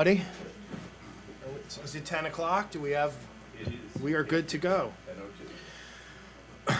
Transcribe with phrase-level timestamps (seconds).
[0.00, 0.22] Buddy?
[1.84, 2.70] Is it 10 o'clock?
[2.70, 3.12] Do we have?
[4.00, 4.94] We are good to go.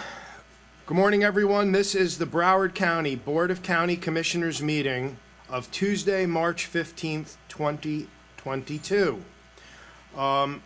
[0.87, 1.73] Good morning, everyone.
[1.73, 5.19] This is the Broward County Board of County Commissioners meeting
[5.51, 9.23] of Tuesday, March 15th, 2022.
[10.17, 10.63] Um,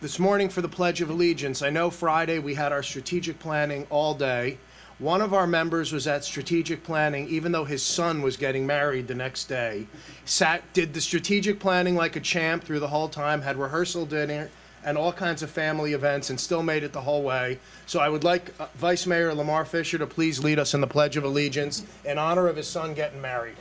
[0.00, 3.86] This morning for the Pledge of Allegiance, I know Friday we had our strategic planning
[3.90, 4.56] all day.
[4.98, 9.06] One of our members was at strategic planning, even though his son was getting married
[9.06, 9.86] the next day.
[10.24, 14.50] Sat, did the strategic planning like a champ through the whole time, had rehearsal dinner
[14.84, 17.60] and all kinds of family events, and still made it the whole way.
[17.86, 20.86] So I would like uh, Vice Mayor Lamar Fisher to please lead us in the
[20.86, 23.56] Pledge of Allegiance in honor of his son getting married.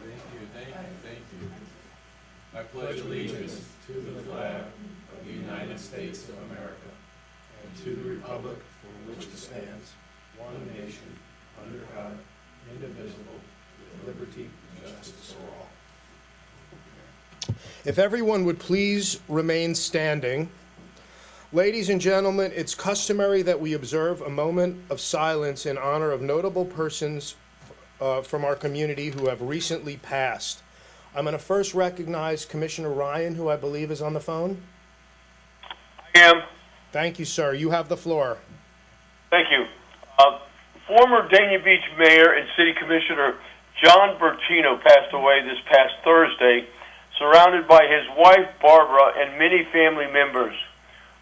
[17.88, 20.50] If everyone would please remain standing.
[21.54, 26.22] Ladies and gentlemen, it's customary that we observe a moment of silence in honor of
[26.22, 27.36] notable persons
[28.02, 30.64] uh, from our community who have recently passed.
[31.16, 34.62] I'm going to first recognize Commissioner Ryan, who I believe is on the phone.
[36.14, 36.44] I am.
[36.92, 37.54] Thank you, sir.
[37.54, 38.38] You have the floor.
[39.30, 39.66] Thank you.
[40.20, 40.40] Uh,
[40.88, 43.36] former Dania Beach Mayor and City Commissioner
[43.84, 46.66] John Bertino passed away this past Thursday,
[47.20, 50.56] surrounded by his wife Barbara and many family members.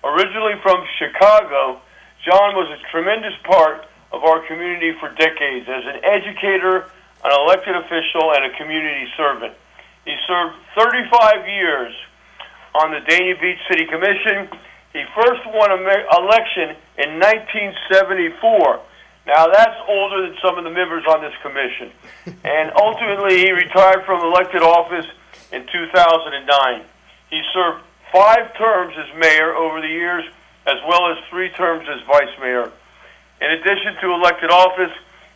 [0.03, 1.81] Originally from Chicago,
[2.23, 6.85] John was a tremendous part of our community for decades as an educator,
[7.25, 9.53] an elected official, and a community servant.
[10.05, 11.93] He served 35 years
[12.75, 14.47] on the Dania Beach City Commission.
[14.93, 18.79] He first won an election in 1974.
[19.28, 21.91] Now, that's older than some of the members on this commission.
[22.44, 25.07] and ultimately, he retired from elected office
[25.51, 26.86] in 2009.
[27.31, 27.83] He served
[28.13, 30.25] five terms as mayor over the years,
[30.68, 32.72] as well as three terms as vice mayor.
[33.42, 34.94] In addition to elected office,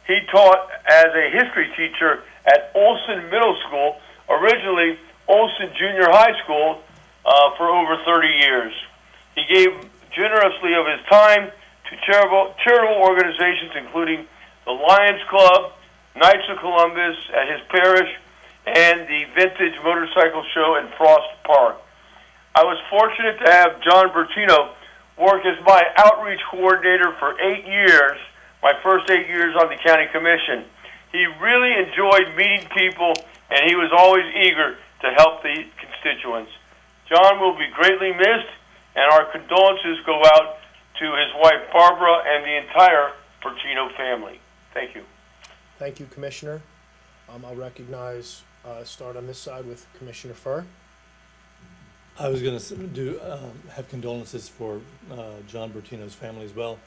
[0.07, 3.97] he taught as a history teacher at Olson Middle School,
[4.29, 4.97] originally
[5.27, 6.81] Olson Junior High School,
[7.25, 8.73] uh, for over 30 years.
[9.35, 9.69] He gave
[10.11, 11.51] generously of his time
[11.89, 14.25] to charitable, charitable organizations, including
[14.65, 15.73] the Lions Club,
[16.15, 18.09] Knights of Columbus at his parish,
[18.67, 21.81] and the Vintage Motorcycle Show in Frost Park.
[22.53, 24.73] I was fortunate to have John Bertino
[25.17, 28.17] work as my outreach coordinator for eight years,
[28.61, 30.65] my first eight years on the county commission.
[31.11, 33.13] He really enjoyed meeting people,
[33.49, 36.51] and he was always eager to help the constituents.
[37.09, 38.53] John will be greatly missed,
[38.95, 40.59] and our condolences go out
[40.99, 43.11] to his wife Barbara and the entire
[43.41, 44.39] Bertino family.
[44.73, 45.03] Thank you.
[45.77, 46.61] Thank you, Commissioner.
[47.33, 50.65] Um, I'll recognize, uh, start on this side with Commissioner Furr.
[52.19, 54.81] I was going to do um, have condolences for
[55.11, 55.15] uh,
[55.47, 56.77] John Bertino's family as well.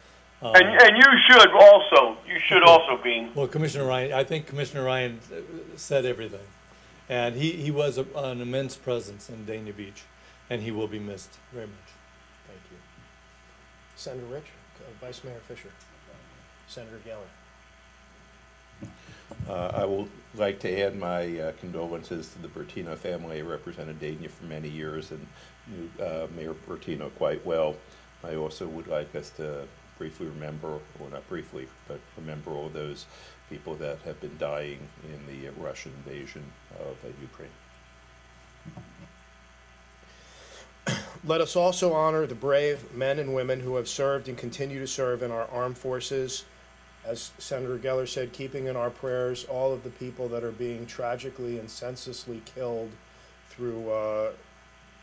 [0.42, 2.18] Um, And, and you should also.
[2.28, 3.30] You should also, Beam.
[3.34, 5.36] well, Commissioner Ryan, I think Commissioner Ryan uh,
[5.76, 6.46] said everything,
[7.08, 10.02] and he, he was a, an immense presence in Dania Beach,
[10.50, 11.81] and he will be missed very much.
[14.02, 14.46] Senator Rich,
[14.80, 15.68] uh, Vice Mayor Fisher,
[16.66, 18.88] Senator Geller.
[19.48, 23.38] Uh, I would like to add my uh, condolences to the Bertino family.
[23.38, 25.24] I represented Dania for many years and
[25.68, 27.76] knew uh, Mayor Bertino quite well.
[28.24, 29.68] I also would like us to
[29.98, 33.06] briefly remember, or not briefly, but remember all those
[33.48, 36.42] people that have been dying in the Russian invasion
[36.80, 37.50] of uh, Ukraine.
[41.24, 44.86] Let us also honor the brave men and women who have served and continue to
[44.86, 46.44] serve in our armed forces.
[47.04, 50.86] As Senator Geller said, keeping in our prayers all of the people that are being
[50.86, 52.90] tragically and senselessly killed
[53.48, 54.32] through uh,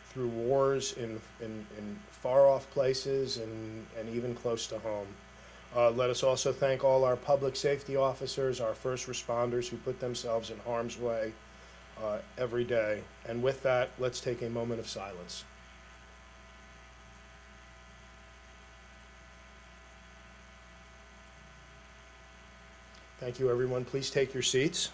[0.10, 5.08] through wars in, in, in far off places and, and even close to home.
[5.76, 10.00] Uh, let us also thank all our public safety officers, our first responders who put
[10.00, 11.32] themselves in harm's way
[12.04, 13.02] uh, every day.
[13.28, 15.44] And with that, let's take a moment of silence.
[23.20, 23.84] Thank you, everyone.
[23.84, 24.92] Please take your seats.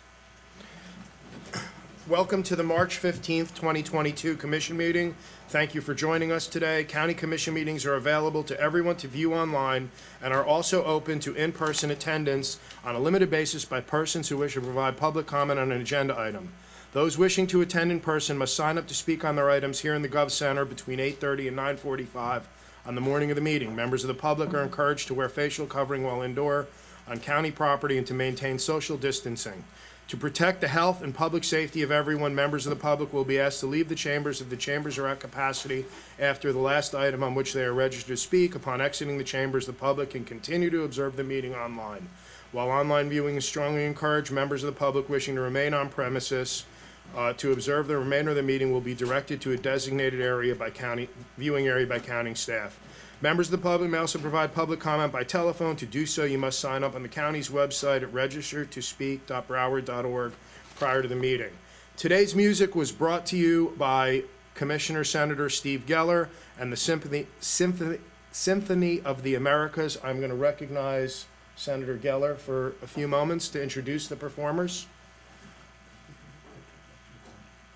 [2.07, 5.16] Welcome to the March 15th, 2022 Commission meeting.
[5.50, 6.83] Thank you for joining us today.
[6.86, 9.92] County Commission meetings are available to everyone to view online
[10.24, 14.56] and are also open to in-person attendance on a limited basis by persons who wish
[14.56, 16.51] to provide public comment on an agenda item.
[16.94, 19.94] Those wishing to attend in person must sign up to speak on their items here
[19.94, 22.48] in the Gov Center between 8:30 and 9:45
[22.88, 23.75] on the morning of the meeting.
[23.75, 26.66] Members of the public are encouraged to wear facial covering while indoor
[27.07, 29.63] on county property and to maintain social distancing.
[30.10, 33.40] To protect the health and public safety of everyone, members of the public will be
[33.40, 35.86] asked to leave the chambers if the chambers are at capacity
[36.19, 38.54] after the last item on which they are registered to speak.
[38.54, 42.07] Upon exiting the chambers, the public can continue to observe the meeting online.
[42.52, 46.66] While online viewing is strongly encouraged, members of the public wishing to remain on premises
[47.15, 50.53] uh, to observe the remainder of the meeting will be directed to a designated area
[50.53, 52.77] by county, viewing area by county staff.
[53.21, 55.75] Members of the public may also provide public comment by telephone.
[55.77, 60.33] To do so, you must sign up on the county's website at registertospeak.broward.org
[60.75, 61.51] prior to the meeting.
[61.95, 64.23] Today's music was brought to you by
[64.53, 66.27] Commissioner Senator Steve Geller
[66.59, 68.00] and the Symphony, Symphony,
[68.31, 69.97] Symphony of the Americas.
[70.03, 71.25] I'm going to recognize
[71.56, 74.88] Senator Geller for a few moments to introduce the performers.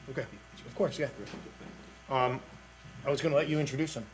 [0.10, 0.26] Okay,
[0.66, 1.08] of course, yeah.
[2.10, 2.40] Um,
[3.06, 4.06] I was going to let you introduce them.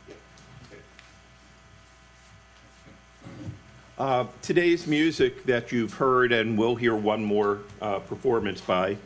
[3.98, 8.98] Uh, Today's music that you've heard and will hear one more uh, performance by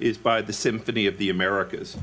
[0.00, 1.96] is by the Symphony of the Americas.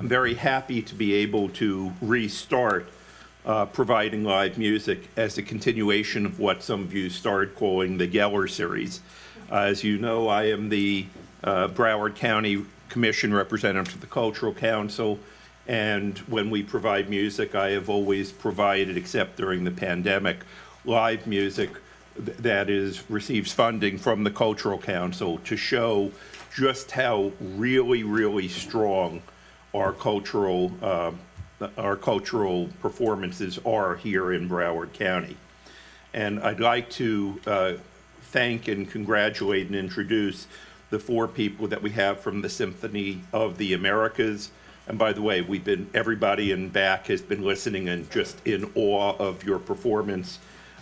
[0.00, 2.88] I'm very happy to be able to restart
[3.46, 8.08] uh, providing live music as a continuation of what some of you started calling the
[8.08, 9.00] Geller series.
[9.52, 11.06] Uh, As you know, I am the
[11.44, 12.64] uh, Broward County
[12.94, 15.18] Commission representative to the Cultural Council,
[15.66, 20.36] and when we provide music, I have always provided, except during the pandemic,
[20.84, 21.70] live music
[22.24, 26.12] th- that is, receives funding from the Cultural Council to show
[26.54, 29.20] just how really, really strong
[29.74, 31.10] our cultural, uh,
[31.76, 35.36] our cultural performances are here in Broward County.
[36.12, 37.72] And I'd like to uh,
[38.30, 40.46] thank and congratulate and introduce
[40.94, 44.52] the four people that we have from the Symphony of the Americas.
[44.86, 48.70] And by the way, we've been, everybody in back has been listening and just in
[48.76, 50.38] awe of your performance.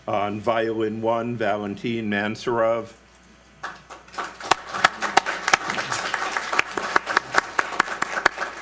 [0.07, 2.93] On violin one, Valentin Mansurov.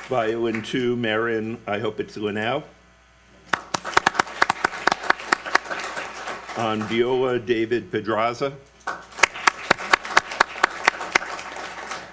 [0.07, 2.63] Violin two, Marin, I hope it's Linnell.
[6.55, 8.53] On viola, David Pedraza.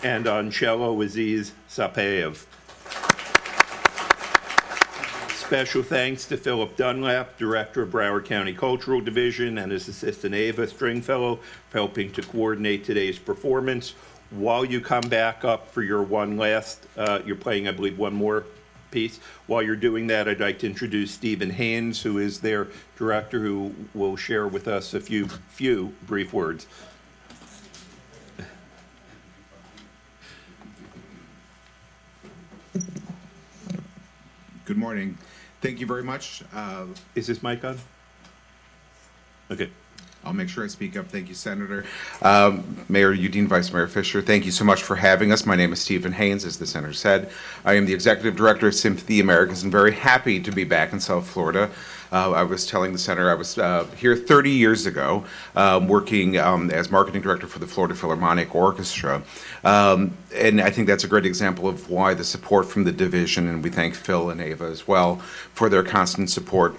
[0.03, 2.45] And on cello, Aziz Sapayev.
[5.35, 10.69] Special thanks to Philip Dunlap, Director of Broward County Cultural Division, and his assistant Ava
[10.69, 11.41] Stringfellow
[11.71, 13.95] for helping to coordinate today's performance.
[14.31, 18.15] While you come back up for your one last, uh, you're playing, I believe, one
[18.15, 18.45] more
[18.91, 19.19] piece.
[19.47, 23.75] While you're doing that, I'd like to introduce Stephen Haynes, who is their director, who
[23.95, 26.67] will share with us a few, few brief words.
[34.69, 35.17] Good morning.
[35.63, 36.43] Thank you very much.
[36.55, 36.85] Uh,
[37.15, 37.79] Is this mic on?
[39.51, 39.71] Okay.
[40.23, 41.09] I'll make sure I speak up.
[41.09, 41.87] Thank you, Senator.
[42.21, 45.47] Um, Mayor Udine, Vice Mayor Fisher, thank you so much for having us.
[45.47, 47.31] My name is Stephen Haynes, as the Senator said.
[47.65, 51.01] I am the Executive Director of Symphony Americas and very happy to be back in
[51.01, 51.71] South Florida.
[52.13, 55.25] Uh, I was telling the center I was uh, here 30 years ago,
[55.57, 59.23] um, working um, as Marketing Director for the Florida Philharmonic Orchestra.
[59.65, 63.49] Um, and I think that's a great example of why the support from the division,
[63.49, 65.17] and we thank Phil and Ava as well
[65.53, 66.75] for their constant support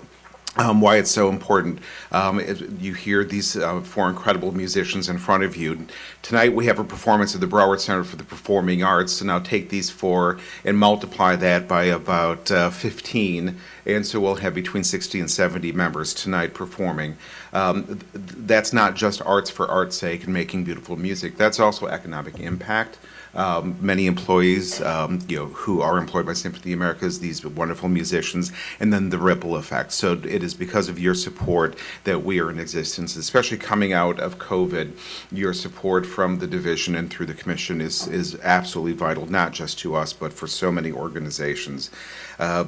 [0.59, 1.79] um, why it's so important.
[2.12, 5.88] Um, it, you hear these uh, four incredible musicians in front of you.
[6.21, 9.13] Tonight we have a performance at the Broward Center for the Performing Arts.
[9.13, 13.57] So now take these four and multiply that by about uh, 15.
[13.96, 17.17] And so we'll have between 60 and 70 members tonight performing.
[17.53, 21.38] Um, th- that's not just arts for art's sake and making beautiful music.
[21.38, 22.98] That's also economic impact
[23.34, 28.51] um, many employees, um, you know, who are employed by Symphony Americas, these wonderful musicians,
[28.79, 29.91] and then the ripple effect.
[29.91, 34.19] So it is because of your support that we are in existence, especially coming out
[34.19, 34.93] of COVID.
[35.31, 39.79] Your support from the division and through the commission is is absolutely vital, not just
[39.79, 41.91] to us, but for so many organizations.
[42.39, 42.65] Uh,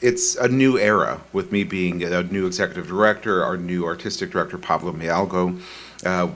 [0.00, 4.58] it's a new era with me being a new executive director, our new artistic director,
[4.58, 5.60] Pablo Mielgo.
[6.04, 6.28] Uh,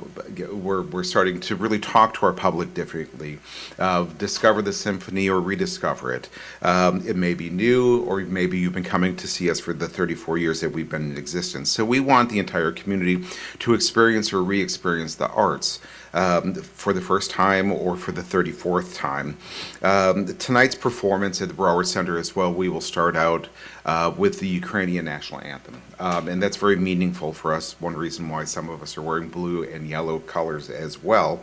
[0.51, 3.39] we're, we're starting to really talk to our public differently,
[3.79, 6.31] uh, discover the symphony or rediscover it.
[6.63, 9.87] Um, it may be new, or maybe you've been coming to see us for the
[9.87, 11.71] 34 years that we've been in existence.
[11.71, 13.23] So we want the entire community
[13.59, 15.79] to experience or re experience the arts
[16.13, 19.37] um, for the first time or for the 34th time.
[19.83, 23.49] Um, tonight's performance at the Broward Center as well, we will start out
[23.85, 25.83] uh, with the Ukrainian national anthem.
[25.99, 27.81] Um, and that's very meaningful for us.
[27.81, 31.43] One reason why some of us are wearing blue and yellow colors as well.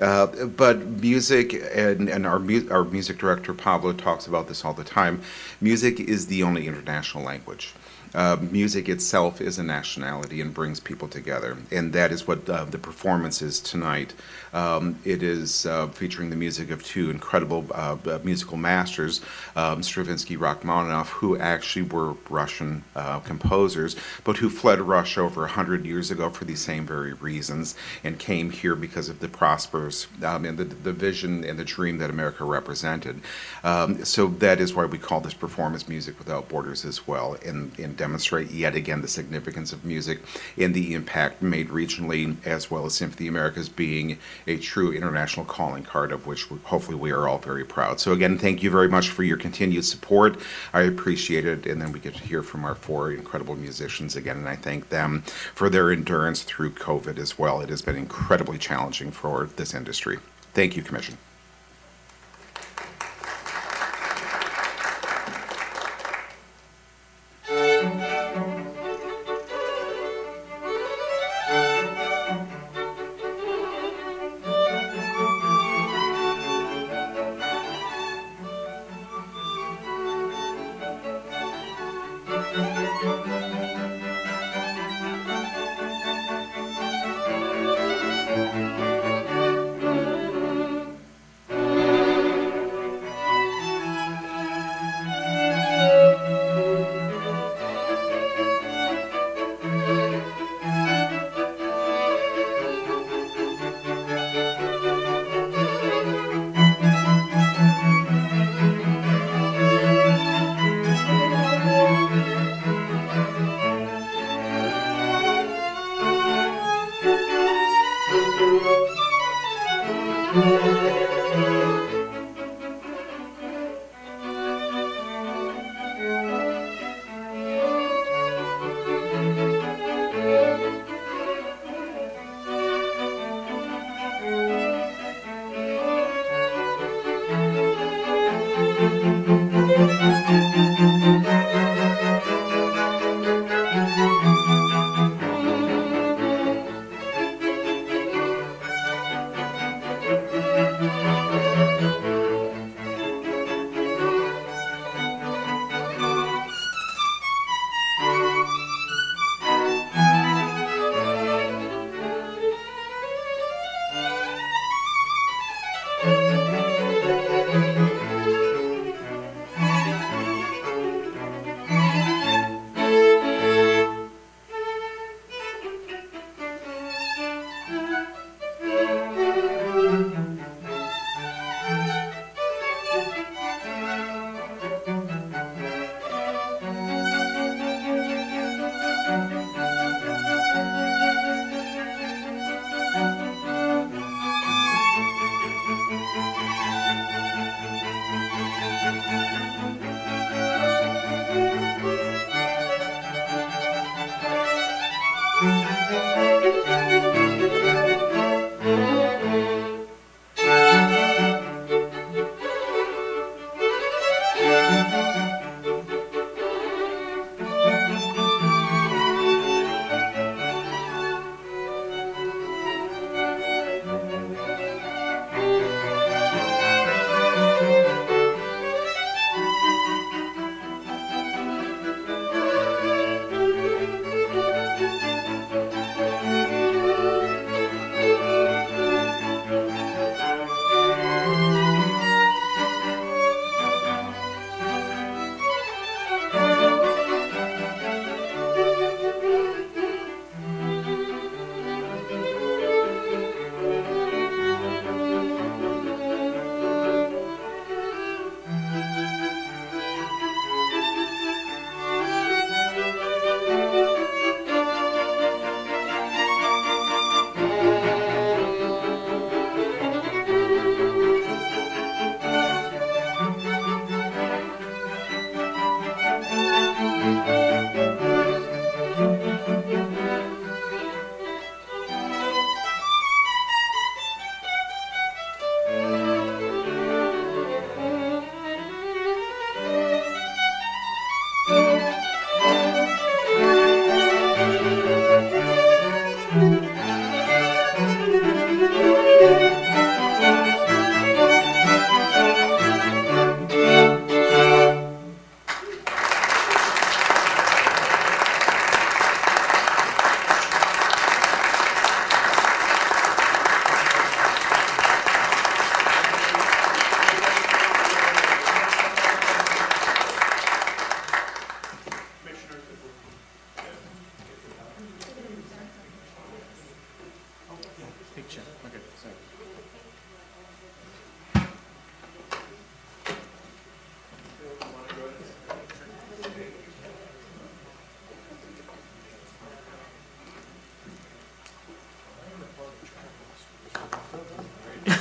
[0.00, 4.74] Uh, but music, and, and our, mu- our music director Pablo talks about this all
[4.74, 5.22] the time
[5.60, 7.74] music is the only international language.
[8.14, 11.56] Uh, music itself is a nationality and brings people together.
[11.70, 14.14] And that is what uh, the performance is tonight.
[14.52, 19.20] Um, it is uh, featuring the music of two incredible uh, musical masters,
[19.56, 25.84] um, Stravinsky, Rachmaninoff, who actually were Russian uh, composers, but who fled Russia over 100
[25.84, 30.44] years ago for these same very reasons and came here because of the prosperous um,
[30.44, 33.20] and the, the vision and the dream that America represented.
[33.64, 37.76] Um, so that is why we call this performance music without borders as well, and,
[37.78, 40.20] and demonstrate yet again the significance of music
[40.58, 45.82] and the impact made regionally as well as Symphony Americas being a true international calling
[45.82, 47.98] card of which hopefully we are all very proud.
[47.98, 50.38] So again, thank you very much for your continued support.
[50.74, 54.36] I appreciate it, and then we get to hear from our four incredible musicians again,
[54.36, 55.22] and I thank them
[55.54, 57.62] for their endurance through COVID as well.
[57.62, 60.18] It has been incredibly challenging for this industry.
[60.52, 61.16] Thank you, Commission.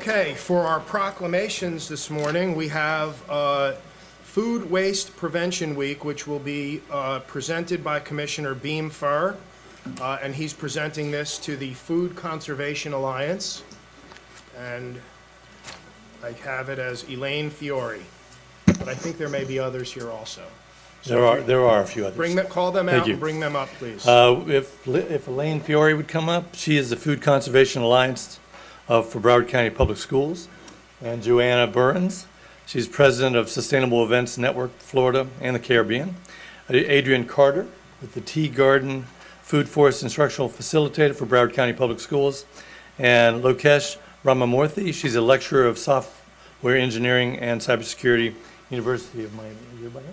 [0.00, 3.72] Okay, for our proclamations this morning, we have uh,
[4.22, 9.36] Food Waste Prevention Week, which will be uh, presented by Commissioner Beam Furr,
[10.00, 13.64] uh, and he's presenting this to the Food Conservation Alliance.
[14.56, 15.00] And
[16.22, 18.00] I have it as Elaine Fiore,
[18.66, 20.44] but I think there may be others here also.
[21.06, 22.16] There are, there are a few others.
[22.16, 23.14] Bring them, call them Thank out you.
[23.14, 24.06] and bring them up, please.
[24.06, 28.38] Uh, If Li- if Elaine Fiore would come up, she is the Food Conservation Alliance
[28.88, 30.48] uh, for Broward County Public Schools.
[31.02, 32.26] And Joanna Burns,
[32.66, 36.16] she's president of Sustainable Events Network Florida and the Caribbean.
[36.70, 37.66] Adrian Carter
[38.00, 39.06] with the Tea Garden
[39.42, 42.44] Food Forest Instructional Facilitator for Broward County Public Schools.
[42.98, 48.34] And Lokesh Ramamurthy, she's a lecturer of software engineering and cybersecurity,
[48.70, 49.54] University of Miami.
[49.54, 50.12] Are you about here?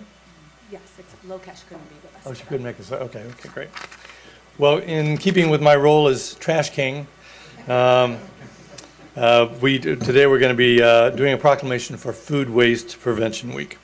[0.70, 2.22] Yes, except Lokesh couldn't be with us.
[2.24, 3.68] Oh, she couldn't make us, okay, okay, great.
[4.56, 7.06] Well, in keeping with my role as trash king,
[7.68, 8.18] um,
[9.16, 13.54] uh, we, today we're going to be uh, doing a proclamation for Food Waste Prevention
[13.54, 13.78] Week.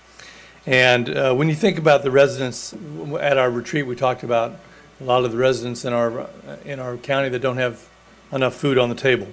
[0.67, 2.75] And uh, when you think about the residents,
[3.19, 4.57] at our retreat, we talked about
[5.01, 6.29] a lot of the residents in our,
[6.67, 7.89] in our county that don't have
[8.31, 9.27] enough food on the table.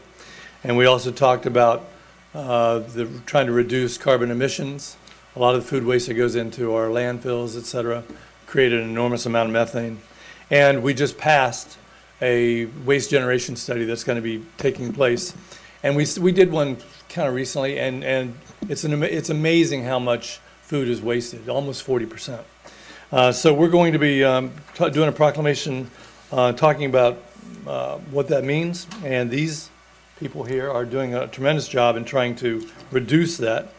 [0.63, 1.85] And we also talked about
[2.33, 4.95] uh, the, trying to reduce carbon emissions.
[5.35, 8.03] A lot of the food waste that goes into our landfills, et cetera,
[8.45, 9.99] created an enormous amount of methane.
[10.49, 11.77] And we just passed
[12.21, 15.35] a waste generation study that's going to be taking place.
[15.81, 18.37] And we, we did one kind of recently, and, and
[18.67, 22.41] it's an, it's amazing how much food is wasted, almost forty percent.
[23.11, 25.89] Uh, so we're going to be, um, ta- doing a proclamation,
[26.31, 27.23] uh, talking about,
[27.65, 28.85] uh, what that means.
[29.03, 29.69] And these
[30.19, 33.73] people here are doing a tremendous job in trying to reduce that.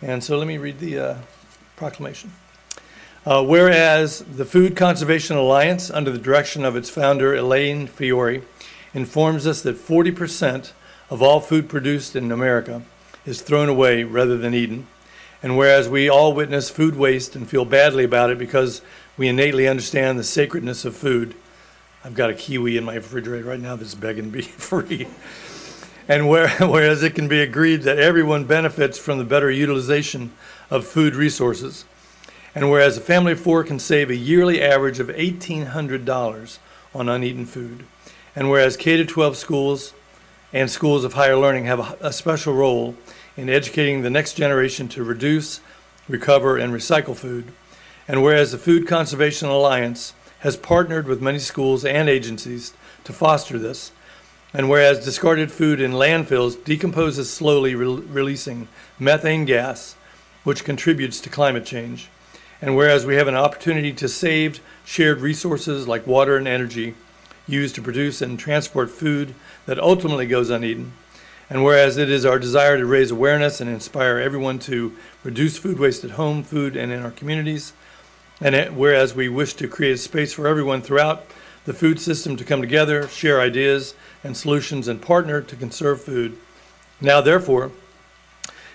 [0.00, 1.18] And so let me read the, uh,
[1.76, 2.32] proclamation.
[3.26, 8.42] Uh, Whereas the Food Conservation Alliance, under the direction of its founder Elaine Fiore,
[8.94, 10.72] informs us that 40%
[11.14, 12.82] of all food produced in America
[13.24, 14.84] is thrown away rather than eaten.
[15.44, 18.82] And whereas we all witness food waste and feel badly about it because
[19.16, 21.36] we innately understand the sacredness of food,
[22.04, 25.06] I've got a kiwi in my refrigerator right now that's begging to be free.
[26.08, 30.32] And where, whereas it can be agreed that everyone benefits from the better utilization
[30.68, 31.84] of food resources.
[32.56, 36.58] And whereas a family of four can save a yearly average of $1,800
[36.92, 37.84] on uneaten food.
[38.34, 39.94] And whereas K 12 schools
[40.54, 42.94] and schools of higher learning have a, a special role
[43.36, 45.60] in educating the next generation to reduce,
[46.08, 47.52] recover, and recycle food.
[48.06, 53.58] And whereas the Food Conservation Alliance has partnered with many schools and agencies to foster
[53.58, 53.90] this.
[54.52, 59.96] And whereas discarded food in landfills decomposes slowly, re- releasing methane gas,
[60.44, 62.08] which contributes to climate change.
[62.62, 66.94] And whereas we have an opportunity to save shared resources like water and energy
[67.48, 69.34] used to produce and transport food
[69.66, 70.92] that ultimately goes uneaten.
[71.50, 75.78] And whereas it is our desire to raise awareness and inspire everyone to reduce food
[75.78, 77.72] waste at home, food, and in our communities.
[78.40, 81.26] And it- whereas we wish to create a space for everyone throughout
[81.66, 86.36] the food system to come together, share ideas and solutions, and partner to conserve food.
[87.00, 87.70] Now, therefore,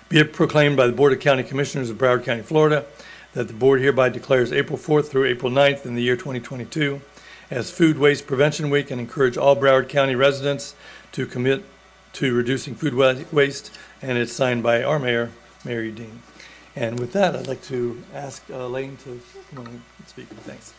[0.08, 2.86] be it proclaimed by the Board of County Commissioners of Broward County, Florida,
[3.34, 7.02] that the board hereby declares April 4th through April 9th in the year 2022
[7.50, 10.76] as Food Waste Prevention Week and encourage all Broward County residents
[11.12, 11.64] to commit
[12.14, 15.32] to reducing food wa- waste, and it's signed by our mayor,
[15.64, 16.20] Mayor Udine.
[16.76, 19.20] And with that, I'd like to ask uh, Elaine to
[19.54, 20.28] come on and speak.
[20.28, 20.74] Thanks.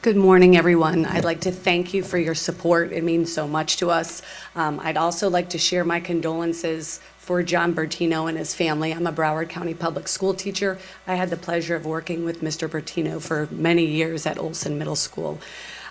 [0.00, 1.06] Good morning, everyone.
[1.06, 2.92] I'd like to thank you for your support.
[2.92, 4.22] It means so much to us.
[4.54, 8.92] Um, I'd also like to share my condolences for John Bertino and his family.
[8.92, 10.78] I'm a Broward County Public School teacher.
[11.08, 12.68] I had the pleasure of working with Mr.
[12.68, 15.40] Bertino for many years at Olson Middle School.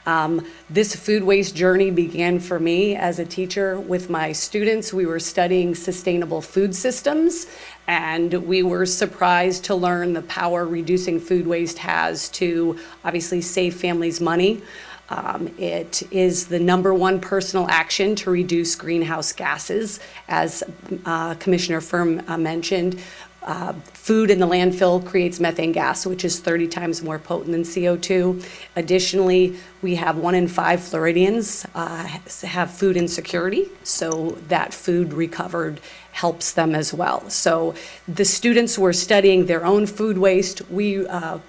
[0.08, 4.94] Um, This food waste journey began for me as a teacher with my students.
[4.94, 7.48] We were studying sustainable food systems,
[7.88, 13.76] and we were surprised to learn the power reducing food waste has to obviously save
[13.76, 14.62] families money.
[15.10, 20.64] Um, It is the number one personal action to reduce greenhouse gases, as
[21.06, 23.00] uh, Commissioner Furr uh, mentioned.
[23.48, 23.74] Uh,
[24.08, 28.42] Food in the landfill creates methane gas, which is 30 times more potent than CO2.
[28.78, 32.08] Additionally, we have one in five Floridians uh,
[32.44, 35.82] have food insecurity, so that food recovered
[36.14, 37.30] helps them as well.
[37.30, 37.76] So
[38.08, 40.62] the students were studying their own food waste.
[40.72, 41.40] We uh,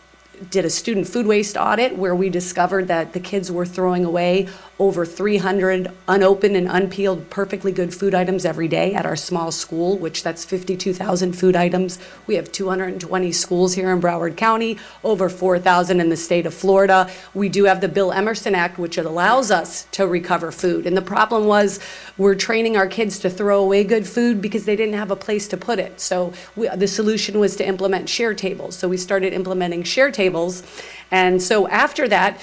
[0.51, 4.49] did a student food waste audit where we discovered that the kids were throwing away
[4.79, 9.99] over 300 unopened and unpeeled perfectly good food items every day at our small school,
[9.99, 11.99] which that's 52,000 food items.
[12.29, 17.11] We have 220 schools here in Broward County, over 4,000 in the state of Florida.
[17.35, 20.87] We do have the Bill Emerson Act, which allows us to recover food.
[20.87, 21.81] And the problem was,
[22.17, 25.49] we're training our kids to throw away good food because they didn't have a place
[25.49, 26.01] to put it.
[26.01, 28.77] So we, the solution was to implement share tables.
[28.77, 30.63] So we started implementing share tables.
[31.11, 32.41] And so after that,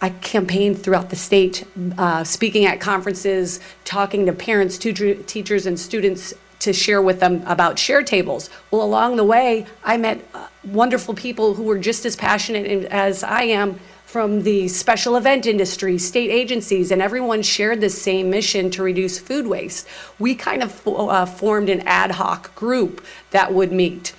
[0.00, 1.64] I campaigned throughout the state,
[1.96, 7.78] uh, speaking at conferences, talking to parents, teachers, and students to share with them about
[7.78, 8.50] share tables.
[8.70, 12.86] Well, along the way, I met uh, wonderful people who were just as passionate in-
[12.86, 18.30] as I am from the special event industry, state agencies, and everyone shared the same
[18.30, 19.86] mission to reduce food waste.
[20.18, 24.14] We kind of uh, formed an ad hoc group that would meet.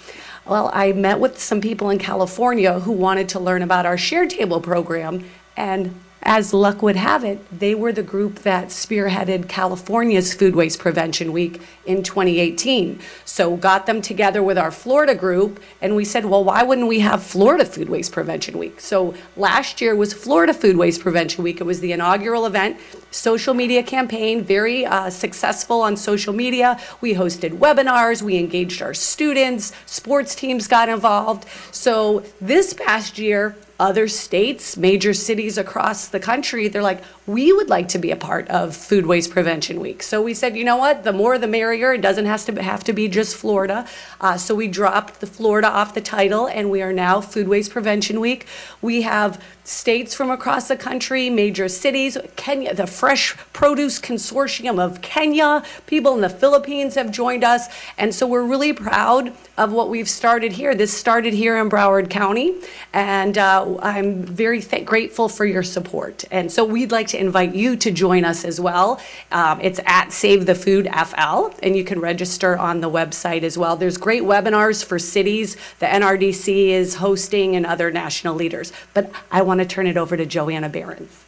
[0.46, 4.28] Well, I met with some people in California who wanted to learn about our share
[4.28, 5.26] table program,
[5.60, 10.78] and as luck would have it, they were the group that spearheaded California's Food Waste
[10.78, 13.00] Prevention Week in 2018.
[13.24, 17.00] So got them together with our Florida group, and we said, well, why wouldn't we
[17.00, 18.82] have Florida Food Waste Prevention Week?
[18.82, 21.62] So last year was Florida Food Waste Prevention Week.
[21.62, 22.78] It was the inaugural event,
[23.12, 26.80] social media campaign, very uh, successful on social media.
[27.00, 31.46] We hosted webinars, we engaged our students, sports teams got involved.
[31.72, 37.70] So this past year, other states, major cities across the country, they're like, we would
[37.70, 40.02] like to be a part of Food Waste Prevention Week.
[40.02, 41.94] So we said, you know what, the more the merrier.
[41.94, 43.86] It doesn't have to have to be just Florida.
[44.20, 47.72] Uh, so we dropped the Florida off the title, and we are now Food Waste
[47.72, 48.48] Prevention Week.
[48.82, 55.02] We have states from across the country, major cities, Kenya, the Fresh Produce Consortium of
[55.02, 59.90] Kenya, people in the Philippines have joined us, and so we're really proud of what
[59.90, 60.74] we've started here.
[60.74, 62.56] This started here in Broward County,
[62.94, 66.26] and uh, I'm very th- grateful for your support.
[66.32, 69.00] And so we'd like to invite you to join us as well.
[69.32, 73.58] Um, it's at Save the Food FL, and you can register on the website as
[73.58, 73.76] well.
[73.76, 78.72] There's great webinars for cities the NRDC is hosting and other national leaders.
[78.94, 81.24] But I want to turn it over to Joanna Behrens.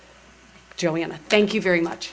[0.77, 2.11] Joanna, thank you very much.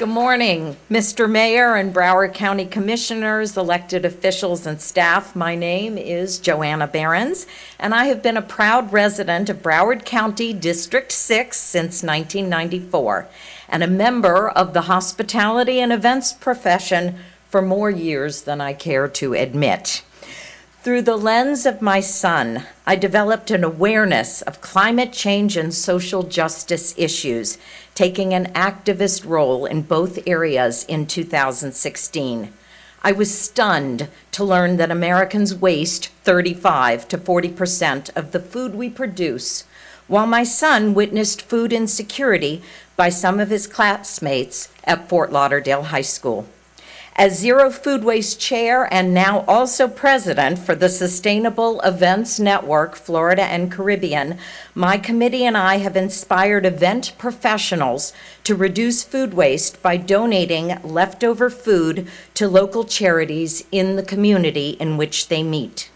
[0.00, 1.30] Good morning, Mr.
[1.30, 5.36] Mayor and Broward County Commissioners, elected officials, and staff.
[5.36, 7.46] My name is Joanna Behrens,
[7.78, 13.28] and I have been a proud resident of Broward County District 6 since 1994,
[13.68, 17.18] and a member of the hospitality and events profession
[17.50, 20.02] for more years than I care to admit.
[20.82, 26.22] Through the lens of my son, I developed an awareness of climate change and social
[26.22, 27.58] justice issues,
[27.94, 32.50] taking an activist role in both areas in 2016.
[33.02, 38.74] I was stunned to learn that Americans waste 35 to 40 percent of the food
[38.74, 39.64] we produce,
[40.08, 42.62] while my son witnessed food insecurity
[42.96, 46.46] by some of his classmates at Fort Lauderdale High School.
[47.16, 53.42] As Zero Food Waste Chair and now also President for the Sustainable Events Network, Florida
[53.42, 54.38] and Caribbean,
[54.74, 58.12] my committee and I have inspired event professionals
[58.44, 64.96] to reduce food waste by donating leftover food to local charities in the community in
[64.96, 65.90] which they meet.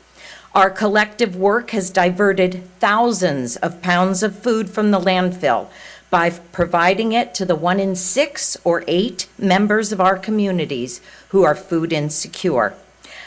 [0.54, 5.68] Our collective work has diverted thousands of pounds of food from the landfill
[6.14, 11.00] by providing it to the one in six or eight members of our communities
[11.30, 12.72] who are food insecure.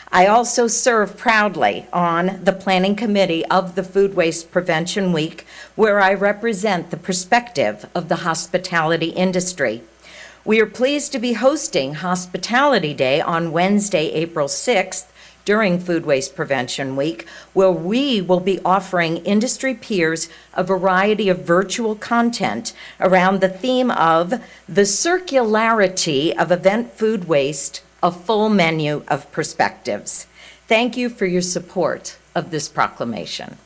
[0.09, 5.45] I also serve proudly on the Planning Committee of the Food Waste Prevention Week,
[5.75, 9.83] where I represent the perspective of the hospitality industry.
[10.45, 15.07] We are pleased to be hosting Hospitality Day on Wednesday, April 6th,
[15.47, 21.45] during Food Waste Prevention Week, where we will be offering industry peers a variety of
[21.45, 24.31] virtual content around the theme of
[24.67, 30.27] the circularity of event food waste, a full menu of perspectives.
[30.67, 33.57] Thank you for your support of this proclamation.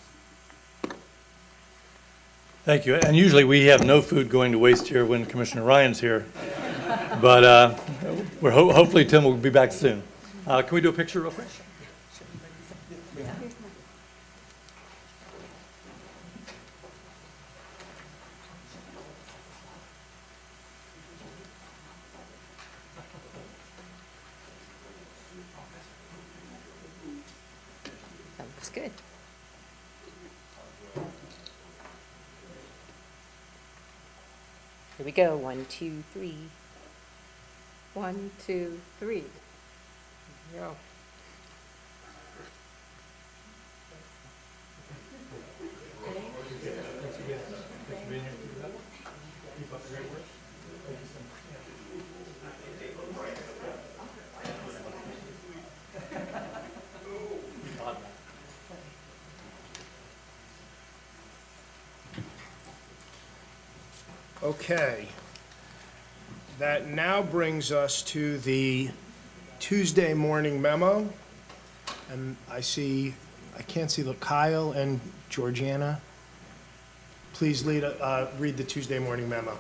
[2.64, 2.94] Thank you.
[2.94, 6.28] And usually we have no food going to waste here when Commissioner Ryan's here.
[7.20, 7.76] But uh,
[8.40, 10.04] we're, ho- hopefully Tim will be back soon.
[10.46, 11.48] Uh, Can we do a picture real quick?
[28.38, 28.92] That looks good.
[35.02, 35.36] Here we go.
[35.36, 36.36] One, two, three.
[37.96, 39.24] One, two, three.
[40.54, 40.76] There we go.
[64.44, 65.08] Okay.
[66.58, 68.90] That now brings us to the
[69.60, 71.08] Tuesday morning memo.
[72.10, 73.14] And I see,
[73.56, 75.00] I can't see the Kyle and
[75.30, 76.02] Georgiana.
[77.34, 79.56] Please lead, uh, read the Tuesday morning memo.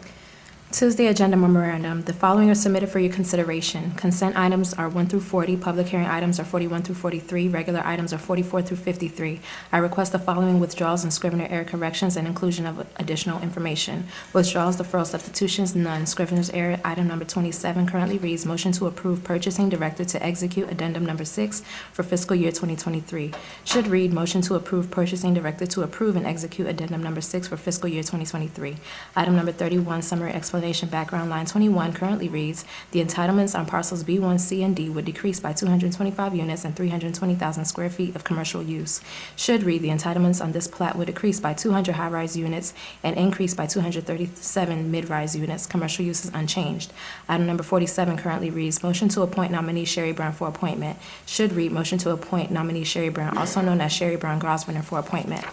[0.72, 2.02] Tuesday agenda memorandum.
[2.04, 3.92] The following are submitted for your consideration.
[3.96, 8.14] Consent items are 1 through 40, public hearing items are 41 through 43, regular items
[8.14, 9.42] are 44 through 53.
[9.74, 14.06] I request the following withdrawals and Scrivener error corrections and inclusion of additional information.
[14.32, 16.06] Withdrawals, deferral, substitutions, none.
[16.06, 21.06] Scrivener's error, item number 27 currently reads, motion to approve purchasing director to execute addendum
[21.06, 23.34] number 6 for fiscal year 2023.
[23.66, 27.58] Should read, motion to approve purchasing director to approve and execute addendum number 6 for
[27.58, 28.78] fiscal year 2023.
[29.18, 34.40] Item number 31, summary explanation, background, line 21 currently reads, "The entitlements on parcels B1,
[34.40, 39.02] C, and D would decrease by 225 units and 320,000 square feet of commercial use."
[39.36, 43.54] Should read, "The entitlements on this plat would decrease by 200 high-rise units and increase
[43.54, 45.66] by 237 mid-rise units.
[45.66, 46.94] Commercial use is unchanged."
[47.28, 51.72] Item number 47 currently reads, "Motion to appoint nominee Sherry Brown for appointment." Should read,
[51.72, 55.44] "Motion to appoint nominee Sherry Brown, also known as Sherry Brown Grosvenor, for appointment."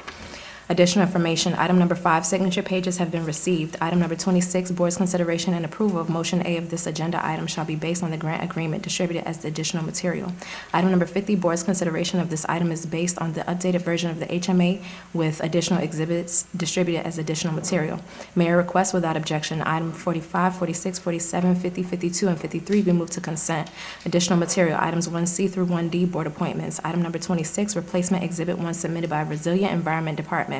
[0.70, 3.78] Additional information, item number five, signature pages have been received.
[3.80, 7.64] Item number 26, board's consideration and approval of motion A of this agenda item shall
[7.64, 10.30] be based on the grant agreement distributed as the additional material.
[10.74, 14.20] Item number 50, board's consideration of this item is based on the updated version of
[14.20, 14.82] the HMA
[15.14, 18.02] with additional exhibits distributed as additional material.
[18.36, 23.22] Mayor requests without objection, item 45, 46, 47, 50, 52, and 53 be moved to
[23.22, 23.70] consent.
[24.04, 26.78] Additional material, items 1C through 1D, board appointments.
[26.84, 30.57] Item number 26, replacement exhibit 1 submitted by Resilient Environment Department.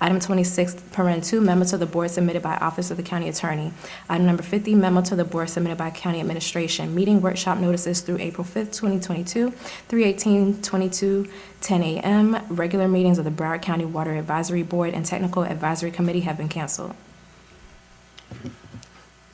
[0.00, 3.72] Item 26, parent 2, memo to the board submitted by Office of the County Attorney.
[4.08, 6.94] Item number 50, memo to the board submitted by County Administration.
[6.94, 9.52] Meeting workshop notices through April 5th, 2022,
[9.88, 11.30] 3/18/22,
[11.60, 12.44] 10 a.m.
[12.48, 16.48] Regular meetings of the Broward County Water Advisory Board and Technical Advisory Committee have been
[16.48, 16.94] canceled.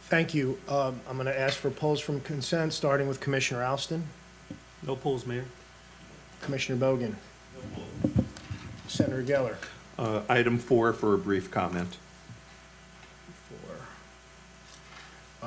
[0.09, 0.59] Thank you.
[0.69, 4.05] Um, I'm going to ask for polls from consent, starting with Commissioner Alston.
[4.87, 5.47] No polls, Mayor.
[6.43, 7.15] Commissioner Bogen.
[7.55, 8.25] No
[8.87, 9.57] Senator Geller.
[9.99, 11.97] Uh, Item four for a brief comment.
[13.49, 13.77] Four.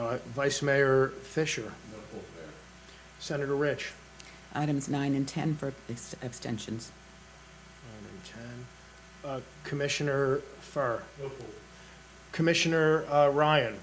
[0.01, 1.73] Uh, Vice Mayor Fisher.
[3.19, 3.91] Senator Rich.
[4.53, 6.91] Items nine and 10 for ex- abstentions.
[8.01, 8.23] Nine and
[9.23, 9.29] 10.
[9.31, 11.03] Uh, Commissioner Furr.
[12.31, 13.75] Commissioner uh, Ryan.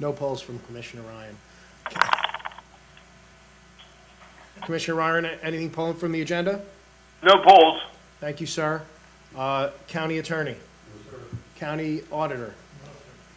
[0.00, 1.36] No polls from Commissioner Ryan.
[4.64, 6.62] Commissioner Ryan, anything pulling from the agenda?
[7.22, 7.80] No polls.
[8.20, 8.82] Thank you, sir.
[9.36, 10.56] Uh, County Attorney?
[11.56, 12.54] County Auditor?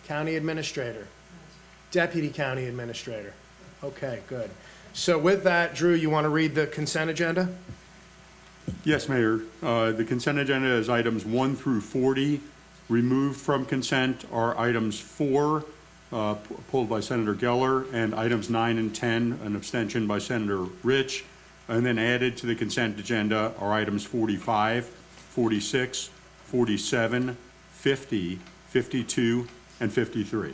[0.08, 1.08] County Administrator?
[1.92, 3.34] Deputy County Administrator?
[3.84, 4.50] Okay, good.
[4.94, 7.50] So with that, Drew, you want to read the consent agenda?
[8.84, 9.42] Yes, Mayor.
[9.62, 12.42] Uh, The consent agenda is items 1 through 40.
[12.90, 15.66] Removed from consent are items 4,
[16.12, 16.36] uh,
[16.72, 21.26] pulled by Senator Geller, and items 9 and 10, an abstention by Senator Rich.
[21.68, 26.10] And then added to the consent agenda are items 45, 46,
[26.46, 27.38] 47,
[27.72, 28.40] 50,
[28.70, 29.48] 52,
[29.82, 30.54] and 53.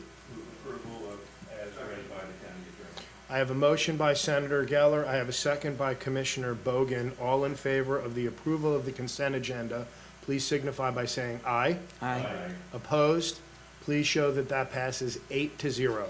[3.29, 5.07] I have a motion by Senator Geller.
[5.07, 7.19] I have a second by Commissioner Bogen.
[7.19, 9.87] All in favor of the approval of the consent agenda,
[10.21, 11.77] please signify by saying aye.
[11.99, 12.51] Aye.
[12.73, 13.39] Opposed?
[13.85, 16.07] Please show that that passes eight to zero.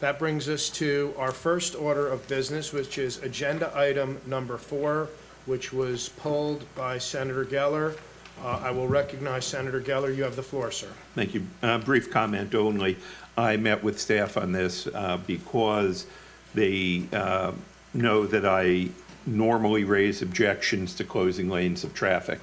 [0.00, 5.08] That brings us to our first order of business, which is agenda item number four,
[5.46, 7.96] which was pulled by Senator Geller.
[8.42, 10.14] Uh, I will recognize Senator Geller.
[10.14, 10.88] You have the floor, sir.
[11.14, 11.46] Thank you.
[11.62, 12.98] Uh, Brief comment only.
[13.38, 16.06] I met with staff on this uh, because
[16.54, 17.52] they uh,
[17.94, 18.88] know that I
[19.24, 22.40] normally raise objections to closing lanes of traffic.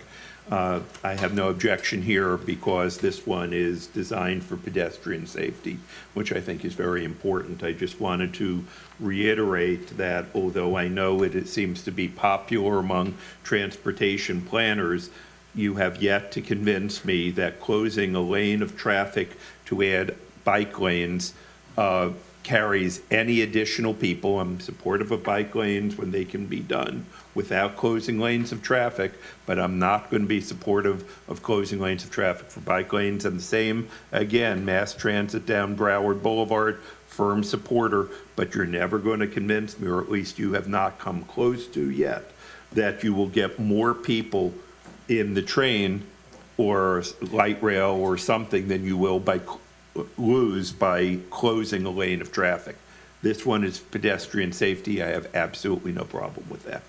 [0.51, 5.77] Uh, I have no objection here because this one is designed for pedestrian safety,
[6.13, 7.63] which I think is very important.
[7.63, 8.65] I just wanted to
[8.99, 13.13] reiterate that although I know it it seems to be popular among
[13.45, 15.09] transportation planners,
[15.55, 19.37] you have yet to convince me that closing a lane of traffic
[19.67, 21.33] to add bike lanes
[21.77, 22.09] uh,
[22.43, 24.41] carries any additional people.
[24.41, 29.13] I'm supportive of bike lanes when they can be done without closing lanes of traffic,
[29.45, 33.25] but I'm not going to be supportive of closing lanes of traffic for bike lanes.
[33.25, 39.19] And the same, again, mass transit down Broward Boulevard, firm supporter, but you're never going
[39.19, 42.31] to convince me, or at least you have not come close to yet,
[42.73, 44.53] that you will get more people
[45.07, 46.03] in the train
[46.57, 49.39] or light rail or something than you will by,
[50.17, 52.77] lose by closing a lane of traffic.
[53.21, 55.03] This one is pedestrian safety.
[55.03, 56.81] I have absolutely no problem with that.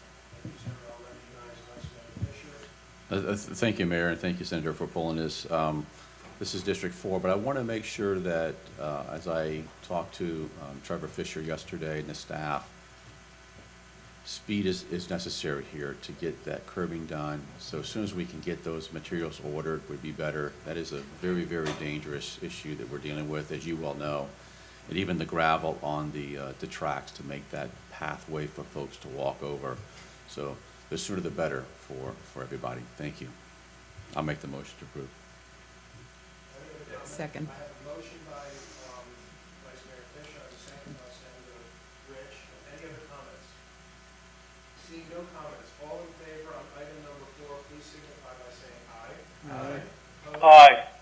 [3.13, 5.50] Uh, uh, Thank you, Mayor, and thank you, Senator, for pulling this.
[5.50, 5.85] Um,
[6.38, 10.15] This is District Four, but I want to make sure that, uh, as I talked
[10.15, 12.67] to um, Trevor Fisher yesterday and the staff,
[14.25, 17.42] speed is, is necessary here to get that curbing done.
[17.58, 20.52] So as soon as we can get those materials ordered would be better.
[20.65, 24.27] That is a very, very dangerous issue that we're dealing with, as you well know.
[24.88, 28.96] And even the gravel on the, uh, the tracks to make that pathway for folks
[28.98, 29.77] to walk over.
[30.29, 30.56] So
[30.93, 32.83] the sooner the better for, for everybody.
[33.01, 33.29] Thank you.
[34.15, 35.09] I'll make the motion to approve.
[37.09, 37.49] Second.
[37.49, 38.45] I have a motion by
[38.93, 39.09] um,
[39.65, 41.65] Vice Mayor Fish, I have a second by Senator
[42.13, 42.37] Rich.
[42.77, 43.49] Any other comments?
[44.85, 49.17] Seeing no comments, all in favor on item number four, please signify by saying aye.
[49.49, 49.81] Aye.
[50.29, 50.45] Opposed?
[50.45, 50.93] Aye.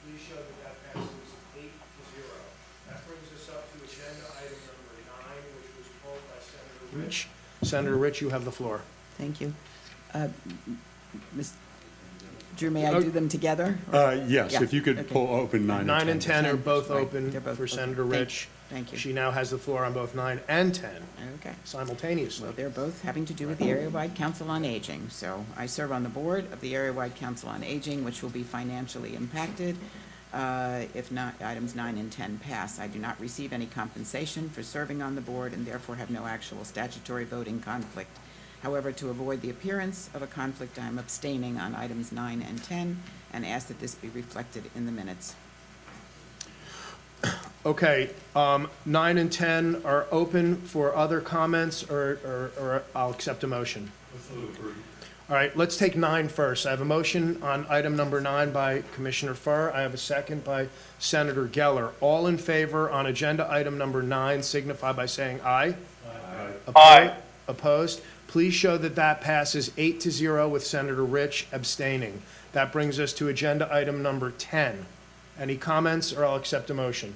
[0.00, 1.28] Please show that that passes
[1.60, 2.40] eight to zero.
[2.88, 7.28] That brings us up to agenda item number nine, which was called by Senator Rich.
[7.60, 8.80] Senator Rich, you have the floor.
[9.18, 9.52] Thank you.
[10.14, 10.28] Uh,
[11.34, 11.52] Ms.
[12.56, 13.78] Drew, may I do them together?
[13.92, 15.12] Uh, Yes, Yeah, if you could okay.
[15.12, 15.98] pull open nine and 10.
[15.98, 17.76] Nine and 10 are both right, open they're both for open.
[17.76, 18.48] Senator Thank- Rich.
[18.70, 18.98] Thank you.
[18.98, 21.02] She now has the floor on both nine and 10
[21.36, 21.52] Okay.
[21.64, 22.44] simultaneously.
[22.44, 25.08] Well, they're both having to do with the Area-Wide Council on Aging.
[25.10, 28.42] So I serve on the board of the Area-Wide Council on Aging, which will be
[28.42, 29.76] financially impacted
[30.34, 32.78] uh, if not, items nine and 10 pass.
[32.78, 36.26] I do not receive any compensation for serving on the board and therefore have no
[36.26, 38.10] actual statutory voting conflict.
[38.66, 42.60] However, to avoid the appearance of a conflict, I am abstaining on items nine and
[42.64, 43.00] 10
[43.32, 45.36] and ask that this be reflected in the minutes.
[47.64, 53.44] Okay, um, nine and 10 are open for other comments, or, or, or I'll accept
[53.44, 53.92] a motion.
[55.30, 56.66] All right, let's take nine first.
[56.66, 59.70] I have a motion on item number nine by Commissioner Furr.
[59.72, 60.66] I have a second by
[60.98, 61.92] Senator Geller.
[62.00, 65.76] All in favor on agenda item number nine signify by saying aye.
[66.04, 66.72] Aye.
[66.74, 67.16] Aye.
[67.48, 68.00] Opposed?
[68.28, 72.22] Please show that that passes eight to zero with Senator Rich abstaining.
[72.52, 74.84] That brings us to agenda item number 10.
[75.38, 77.14] Any comments, or I'll accept a motion?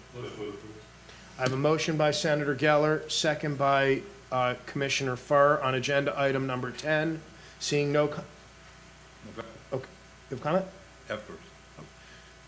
[1.38, 6.46] I have a motion by Senator Geller, second by uh, Commissioner Furr on agenda item
[6.46, 7.20] number 10.
[7.58, 8.22] Seeing no, co-
[9.72, 9.86] okay,
[10.30, 10.64] you have a comment?
[11.08, 11.42] Afterwards.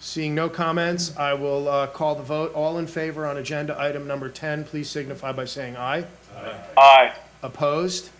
[0.00, 2.52] Seeing no comments, I will uh, call the vote.
[2.54, 6.04] All in favor on agenda item number 10, please signify by saying aye.
[6.76, 7.14] Aye.
[7.42, 8.10] Opposed?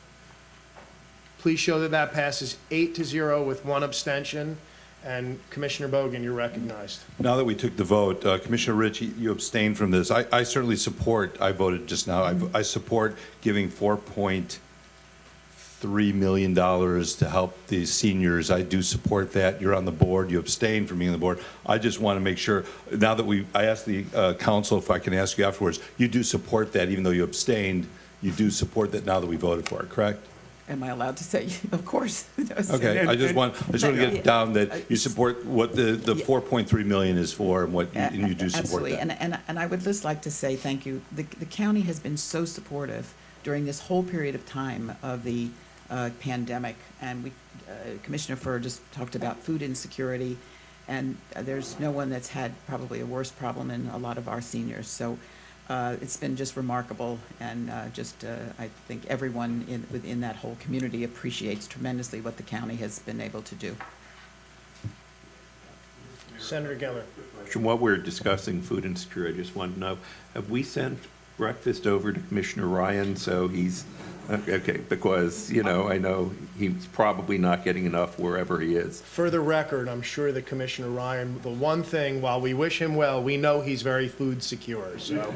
[1.43, 4.57] Please show that that passes eight to zero with one abstention.
[5.05, 7.01] And Commissioner Bogen, you're recognized.
[7.19, 10.13] Now that we took the vote, uh, Commissioner Rich, you- abstained from this.
[10.13, 17.29] I I certainly support, I voted just now, I I support giving $4.3 million to
[17.29, 18.49] help the seniors.
[18.53, 19.61] I do support that.
[19.61, 21.41] You're on the board, you abstained from being on the board.
[21.67, 22.65] I just want to make sure,
[22.97, 26.07] now that we, I asked the uh, council if I can ask you afterwards, you
[26.07, 27.89] do support that, even though you abstained,
[28.21, 30.25] you do support that now that we voted for it, correct?
[30.69, 32.29] Am I allowed to say, of course?
[32.71, 35.75] Okay, I just want, I just want to get it down that you support what
[35.75, 39.01] the, the 4.3 million is for and what, you- and you do support Absolutely, that.
[39.01, 41.03] and, and, and I would just like to say thank you.
[41.13, 45.49] The, the county has been so supportive during this whole period of time of the
[45.91, 46.77] uh, pandemic.
[47.01, 47.33] And we,
[47.69, 50.37] uh, Commissioner Furr just talked about food insecurity,
[50.89, 54.29] and uh, there's no one that's had probably a worse problem than a lot of
[54.29, 54.87] our seniors.
[54.87, 55.19] So
[55.69, 60.37] uh, it's been just remarkable, and uh, just uh, I think everyone in, within that
[60.37, 63.77] whole community appreciates tremendously what the county has been able to do.
[66.39, 67.05] Senator Geller.
[67.47, 69.99] From what we're discussing food insecurity, I just want to know,
[70.35, 70.99] have we sent
[71.37, 73.85] breakfast over to Commissioner Ryan so he's
[74.31, 79.01] okay, because, you know, I know he's probably not getting enough wherever he is.
[79.03, 82.95] For the record, I'm sure that Commissioner Ryan, the one thing, while we wish him
[82.95, 85.35] well, we know he's very food secure, so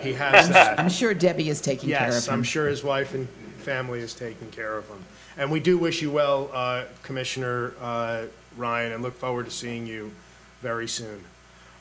[0.00, 0.78] he has that.
[0.78, 0.92] I'm that.
[0.92, 2.12] sure Debbie is taking care of him.
[2.12, 3.28] Yes, I'm sure his wife and
[3.58, 4.98] family is taking care of him.
[5.36, 8.24] And we do wish you well, uh, Commissioner uh,
[8.56, 10.12] Ryan, and look forward to seeing you
[10.60, 11.24] very soon.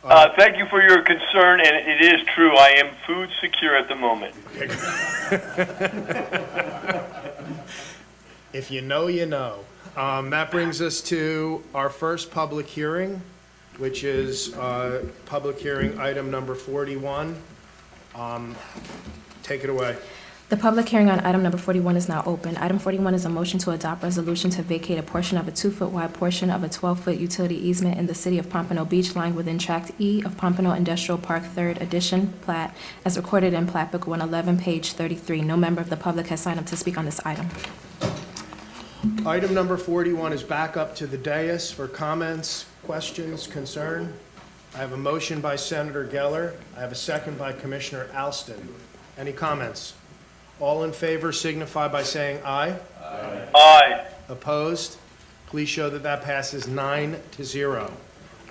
[0.03, 2.55] Uh, thank you for your concern, and it is true.
[2.57, 4.33] I am food secure at the moment.
[8.53, 9.59] If you know, you know.
[9.95, 13.21] Um, That brings us to our first public hearing,
[13.77, 17.41] which is uh, public hearing item number 41.
[18.13, 18.57] Um,
[19.41, 19.95] Take it away.
[20.51, 22.57] The public hearing on item number 41 is now open.
[22.57, 25.91] Item 41 is a motion to adopt resolution to vacate a portion of a two-foot
[25.91, 29.57] wide portion of a 12-foot utility easement in the city of Pompano Beach lying within
[29.57, 32.75] Tract E of Pompano Industrial Park Third Edition plat
[33.05, 35.39] as recorded in Plat Book 111, page 33.
[35.41, 37.47] No member of the public has signed up to speak on this item.
[39.25, 44.13] Item number 41 is back up to the dais for comments, questions, concern.
[44.75, 46.55] I have a motion by Senator Geller.
[46.75, 48.67] I have a second by Commissioner Alston.
[49.17, 49.93] Any comments?
[50.61, 52.75] All in favor signify by saying aye.
[53.03, 54.05] Aye.
[54.29, 54.97] Opposed?
[55.47, 57.91] Please show that that passes nine to zero.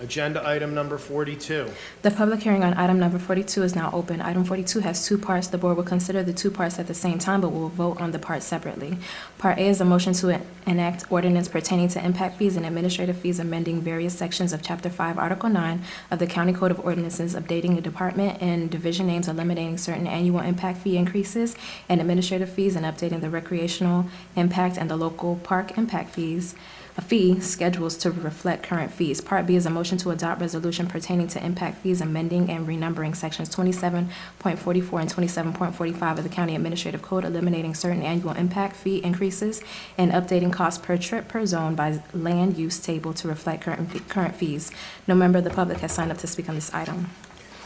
[0.01, 1.71] Agenda item number 42.
[2.01, 4.23] The public hearing on item number 42 is now open.
[4.23, 5.49] Item 42 has two parts.
[5.49, 8.13] The board will consider the two parts at the same time, but will vote on
[8.13, 8.97] the parts separately.
[9.37, 13.19] Part A is a motion to en- enact ordinance pertaining to impact fees and administrative
[13.19, 17.35] fees amending various sections of Chapter 5, Article 9 of the County Code of Ordinances,
[17.35, 21.55] updating the department and division names, eliminating certain annual impact fee increases
[21.91, 26.55] and administrative fees, and updating the recreational impact and the local park impact fees
[27.03, 29.21] fee schedules to reflect current fees.
[29.21, 33.15] Part B is a motion to adopt resolution pertaining to impact fees, amending and renumbering
[33.17, 38.03] sections twenty-seven point forty-four and twenty-seven point forty-five of the County Administrative Code, eliminating certain
[38.03, 39.63] annual impact fee increases
[39.99, 44.01] and updating cost per trip per zone by land use table to reflect current, fee-
[44.01, 44.71] current fees.
[45.07, 47.11] No member of the public has signed up to speak on this item.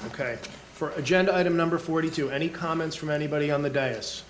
[0.07, 0.39] Okay.
[0.75, 4.23] For agenda item number 42, any comments from anybody on the dais?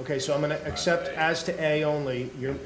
[0.00, 2.30] Okay, so I'm going to accept as to A only.
[2.38, 2.58] You're-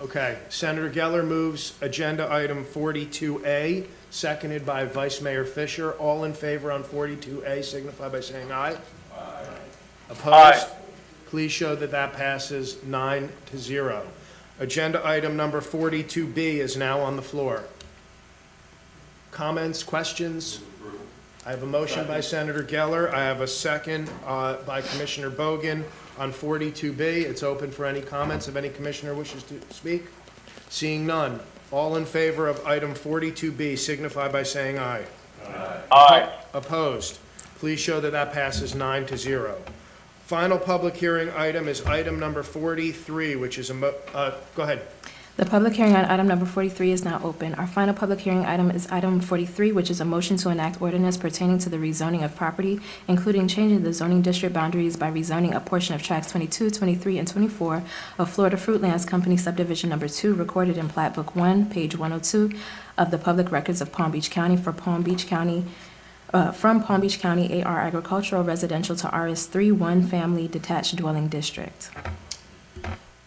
[0.00, 5.92] Okay, Senator Geller moves agenda item 42A, seconded by Vice Mayor Fisher.
[5.92, 8.76] All in favor on 42A signify by saying aye.
[9.16, 9.44] Aye.
[10.08, 10.66] Opposed?
[10.66, 10.68] Aye.
[11.26, 14.06] Please show that that passes nine to zero.
[14.60, 17.64] Agenda item number 42B is now on the floor.
[19.32, 20.60] Comments, questions?
[21.44, 23.12] I have a motion by Senator Geller.
[23.12, 25.84] I have a second uh, by Commissioner Bogen
[26.18, 27.00] on 42B.
[27.00, 30.06] It's open for any comments if any commissioner wishes to speak.
[30.68, 31.40] Seeing none.
[31.70, 35.04] All in favor of item 42B signify by saying aye.
[35.92, 36.30] Aye.
[36.54, 37.18] Opposed?
[37.58, 39.58] Please show that that passes nine to zero.
[40.26, 44.82] Final public hearing item is item number 43, which is a, mo- uh, go ahead.
[45.38, 47.54] The public hearing on item number 43 is now open.
[47.54, 51.16] Our final public hearing item is item 43, which is a motion to enact ordinance
[51.16, 55.60] pertaining to the rezoning of property, including changing the zoning district boundaries by rezoning a
[55.60, 57.84] portion of tracts 22, 23, and 24
[58.18, 62.58] of Florida Fruitlands Company subdivision number 2, recorded in Plat Book 1, page 102
[62.98, 65.64] of the Public Records of Palm Beach County for Palm Beach County,
[66.34, 71.90] uh, from Palm Beach County AR Agricultural Residential to RS3 One Family Detached Dwelling District.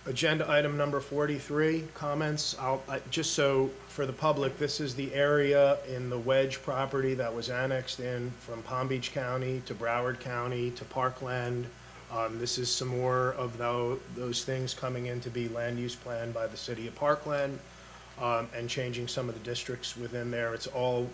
[0.08, 2.56] Agenda item number 43, comments.
[2.60, 7.14] I'll, I- just so for the public, this is the area in the Wedge property
[7.14, 11.68] that was annexed in from Palm Beach County to Broward County to Parkland.
[12.12, 15.96] Um, This is some more of tho- those things coming in to be land use
[15.96, 17.60] planned by the city of Parkland
[18.20, 20.56] um, and changing some of the districts within there.
[20.56, 21.08] It's all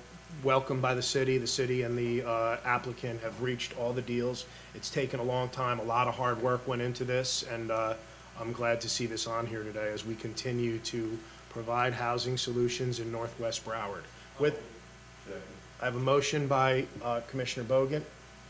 [0.43, 1.37] welcomed by the city.
[1.37, 4.45] The city and the uh, applicant have reached all the deals.
[4.75, 5.79] It's taken a long time.
[5.79, 7.93] A lot of hard work went into this, and uh,
[8.39, 11.17] I'm glad to see this on here today as we continue to
[11.49, 14.03] provide housing solutions in Northwest Broward.
[14.39, 14.61] With,
[15.81, 18.03] I have a motion by uh, Commissioner Bogen.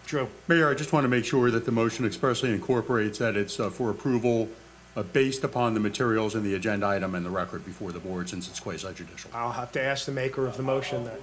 [0.06, 0.28] Drew?
[0.48, 3.70] Mayor, I just want to make sure that the motion expressly incorporates that it's uh,
[3.70, 4.50] for approval
[4.96, 8.30] uh, based upon the materials in the agenda item and the record before the board,
[8.30, 9.32] since it's quasi judicial.
[9.34, 11.18] I'll have to ask the maker of the motion then.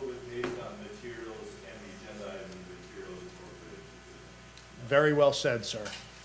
[4.88, 5.82] Very well said, sir.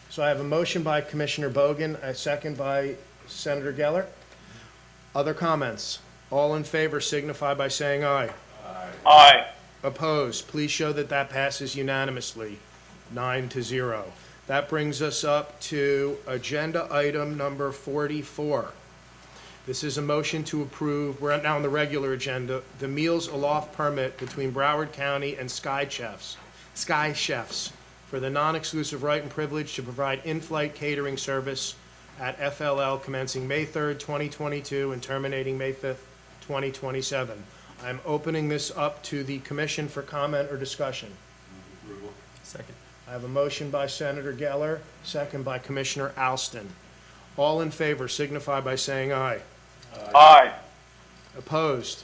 [0.10, 2.96] So I have a motion by Commissioner Bogen, a second by
[3.28, 4.08] Senator Geller.
[5.14, 6.00] Other comments?
[6.32, 8.32] All in favor signify by saying aye.
[9.06, 9.48] Aye.
[9.84, 10.48] Opposed?
[10.48, 12.58] Please show that that passes unanimously,
[13.12, 14.12] nine to zero.
[14.48, 18.72] That brings us up to agenda item number 44.
[19.68, 23.74] This is a motion to approve, we're now on the regular agenda, the Meals Aloft
[23.74, 26.38] permit between Broward County and Sky Chefs,
[26.74, 27.72] Sky Chefs,
[28.10, 31.76] for the non-exclusive right and privilege to provide in-flight catering service
[32.20, 36.00] at FLL commencing May 3rd, 2022, and terminating May 5th,
[36.42, 37.44] 2027.
[37.84, 41.10] I'm opening this up to the commission for comment or discussion.
[42.44, 42.76] Second.
[43.08, 46.68] I have a motion by Senator Geller, second by Commissioner Alston.
[47.38, 49.42] All in favor signify by saying aye.
[50.16, 50.54] Aye.
[51.38, 52.04] Opposed?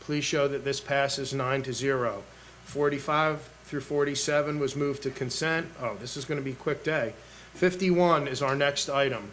[0.00, 2.22] Please show that this passes nine to zero.
[2.64, 5.66] 45 through 47 was moved to consent.
[5.80, 7.14] Oh, this is going to be a quick day.
[7.54, 9.30] 51 is our next item,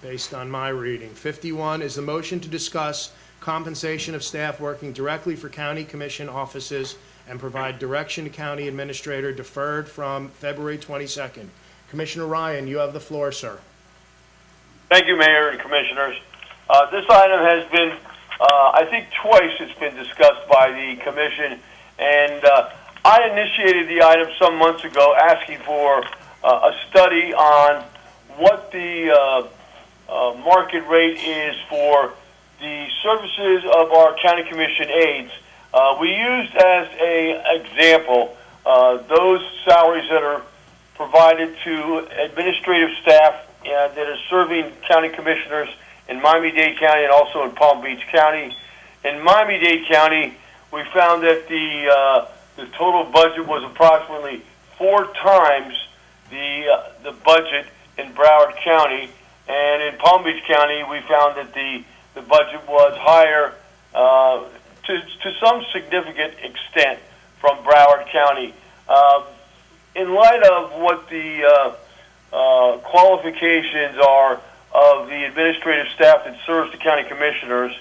[0.00, 1.10] based on my reading.
[1.10, 6.94] 51 is the motion to discuss compensation of staff working directly for county commission offices
[7.28, 11.48] and provide direction to county administrator deferred from February 22nd.
[11.88, 13.58] Commissioner Ryan, you have the floor, sir.
[14.88, 16.16] Thank you, Mayor and Commissioners.
[16.68, 17.90] Uh, This item has been,
[18.40, 21.58] uh, I think twice it's been discussed by the commission,
[21.98, 22.70] and uh,
[23.04, 26.04] I initiated the item some months ago asking for
[26.44, 27.82] uh, a study on
[28.36, 29.48] what the uh,
[30.08, 32.12] uh, market rate is for
[32.60, 35.32] the services of our county commission aides.
[35.72, 38.36] Uh, We used as an example
[38.66, 40.42] uh, those salaries that are
[40.94, 45.70] provided to administrative staff uh, that are serving county commissioners
[46.10, 48.54] in Miami-Dade County and also in Palm Beach County.
[49.06, 50.34] In Miami-Dade County,
[50.70, 52.28] we found that the
[52.60, 54.42] the total budget was approximately
[54.76, 55.74] four times
[56.30, 57.66] the uh, the budget
[57.98, 59.10] in Broward County,
[59.48, 61.82] and in Palm Beach County, we found that the
[62.14, 63.54] the budget was higher
[63.94, 64.44] uh,
[64.84, 67.00] to to some significant extent
[67.40, 68.54] from Broward County.
[68.88, 69.24] Uh,
[69.94, 71.74] in light of what the uh,
[72.32, 74.40] uh, qualifications are
[74.72, 77.72] of the administrative staff that serves the county commissioners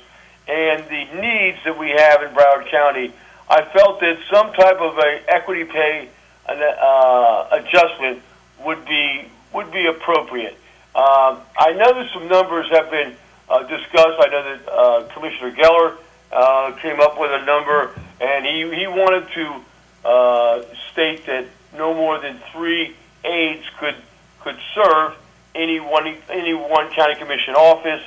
[0.48, 3.14] and the needs that we have in Broward County,
[3.50, 6.10] I felt that some type of a equity pay
[6.48, 8.22] uh, adjustment
[8.64, 10.56] would be would be appropriate.
[10.96, 13.16] Um, I know that some numbers have been
[13.50, 14.20] uh, discussed.
[14.20, 15.98] I know that uh, Commissioner Geller
[16.32, 21.46] uh, came up with a number, and he, he wanted to uh, state that
[21.76, 23.96] no more than three aides could
[24.42, 25.16] could serve
[25.56, 28.04] any one any one county commission office,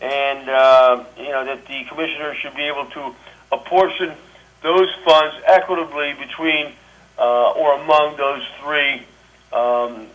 [0.00, 3.14] and uh, you know that the commissioner should be able to
[3.52, 4.12] apportion
[4.62, 6.72] those funds equitably between
[7.18, 9.02] uh, or among those three
[9.52, 10.06] um,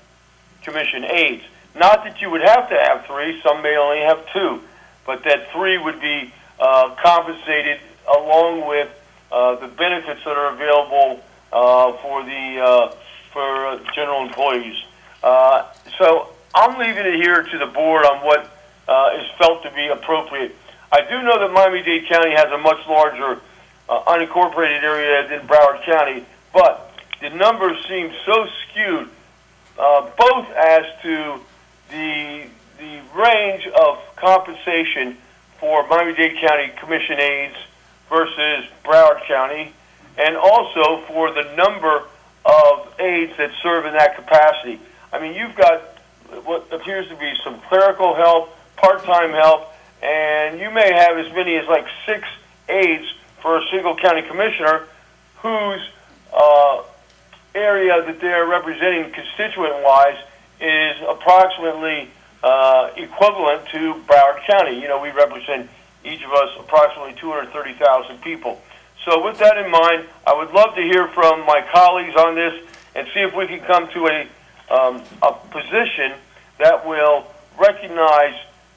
[0.63, 1.43] commission aides.
[1.75, 4.61] Not that you would have to have three; some may only have two,
[5.05, 8.89] but that three would be uh, compensated along with
[9.31, 11.21] uh, the benefits that are available
[11.51, 12.95] uh, for the uh,
[13.31, 14.75] for general employees.
[15.21, 15.65] Uh,
[15.97, 18.45] so I'm leaving it here to the board on what
[19.19, 20.55] is felt to be appropriate.
[20.91, 23.41] I do know that Miami-Dade County has a much larger
[23.89, 29.09] uh, unincorporated area than Broward County, but the numbers seem so skewed,
[29.77, 31.39] uh, both as to
[31.91, 35.17] the the range of compensation
[35.59, 37.55] for Miami-Dade County Commission aides
[38.09, 39.71] versus Broward County,
[40.17, 42.03] and also for the number
[42.45, 44.79] of aides that serve in that capacity.
[45.13, 45.81] I mean, you've got
[46.43, 49.71] what appears to be some clerical help, part-time help,
[50.03, 52.27] and you may have as many as like six
[52.67, 53.07] aides
[53.45, 54.87] for a single county commissioner
[55.43, 55.81] whose
[56.33, 56.81] uh,
[57.53, 60.17] area that they're representing constituent-wise
[60.59, 62.09] is approximately
[62.41, 64.81] uh, equivalent to Broward County.
[64.81, 65.69] You know, we represent
[66.03, 68.59] each of us approximately 230,000 people.
[69.05, 72.67] So with that in mind, I would love to hear from my colleagues on this
[72.95, 76.13] and see if we can come to a, um, a position
[76.57, 77.27] that will
[77.59, 78.33] recognize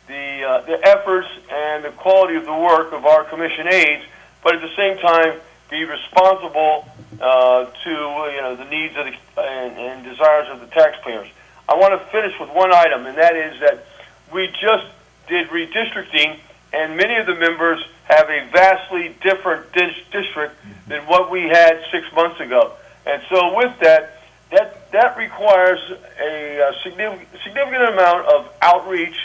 [0.09, 4.05] the, uh, the efforts and the quality of the work of our commission aides,
[4.43, 6.89] but at the same time be responsible
[7.20, 11.28] uh, to you know the needs of the and, and desires of the taxpayers.
[11.68, 13.84] I want to finish with one item, and that is that
[14.32, 14.86] we just
[15.28, 16.39] did redistricting,
[16.72, 20.55] and many of the members have a vastly different dis- district
[20.86, 22.72] than what we had six months ago.
[23.05, 25.80] And so, with that, that that requires
[26.20, 29.16] a, a significant significant amount of outreach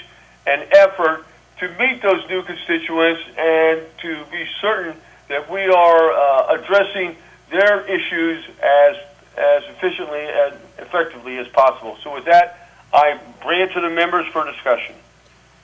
[0.45, 1.25] and effort
[1.59, 4.95] to meet those new constituents and to be certain
[5.29, 7.15] that we are uh, addressing
[7.51, 8.95] their issues as
[9.35, 11.97] as efficiently and effectively as possible.
[12.03, 14.93] So with that, I bring it to the members for discussion.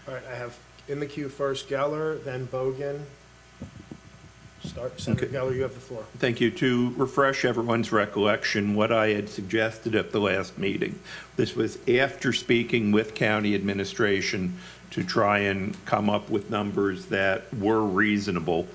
[0.08, 3.02] All right, I have in the queue first Geller, then Bogen,
[4.64, 5.00] start.
[5.00, 5.36] Senator Okay.
[5.36, 6.04] Geller, you have the floor.
[6.18, 6.50] Thank you.
[6.52, 11.00] To refresh everyone's recollection, what I had suggested at the last meeting,
[11.36, 14.58] this was after speaking with county administration
[14.92, 18.68] to try and come up with numbers that were reasonable.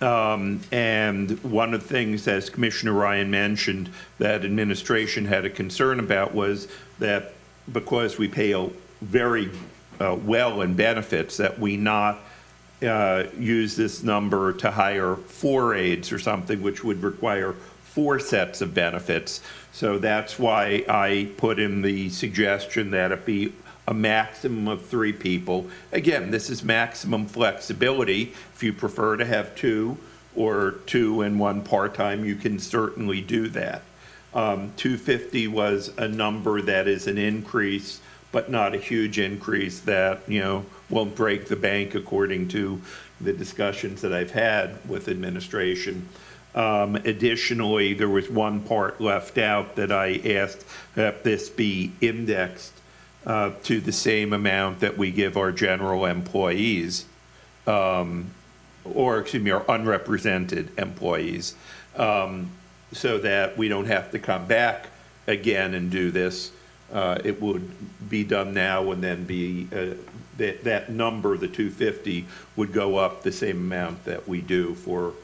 [0.00, 3.88] Um, And one of the things, as Commissioner Ryan mentioned,
[4.18, 7.32] that administration had a concern about was that
[7.72, 8.68] because we pay a
[9.00, 9.50] very
[10.00, 12.18] uh, well in benefits, that we not
[12.82, 18.60] uh, use this number to hire four aides or something, which would require four sets
[18.60, 19.40] of benefits.
[19.72, 23.52] So that's why I put in the suggestion that it be
[23.88, 25.66] a maximum of three people.
[25.92, 28.32] Again, this is maximum flexibility.
[28.54, 29.96] If you prefer to have two
[30.34, 33.82] or two and one part-time, you can certainly do that.
[34.34, 38.00] Um, 250 was a number that is an increase,
[38.32, 42.80] but not a huge increase that, you know, won't break the bank according to
[43.20, 46.06] the discussions that I've had with administration.
[46.54, 52.75] Um, Additionally, there was one part left out that I asked that this be indexed
[53.26, 57.04] uh, to the same amount that we give our general employees
[57.66, 58.30] um,
[58.84, 61.54] or, excuse me, our unrepresented employees,
[61.96, 62.50] um,
[62.92, 64.86] so that we don't have to come back
[65.26, 66.52] again and do this.
[66.92, 67.68] Uh, It would
[68.08, 69.94] be done now and then be, uh,
[70.36, 75.14] that, that number, the 250, would go up the same amount that we do for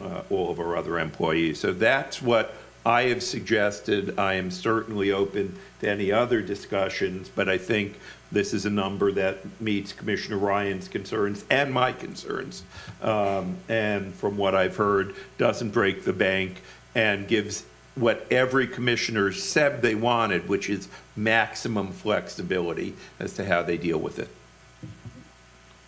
[0.00, 1.58] uh, all of our other employees.
[1.58, 2.54] So that's what
[2.86, 4.16] I have suggested.
[4.16, 7.98] I am certainly open to any other discussions, but I think
[8.30, 12.62] this is a number that meets Commissioner Ryan's concerns and my concerns.
[13.02, 16.62] Um, And from what I've heard, doesn't break the bank
[16.94, 17.64] and gives
[17.96, 23.98] what every commissioner said they wanted, which is maximum flexibility as to how they deal
[23.98, 24.28] with it.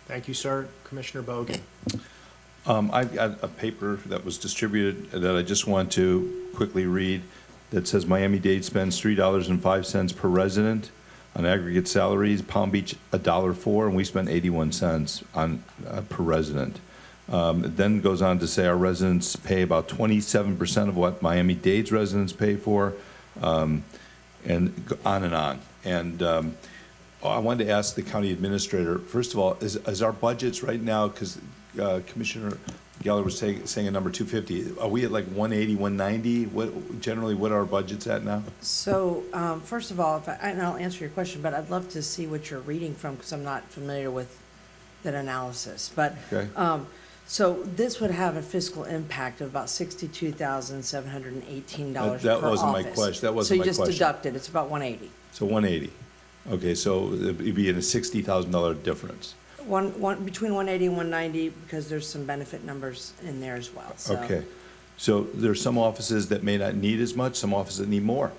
[0.05, 0.67] Thank you, sir.
[0.83, 1.61] Commissioner Bogen.
[2.65, 7.21] Um, I've got a paper that was distributed that I just want to quickly read
[7.71, 10.91] that says Miami-Dade spends three dollars and five cents per resident
[11.35, 16.01] on aggregate salaries, Palm Beach a dollar four, and we spend eighty-one cents on, uh,
[16.09, 16.79] per resident.
[17.31, 21.21] Um, it then goes on to say our residents pay about twenty-seven percent of what
[21.21, 22.93] Miami-Dade's residents pay for,
[23.41, 23.83] um,
[24.45, 24.73] and
[25.05, 25.59] on and on.
[25.85, 26.57] And, um,
[27.23, 30.81] I wanted to ask the county administrator, first of all, is, is our budgets right
[30.81, 31.37] now, because
[31.75, 32.57] Commissioner
[33.03, 36.45] Geller was saying, saying a number 250, are we at like 180, 190?
[36.47, 38.43] What, generally, what are our budgets at now?
[38.61, 41.89] So, um, first of all, if I, and I'll answer your question, but I'd love
[41.91, 44.37] to see what you're reading from, because I'm not familiar with
[45.03, 45.91] that analysis.
[45.95, 46.49] But, Okay.
[46.57, 46.87] um,
[47.25, 51.93] so this would have a fiscal impact of about sixty-two thousand, seven hundred and eighteen
[51.93, 52.41] dollars That- office.
[52.43, 53.73] that wasn't my question- that wasn't my question.
[53.75, 55.11] So you just deducted, it's about one eighty.
[55.31, 55.93] So 180.
[56.51, 59.35] Okay, so it'd be in a $60,000 difference.
[59.69, 63.55] One, one, between one eighty and one ninety, because there's some benefit numbers in there
[63.55, 64.17] as well, so.
[64.17, 64.43] Okay.
[64.97, 68.31] So there's some offices that may not need as much, some offices that need more.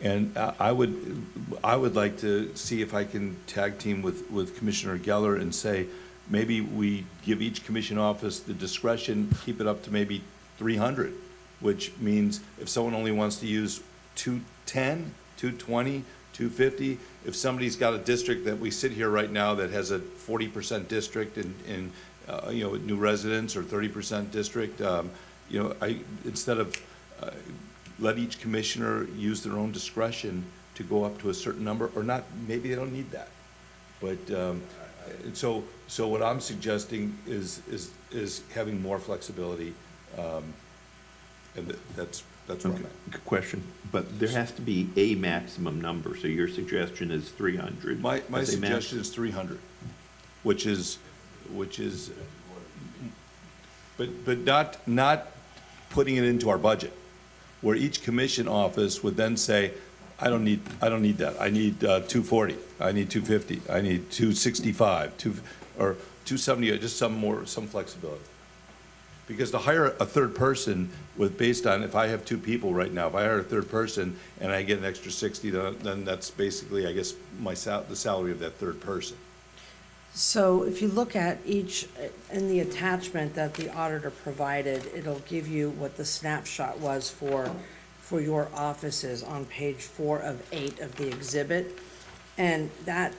[0.00, 1.26] And I would,
[1.62, 5.52] I would like to see if I can tag team with, with Commissioner Geller and
[5.52, 5.86] say,
[6.30, 10.22] maybe we give each commission office the discretion, keep it up to maybe
[10.56, 11.12] three hundred,
[11.58, 13.82] which means if someone only wants to use
[14.14, 15.50] two ten, two
[16.38, 19.70] twenty, two fifty, if somebody's got a district that we sit here right now that
[19.70, 21.92] has a forty percent district in, in,
[22.28, 25.10] uh, you know, new residents or thirty percent district, um,
[25.50, 26.74] you know, I, instead of,
[27.22, 27.30] uh,
[27.98, 32.02] let each commissioner use their own discretion to go up to a certain number, or
[32.02, 33.28] not, maybe they don't need that.
[34.00, 34.62] But, um,
[35.32, 39.74] so, so what I'm suggesting is, is, is having more flexibility,
[40.16, 40.44] um,
[41.56, 43.12] and that's, that's where I'm Okay, at.
[43.12, 48.00] good question, but there has to be a maximum number, so your suggestion is 300.
[48.00, 49.58] My, my max- suggestion is three hundred,
[50.42, 50.98] which is,
[51.52, 52.10] which is,
[53.96, 55.28] but, but not, not
[55.90, 56.92] putting it into our budget,
[57.60, 59.72] where each commission office would then say,
[60.20, 63.22] I don't need, I don't need that, I need uh, two forty, I need two
[63.22, 65.36] fifty, I need two sixty-five, two,
[65.78, 68.24] or two seventy, just some more, some flexibility.
[69.28, 72.92] Because to hire a third person with, based on, if I have two people right
[72.92, 76.30] now, if I hire a third person and I get an extra sixty, then, that's
[76.30, 79.18] basically, I guess, my sal, the salary of that third person.
[80.14, 85.20] So if you look at each, uh, in the attachment that the auditor provided, it'll
[85.28, 87.54] give you what the snapshot was for,
[88.00, 91.78] for your offices on page four of eight of the exhibit.
[92.38, 93.12] And that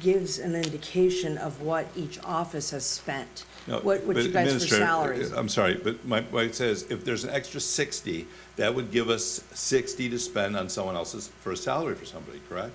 [0.00, 4.32] gives an indication of what each office has spent, No, what, what but you guys
[4.32, 5.32] for Administrator, salaries.
[5.32, 9.08] I'm sorry, but my, what it says, if there's an extra sixty, that would give
[9.08, 12.72] us sixty to spend on someone else's, for a salary for somebody, correct?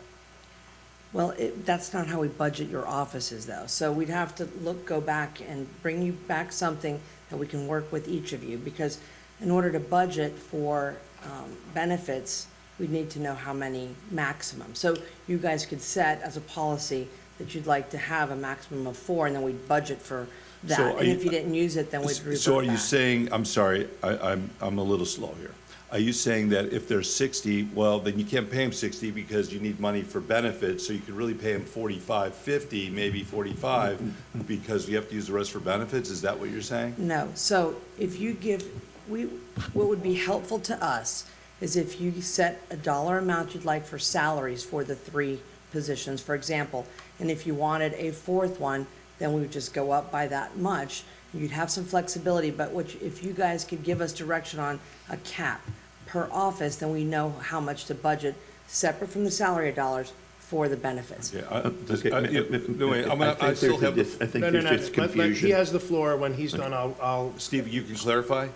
[1.13, 3.65] Well, it, that's not how we budget your offices, though.
[3.67, 7.67] So we'd have to look, go back and bring you back something that we can
[7.67, 8.99] work with each of you, because
[9.41, 12.47] in order to budget for um, benefits,
[12.79, 14.73] we'd need to know how many maximum.
[14.73, 14.95] So
[15.27, 17.07] you guys could set as a policy
[17.39, 20.27] that you'd like to have a maximum of four, and then we'd budget for
[20.67, 20.79] So that.
[20.95, 22.79] are And you- if you didn't use it, then we'd revert So are you back.
[22.79, 25.51] saying, I'm sorry, I, I'm, I'm a little slow here.
[25.89, 29.53] Are you saying that if there's 60, well, then you can't pay them 60 because
[29.53, 34.01] you need money for benefits, so you could really pay them 45, 50, maybe 45,
[34.47, 36.09] because you have to use the rest for benefits?
[36.09, 36.95] Is that what you're saying?
[36.97, 38.65] No, so if you give,
[39.07, 39.23] we,
[39.71, 41.23] what would be helpful to us
[41.61, 45.39] is if you set a dollar amount you'd like for salaries for the three
[45.71, 46.85] positions, for example.
[47.19, 48.87] And if you wanted a fourth one,
[49.19, 51.03] then we would just go up by that much.
[51.33, 54.79] You'd have some flexibility, but what, you- if you guys could give us direction on
[55.09, 55.61] a cap
[56.05, 58.35] per office, then we know how much to budget,
[58.67, 61.33] separate from the salary dollars, for the benefits.
[61.33, 63.69] Yeah, I- does- Okay, I- ma- yeah, ma- no, wait, I'm I gonna- think still
[63.77, 65.15] there's a have, dis- I the- think No, no, there's no, just let- let- he
[65.33, 65.51] confusion.
[65.57, 68.47] has the floor, when he's done, I'll, I'll, Steve, you can clarify?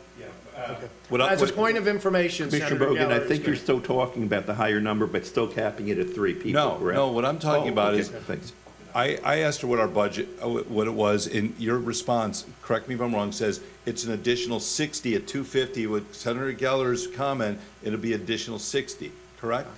[0.56, 0.88] Uh, okay.
[1.10, 3.44] What I- As a what- point of information, Commissioner Senator Bogen, I Geller is think
[3.46, 6.52] you're gonna- still talking about the higher number, but still capping it at three people,
[6.62, 6.96] No, correct?
[6.98, 8.54] no, what I'm talking Oh, about okay, is, Thanks.
[8.94, 12.88] I, I asked her what our budget, uh, what it was, and your response, correct
[12.88, 15.88] me if I'm wrong, says it's an additional 60 at 250.
[15.88, 19.70] With Senator Geller's comment, it'll be additional 60, correct?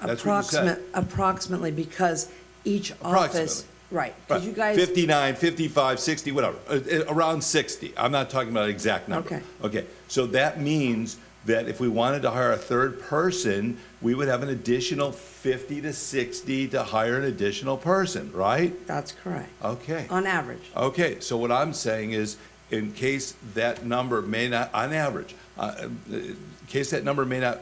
[0.00, 0.66] That's what you said.
[0.66, 2.30] Approximate, approximately, because
[2.64, 4.76] each office, right, because you guys.
[4.76, 7.94] 59, 55, 60, whatever, uh, uh, around 60.
[7.96, 9.26] I'm not talking about an exact number.
[9.26, 9.42] Okay.
[9.62, 14.28] Okay, so that means that if we wanted to hire a third person, we would
[14.28, 18.74] have an additional 50 to 60 to hire an additional person, right?
[18.86, 20.06] That's correct, Okay.
[20.08, 20.62] on average.
[20.76, 22.36] Okay, so what I'm saying is,
[22.70, 26.36] in case that number may not, on average, uh, in
[26.68, 27.58] case that number may not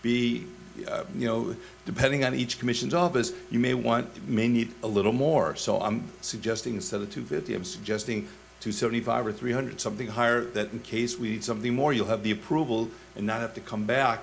[0.00, 0.46] be,
[0.88, 1.54] uh, you know,
[1.84, 5.54] depending on each commission's office, you may want, may need a little more.
[5.54, 8.26] So I'm suggesting instead of 250, I'm suggesting
[8.62, 12.30] 275 or 300, something higher, that in case we need something more, you'll have the
[12.30, 14.22] approval and not have to come back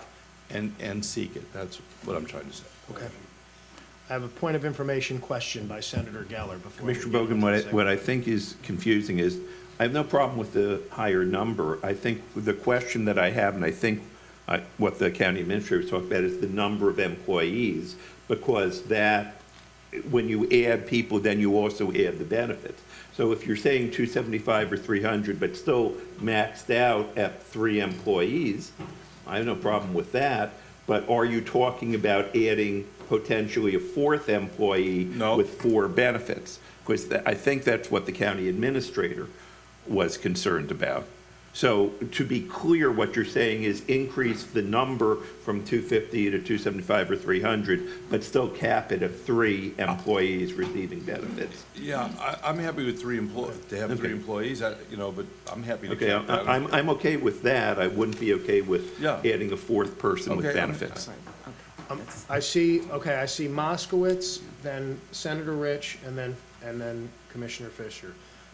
[0.50, 1.52] and, and seek it.
[1.52, 1.76] That's
[2.06, 2.64] what I'm trying to say.
[2.92, 3.08] Okay.
[4.10, 6.88] I have a point of information question by Senator Geller before.
[6.88, 9.40] we Commissioner get Bogen, into what I, the what I think is confusing is,
[9.78, 11.78] I have no problem with the higher number.
[11.84, 14.02] I think the question that I have, and I think
[14.48, 17.98] I- what the county administrator was talking about, is the number of employees,
[18.30, 19.42] because that,
[20.10, 22.82] when you add people, then you also add the benefits.
[23.20, 25.92] So if you're saying 275 or 300, but still
[26.22, 28.72] maxed out at three employees,
[29.28, 30.54] I have no problem with that,
[30.88, 35.36] but are you talking about adding potentially a fourth employee No.
[35.36, 36.60] with four benefits?
[36.86, 39.28] Because I think that's what the county administrator
[39.86, 41.06] was concerned about.
[41.54, 47.12] So to be clear, what you're saying is increase the number from 250 to 275
[47.12, 51.66] or 300, but still cap it at three employees receiving benefits.
[51.76, 55.26] Yeah, I, I'm happy with three employees, to have three employees, I- you know, but
[55.52, 56.48] I'm happy to Okay, cap that.
[56.48, 57.80] I- I'm, I'm okay with that.
[57.80, 59.18] I wouldn't be okay with Yeah.
[59.20, 61.10] adding a fourth person with Okay, I'm- benefits.
[61.90, 67.70] Um, I see, okay, I see Moskowitz, then Senator Rich, and then, and then Commissioner
[67.70, 68.14] Fisher.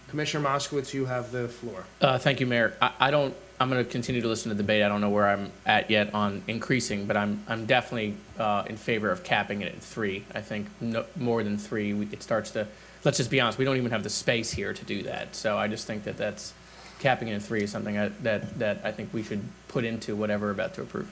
[0.10, 1.84] Commissioner Moskowitz, you have the floor.
[2.02, 2.76] Uh, thank you, Mayor.
[2.82, 4.84] I, I don't, I'm going to continue to listen to the debate.
[4.84, 8.78] I don't know where I'm at yet on increasing, but I'm, I'm definitely uh, in
[8.78, 10.24] favor of capping it at three.
[10.34, 12.68] I think no, more than three, we- it starts to,
[13.04, 15.36] let's just be honest, we don't even have the space here to do that.
[15.36, 16.54] So I just think that that's,
[17.00, 20.16] capping it at three is something I- that, that I think we should put into
[20.16, 21.12] whatever we're about to approve.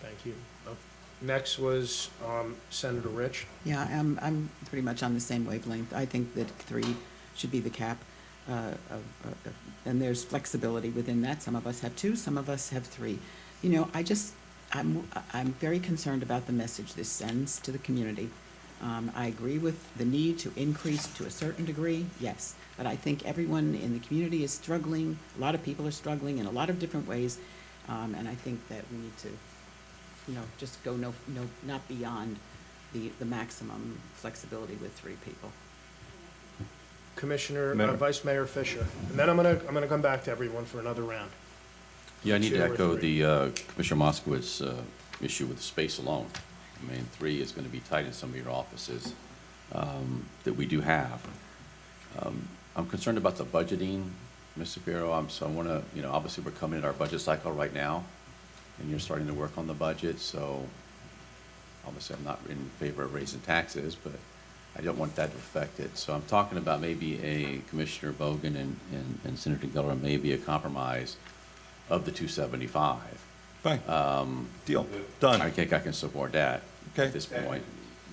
[0.00, 0.34] Thank you.
[0.66, 0.70] Uh,
[1.20, 3.46] Next was um, Senator Rich.
[3.64, 5.92] Yeah, I'm, I'm pretty much on the same wavelength.
[5.92, 6.96] I think that three
[7.38, 7.98] should be the cap.
[8.48, 11.42] uh, of- And there's flexibility within that.
[11.42, 13.18] Some of us have two, some of us have three.
[13.62, 14.32] You know, I just,
[14.72, 18.30] I'm, I'm very concerned about the message this sends to the community.
[18.82, 22.54] Um, I agree with the need to increase to a certain degree, yes.
[22.76, 26.38] But I think everyone in the community is struggling, a lot of people are struggling
[26.38, 27.38] in a lot of different ways.
[27.88, 29.28] Um, And I think that we need to
[30.28, 32.36] you know, just go no, no, not beyond
[32.92, 35.50] the, the maximum flexibility with three people.
[37.18, 38.86] Commissioner, uh, Vice Mayor Fisher.
[39.10, 41.30] And then I'm gonna, I'm gonna come back to everyone for another round.
[42.24, 43.20] Yeah, I need Two to or echo three.
[43.20, 44.80] the uh, Commissioner Moskowitz uh,
[45.20, 46.26] issue with the space alone.
[46.80, 49.12] I mean, three is going to be tight in some of your offices
[49.72, 51.26] um, that we do have.
[52.20, 54.08] Um, I'm concerned about the budgeting,
[54.58, 54.84] Mr.
[54.84, 55.12] Bureau.
[55.12, 57.74] I'm, so I want to, you know, obviously, we're coming in our budget cycle right
[57.74, 58.04] now,
[58.78, 60.64] and you're starting to work on the budget, so
[61.84, 64.14] obviously, I'm not in favor of raising taxes, but
[64.76, 65.96] I don't want that to affect it.
[65.98, 70.38] So I'm talking about maybe a Commissioner Bogen and, and- and Senator Geller, maybe a
[70.38, 71.16] compromise
[71.90, 72.98] of the 275.
[73.62, 74.86] Fine, Um, deal,
[75.20, 75.40] Done.
[75.42, 76.62] I think I can support that
[76.92, 77.06] Okay.
[77.06, 77.64] at this point.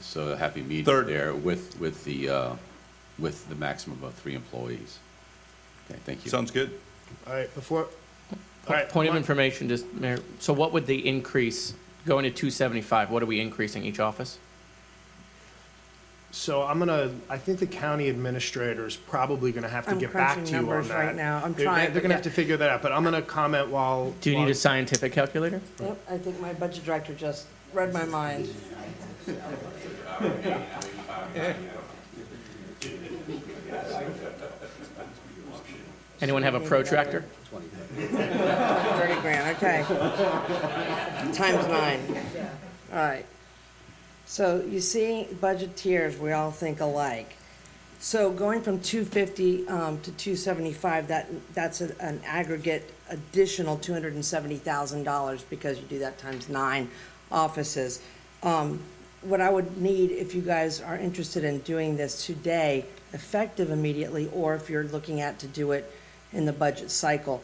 [0.02, 1.08] So a happy medium Third.
[1.08, 2.54] there with, with the, uh,
[3.20, 4.98] with the maximum of three employees.
[5.90, 6.32] Okay, thank you.
[6.32, 6.72] Sounds good.
[7.28, 7.88] All right, before,
[8.68, 8.90] all right.
[8.90, 11.74] Point of my- information, just, Mayor, so what would the increase,
[12.08, 14.40] going to 275, what are we increasing each office?
[16.36, 20.12] So I'm gonna, I think the county administrator is probably gonna have to I'm get
[20.12, 20.98] back crunching to you on numbers that.
[20.98, 21.42] right now.
[21.42, 24.12] I'm They're- trying, They're gonna have to figure that out, but I'm gonna comment while.
[24.20, 25.62] Do you need while- a scientific calculator?
[25.80, 28.50] Yep, I think my budget director just read my mind.
[36.22, 37.26] Anyone have a protractor?
[37.98, 39.84] Thirty grand, okay.
[41.34, 42.00] Times nine.
[42.92, 43.26] All right.
[44.26, 47.36] So you see, budget tiers, we all think alike.
[48.00, 53.78] So going from two fifty, um, to two seventy-five, that, that's a- an aggregate additional
[53.78, 56.90] two hundred and seventy thousand dollars because you do that times nine
[57.32, 58.02] offices.
[58.44, 58.82] Um,
[59.22, 64.30] what I would need, if you guys are interested in doing this today, effective immediately,
[64.34, 65.92] or if you're looking at to do it
[66.32, 67.42] in the budget cycle,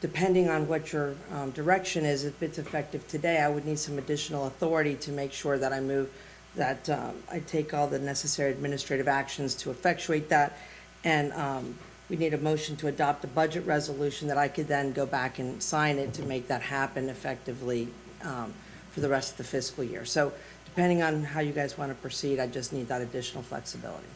[0.00, 3.98] depending on what your um, direction is, if it's effective today, I would need some
[3.98, 6.10] additional authority to make sure that I move,
[6.54, 10.58] that um, I take all the necessary administrative actions to effectuate that.
[11.04, 11.78] And um,
[12.08, 15.38] we need a motion to adopt a budget resolution that I could then go back
[15.38, 17.88] and sign it to make that happen effectively
[18.22, 18.52] um,
[18.90, 20.04] for the rest of the fiscal year.
[20.04, 20.32] So
[20.64, 24.06] depending on how you guys want to proceed, I just need that additional flexibility.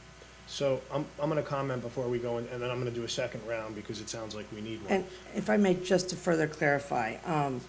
[0.51, 3.09] So I'm, I'm gonna comment before we go in, and then I'm gonna do a
[3.09, 4.93] second round because it sounds like we need one.
[4.93, 7.61] And if I may, just to further clarify, um,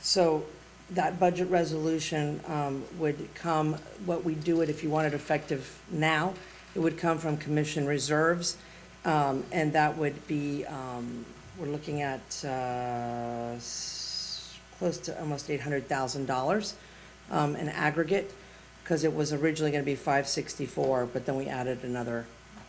[0.00, 0.44] so
[0.90, 3.74] that budget resolution, um, would come,
[4.06, 6.34] what we do it, if you want it effective now,
[6.76, 8.56] it would come from commission reserves,
[9.04, 11.24] um, and that would be, um,
[11.58, 16.74] we're looking at, uh, s- close to almost eight hundred thousand dollars,
[17.32, 18.32] um, in aggregate,
[18.90, 22.26] because it was originally gonna be five sixty-four, but then we added another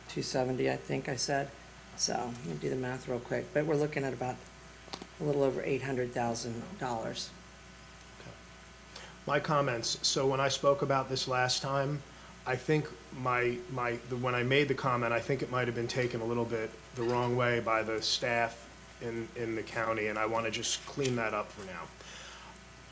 [0.07, 1.49] two seventy, I think I said.
[1.97, 4.35] So, let me do the math real quick, but we're looking at about
[5.19, 7.31] a little over eight hundred thousand dollars.
[9.25, 12.03] My comments, so when I spoke about this last time,
[12.45, 12.85] I think
[13.19, 16.21] my, my, the- when I made the comment, I think it might have been taken
[16.21, 18.67] a little bit the wrong way by the staff
[19.01, 21.81] in, in the county, and I want to just clean that up for now.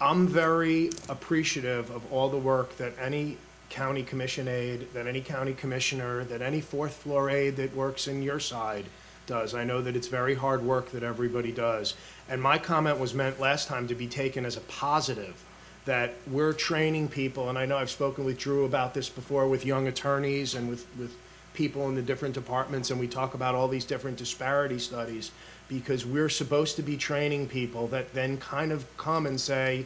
[0.02, 3.38] I'm very appreciative of all the work that any
[3.70, 8.24] county commission aide, that any county commissioner, that any fourth floor aide that works in
[8.24, 8.86] your side
[9.28, 9.54] does.
[9.54, 11.96] I know that it's very hard work that everybody does.
[12.30, 15.44] And my comment was meant last time to be taken as a positive,
[15.86, 19.66] that we're training people, and I know I've spoken with Drew about this before with
[19.66, 21.16] young attorneys and with, with
[21.54, 25.32] people in the different departments, and we talk about all these different disparity studies,
[25.70, 29.86] because we're supposed to be training people that then kind of come and say,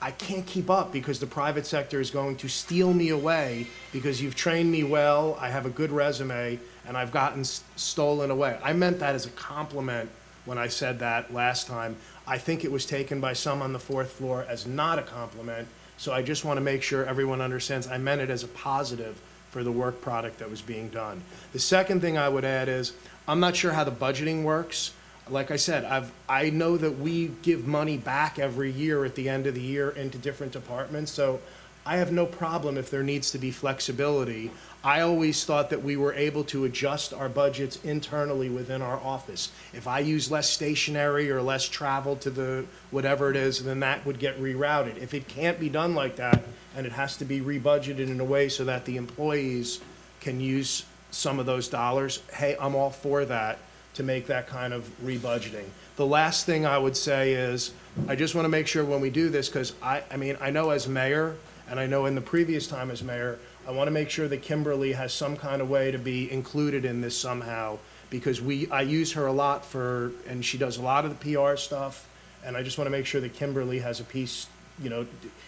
[0.00, 4.22] I can't keep up because the private sector is going to steal me away because
[4.22, 8.58] you've trained me well, I have a good resume, and I've gotten s- stolen away.
[8.62, 10.08] I meant that as a compliment
[10.44, 11.96] when I said that last time.
[12.26, 15.68] I think it was taken by some on the fourth floor as not a compliment,
[15.96, 19.20] so I just want to make sure everyone understands I meant it as a positive
[19.50, 21.22] for the work product that was being done.
[21.52, 22.92] The second thing I would add is,
[23.26, 24.92] I'm not sure how the budgeting works.
[25.28, 29.28] Like I said, I've, I know that we give money back every year at the
[29.28, 31.40] end of the year into different departments, so
[31.86, 34.50] I have no problem if there needs to be flexibility.
[34.82, 39.50] I always thought that we were able to adjust our budgets internally within our office.
[39.72, 44.04] If I use less stationery or less travel to the, whatever it is, then that
[44.04, 44.98] would get rerouted.
[44.98, 46.42] If it can't be done like that,
[46.76, 49.80] and it has to be rebudgeted in a way so that the employees
[50.20, 53.58] can use some of those dollars, hey, I'm all for that,
[53.94, 55.64] to make that kind of rebudgeting.
[55.96, 57.72] The last thing I would say is,
[58.08, 60.50] I just want to make sure when we do this, because I, I mean, I
[60.50, 61.36] know as mayor,
[61.68, 64.42] and I know in the previous time as mayor, I want to make sure that
[64.42, 67.78] Kimberly has some kind of way to be included in this somehow,
[68.10, 71.36] because we, I use her a lot for, and she does a lot of the
[71.36, 72.08] PR stuff,
[72.44, 74.48] and I just want to make sure that Kimberly has a piece,
[74.82, 75.06] you know,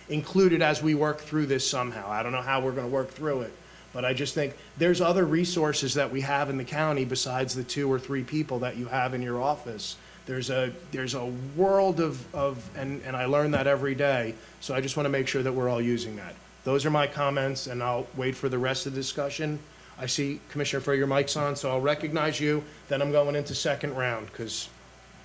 [0.09, 2.09] included as we work through this somehow.
[2.09, 3.53] I don't know how we're going to work through it,
[3.97, 7.65] but I just think there's other resources that we have in the county besides the
[7.65, 9.97] two or three people that you have in your office.
[10.27, 11.25] There's a, there's a
[11.57, 15.11] world of, of, and, and I learn that every day, so I just want to
[15.11, 16.35] make sure that we're all using that.
[16.65, 19.59] Those are my comments, and I'll wait Furr the rest of the discussion.
[19.99, 23.55] I see Commissioner for your mic's on, so I'll recognize you, then I'm going into
[23.55, 24.69] second round, because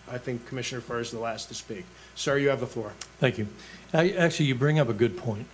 [0.09, 1.83] I think Commissioner Furr is the last to speak.
[2.15, 2.93] Sir, you have the floor.
[3.19, 3.47] Thank you.
[3.93, 5.47] I- Actually, you bring up a good point,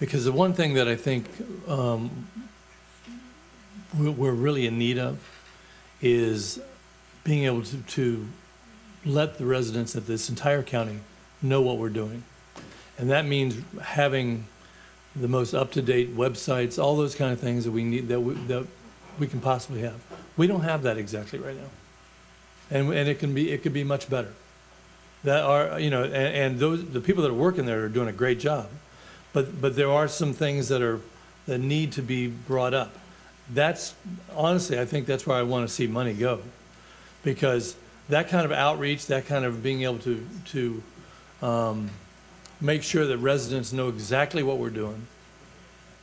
[0.00, 1.26] because the one thing that I think
[1.66, 2.28] um,
[3.98, 5.18] we're really in need of
[6.00, 6.60] is
[7.24, 8.28] being able to- to
[9.04, 10.98] let the residents of this entire county
[11.42, 12.22] know what we're doing.
[12.98, 14.46] And that means having
[15.14, 18.66] the most up-to-date websites, all those kind of things that we need, that we, that
[19.18, 20.00] we can possibly have.
[20.36, 21.70] We don't have that exactly right now.
[22.70, 24.32] And, and it can be, it could be much better.
[25.24, 28.08] That are, you know, and, and those, the people that are working there are doing
[28.08, 28.68] a great job.
[29.38, 31.00] But, but there are some things that are,
[31.46, 32.98] that need to be brought up.
[33.48, 33.94] That's,
[34.34, 36.40] honestly, I think that's where I want to see money go.
[37.22, 37.76] Because
[38.08, 40.82] that kind of outreach, that kind of being able to, to,
[41.40, 41.88] um,
[42.60, 45.06] make sure that residents know exactly what we're doing.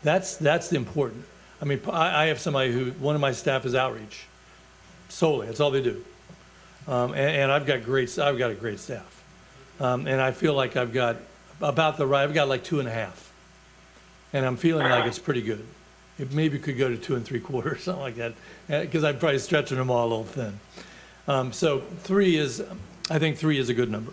[0.01, 1.25] That's, that's the important.
[1.61, 4.27] I mean, I, I have somebody who, one of my staff is outreach
[5.09, 6.05] solely, that's all they do.
[6.88, 9.23] Um, and, and I've got great, I've got a great staff.
[9.81, 11.17] Um, and I feel like I've got
[11.61, 13.24] about the right, I've got like two and a half.
[14.36, 15.65] And I'm feeling like it's pretty good.
[16.19, 18.33] It maybe could go to two and three quarters, something like that,
[18.67, 20.59] because I'm probably stretching them all a little thin.
[21.25, 22.61] Um, so three is,
[23.09, 24.11] I think three is a good number.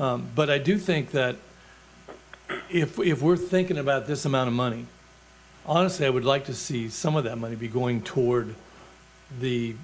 [0.00, 1.36] Um, but I do think that
[2.68, 4.86] if, if we're thinking about this amount of money,
[5.64, 8.52] honestly, I would like to see some of that money be going toward
[9.38, 9.76] the,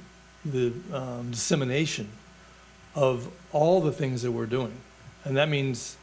[0.44, 2.08] the um, dissemination
[2.96, 4.74] of all the things that we're doing.
[5.24, 5.96] And that means,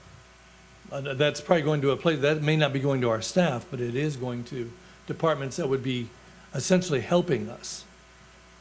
[0.92, 3.66] uh, that's probably going to a place, that may not be going to our staff,
[3.70, 4.72] but it is going to
[5.08, 6.08] departments that would be
[6.54, 7.84] essentially helping us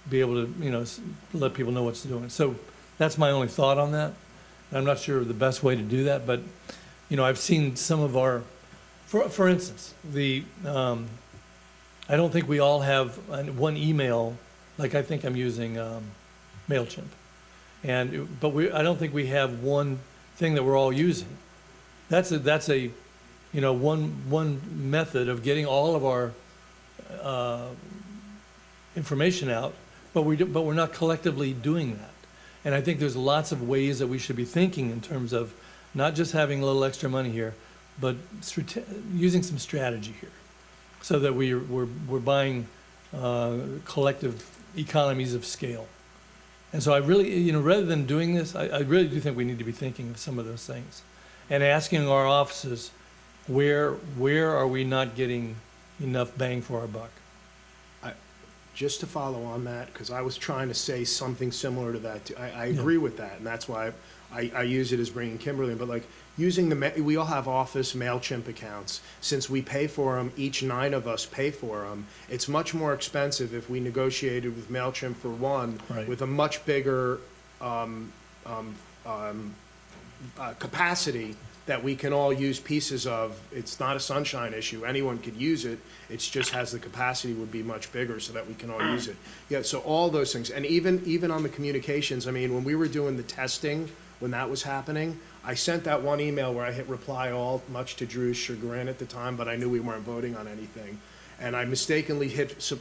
[0.09, 0.85] be able to, you know,
[1.33, 2.29] let people know what's doing.
[2.29, 2.55] So
[2.97, 4.13] that's my only thought on that.
[4.73, 6.41] I'm not sure of the best way to do that, but,
[7.09, 8.43] you know, I've seen some of our,
[9.07, 11.09] for, for instance, the, um,
[12.09, 14.37] I don't think we all have an- one email,
[14.77, 16.05] like I think I'm using, um,
[16.69, 17.09] MailChimp.
[17.85, 20.01] And, but we, I don't think we have one
[20.37, 21.29] thing that we're all using.
[22.09, 22.91] That's a, that's a,
[23.53, 26.33] you know, one, one method of getting all of our,
[27.23, 27.69] uh,
[28.97, 29.75] information out,
[30.13, 32.11] but we, do- but we're not collectively doing that.
[32.65, 35.55] And I think there's lots of ways that we should be thinking in terms of
[35.95, 37.55] not just having a little extra money here,
[38.01, 38.17] but
[39.15, 40.31] using some strategy here,
[41.03, 42.67] so that we, we're, we're buying
[43.17, 44.45] uh, collective
[44.77, 45.87] economies of scale.
[46.73, 49.37] And so I really, you know, rather than doing this, I, I really do think
[49.37, 51.03] we need to be thinking of some of those things.
[51.51, 52.91] And asking our offices,
[53.47, 55.57] where, where are we not getting
[56.01, 57.11] enough bang for our buck?
[58.75, 62.27] just to follow on that, because I was trying to say something similar to that.
[62.27, 62.37] too.
[62.39, 63.91] I, I agree with that, and that's why
[64.33, 66.05] I, I use it as bringing Kimberly in, but like,
[66.37, 69.01] using the, ma- we all have office MailChimp accounts.
[69.21, 72.95] Since we pay for them, each nine of us pay for them, it's much more
[72.95, 76.07] expensive if we negotiated with MailChimp for one, Right.
[76.07, 77.19] with a much bigger,
[77.61, 78.13] um,
[78.47, 79.57] um, um,
[80.39, 81.37] uh, capacity
[81.69, 83.39] that we can all use pieces of.
[83.53, 84.87] It's not a sunshine issue.
[84.87, 85.79] Anyone could use it.
[86.09, 89.07] It's just has the capacity would be much bigger so that we can all use
[89.07, 89.17] it.
[89.51, 90.49] Yeah, so all those things.
[90.51, 93.89] And even, even on the communications, I mean, when we were doing the testing,
[94.21, 97.97] when that was happening, I sent that one email where I hit reply all, much
[97.97, 100.99] to Drew's chagrin at the time, but I knew we weren't voting on anything.
[101.39, 102.73] And I mistakenly hit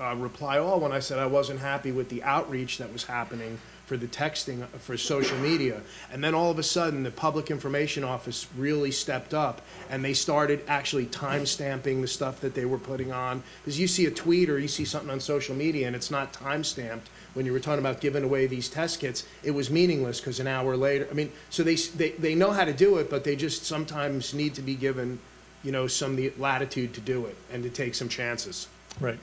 [0.00, 3.58] uh, reply all when I said I wasn't happy with the outreach that was happening
[3.86, 5.80] for the texting, uh, for social media.
[6.12, 10.12] And then all of a sudden, the Public Information Office really stepped up, and they
[10.12, 13.42] started actually time-stamping the stuff that they were putting on.
[13.62, 16.32] Because you see a tweet or you see something on social media, and it's not
[16.32, 20.40] time-stamped, when you were talking about giving away these test kits, it was meaningless, because
[20.40, 23.22] an hour later, I mean, so they, they, they know how to do it, but
[23.22, 25.20] they just sometimes need to be given,
[25.62, 28.66] you know, some latitude to do it, and to take some chances.
[28.98, 29.18] Right.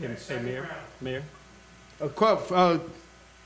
[0.00, 0.68] Hey, Mayor,
[1.00, 1.22] Mayor?
[2.00, 2.78] A quote uh,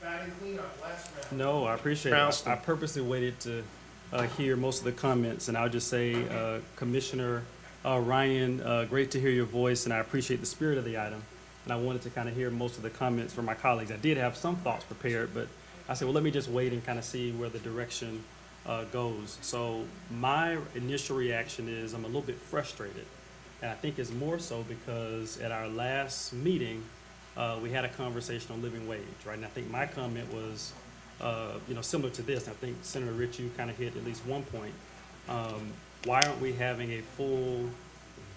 [0.01, 2.15] quote, No, I appreciate it.
[2.15, 2.51] Brownston.
[2.51, 3.63] I I purposely waited to
[4.11, 7.43] uh, hear most of the comments, and I'll just say, uh, Commissioner
[7.85, 10.97] uh, Ryan, uh, great to hear your voice, and I appreciate the spirit of the
[10.99, 11.23] item.
[11.63, 13.91] And I wanted to kind of hear most of the comments from my colleagues.
[13.91, 15.47] I did have some thoughts prepared, but
[15.87, 18.23] I said, well, let me just wait and kind of see where the direction
[18.65, 19.37] uh, goes.
[19.41, 23.05] So my initial reaction is I'm a little bit frustrated.
[23.61, 26.83] And I think it's more so because at our last meeting,
[27.37, 29.37] uh, we had a conversation on living wage, right?
[29.37, 30.73] And I think my comment was,
[31.21, 32.47] uh, you know, similar to this.
[32.47, 34.73] I think Senator Rich, you kind of hit at least one point.
[35.29, 35.71] Um,
[36.05, 37.69] why aren't we having a full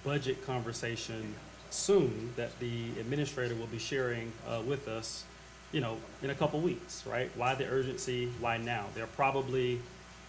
[0.05, 1.35] budget conversation
[1.71, 5.25] soon that the administrator will be sharing uh, with us,
[5.73, 7.31] you know, in a couple weeks, right?
[7.37, 8.31] Why the urgency?
[8.39, 8.87] Why now?
[8.95, 9.81] There are probably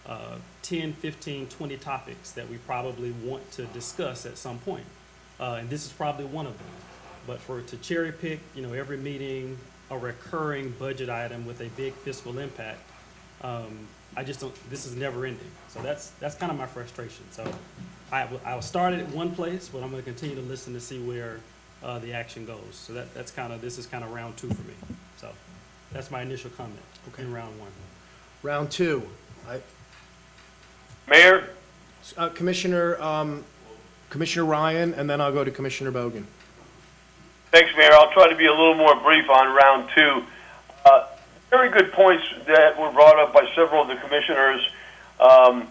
[0.06, 4.86] uh, 10, 15, 20 topics that we probably want to discuss at some point.
[5.38, 6.66] Uh, and this is probably one of them.
[7.26, 9.58] But for to cherry pick, you know, every meeting,
[9.90, 12.80] a recurring budget item with a big fiscal impact,
[13.42, 15.50] um, I just don't, this is never ending.
[15.68, 17.24] So that's, that's kind of my frustration.
[17.30, 17.44] So
[18.10, 20.98] I, w- I started at one place, but I'm gonna continue to listen to see
[21.00, 21.40] where,
[21.82, 22.60] uh, the action goes.
[22.72, 24.74] So that, that's kind of, this is kind of round two for me.
[25.18, 25.28] So
[25.92, 26.78] that's my initial comment
[27.18, 27.68] in round one.
[28.42, 29.02] round two.
[29.48, 29.60] I,
[31.08, 31.50] Mayor,
[32.16, 33.44] uh, Commissioner, um,
[34.10, 36.24] Commissioner Ryan, and then I'll go to Commissioner Bogen.
[37.56, 37.92] Thanks, Mayor.
[37.92, 40.22] I'll try to be a little more brief on round two.
[40.84, 41.06] Uh,
[41.48, 44.60] very good points that were brought up by several of the commissioners.
[45.18, 45.66] Um,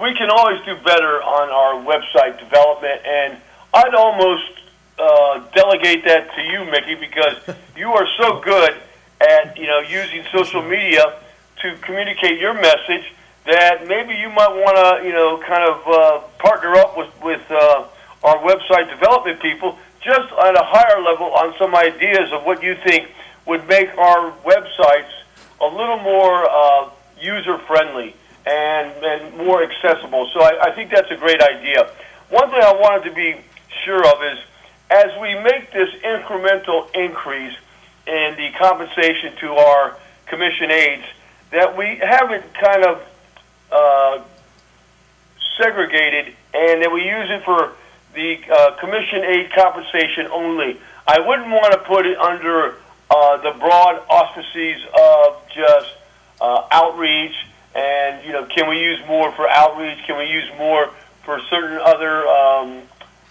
[0.00, 3.38] we can always do better on our website development, and
[3.72, 4.58] I'd almost
[4.98, 8.74] uh, delegate that to you, Mickey, because you are so good
[9.20, 11.20] at you know using social media
[11.62, 13.12] to communicate your message
[13.46, 17.42] that maybe you might want to you know kind of uh, partner up with with
[17.50, 17.86] uh,
[18.24, 22.74] our website development people just on a higher level on some ideas of what you
[22.84, 23.08] think
[23.46, 25.10] would make our websites
[25.60, 26.88] a little more uh,
[27.20, 28.14] user friendly
[28.46, 30.28] and, and more accessible.
[30.32, 31.90] So I, I think that's a great idea.
[32.30, 33.36] One thing I wanted to be
[33.84, 34.38] sure of is
[34.90, 37.54] as we make this incremental increase
[38.06, 39.96] in the compensation to our
[40.26, 41.04] commission aides,
[41.50, 43.02] that we haven't kind of
[43.70, 44.22] uh,
[45.58, 47.72] segregated and that we use it for
[48.14, 50.80] the uh, commission aid compensation only.
[51.06, 52.76] I wouldn't want to put it under
[53.10, 55.94] uh, the broad auspices of just
[56.40, 57.34] uh, outreach
[57.74, 59.98] and, you know, can we use more for outreach?
[60.06, 60.90] Can we use more
[61.24, 62.82] for certain other um,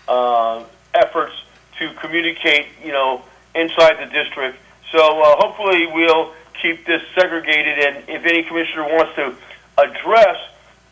[0.08, 1.34] uh, efforts
[1.78, 3.22] to communicate, you know,
[3.54, 4.58] inside the district?
[4.92, 9.36] So uh, hopefully we'll keep this segregated, and if any commissioner wants to
[9.78, 10.38] address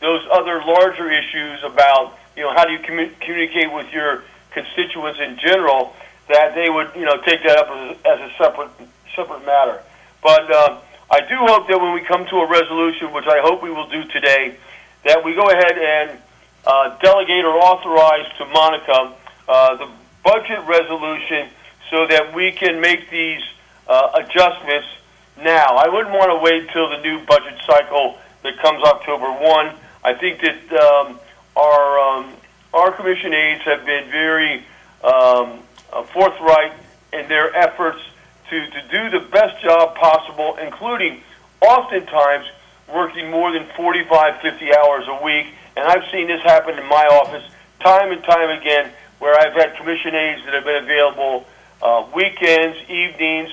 [0.01, 5.19] those other larger issues about, you know, how do you commu- communicate with your constituents
[5.19, 5.93] in general,
[6.30, 8.69] that they would, you know, take that up as, as a separate
[9.15, 9.81] separate matter.
[10.22, 13.64] But uh, I do hope that when we come to a resolution, which I hope
[13.64, 14.55] we will do today,
[15.05, 16.19] that we go ahead and
[16.65, 19.14] uh, delegate or authorize to Monica
[19.47, 19.89] uh, the
[20.23, 21.47] budget resolution
[21.89, 23.41] so that we can make these
[23.88, 24.88] uh, adjustments
[25.38, 25.77] now.
[25.77, 29.76] I wouldn't want to wait till the new budget cycle that comes October 1.
[30.03, 31.19] I think that um,
[31.57, 32.34] our, um,
[32.73, 34.63] our commission aides have been very
[35.03, 35.59] um,
[35.91, 36.73] uh, forthright
[37.13, 37.99] in their efforts
[38.49, 41.21] to, to do the best job possible, including
[41.61, 42.45] oftentimes
[42.93, 45.47] working more than 45, 50 hours a week.
[45.75, 47.43] And I've seen this happen in my office
[47.79, 51.45] time and time again where I've had commission aides that have been available
[51.81, 53.49] uh, weekends, evenings,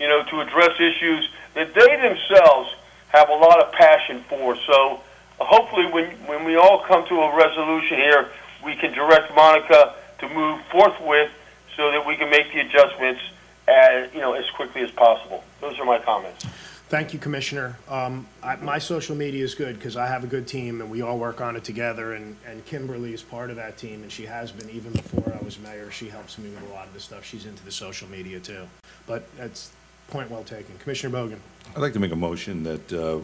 [0.00, 2.74] you know, to address issues that they themselves
[3.08, 4.56] have a lot of passion for.
[4.66, 5.00] So
[5.44, 8.30] hopefully when, when we all come to a resolution here,
[8.64, 11.30] we can direct Monica to move forthwith
[11.76, 13.20] so that we can make the adjustments
[13.68, 15.42] as, you know, as quickly as possible.
[15.60, 16.46] Those are my comments.
[16.88, 17.76] Thank you, Commissioner.
[17.88, 21.00] Um, I, my social media is good because I have a good team and we
[21.00, 22.12] all work on it together.
[22.12, 25.42] And, and Kimberly is part of that team and she has been even before I
[25.42, 25.90] was mayor.
[25.90, 27.24] She helps me with a lot of the stuff.
[27.24, 28.68] She's into the social media too.
[29.06, 29.72] But that's
[30.08, 30.76] point well taken.
[30.78, 31.38] Commissioner Bogen.
[31.74, 33.20] I'd like to make a motion that, uh,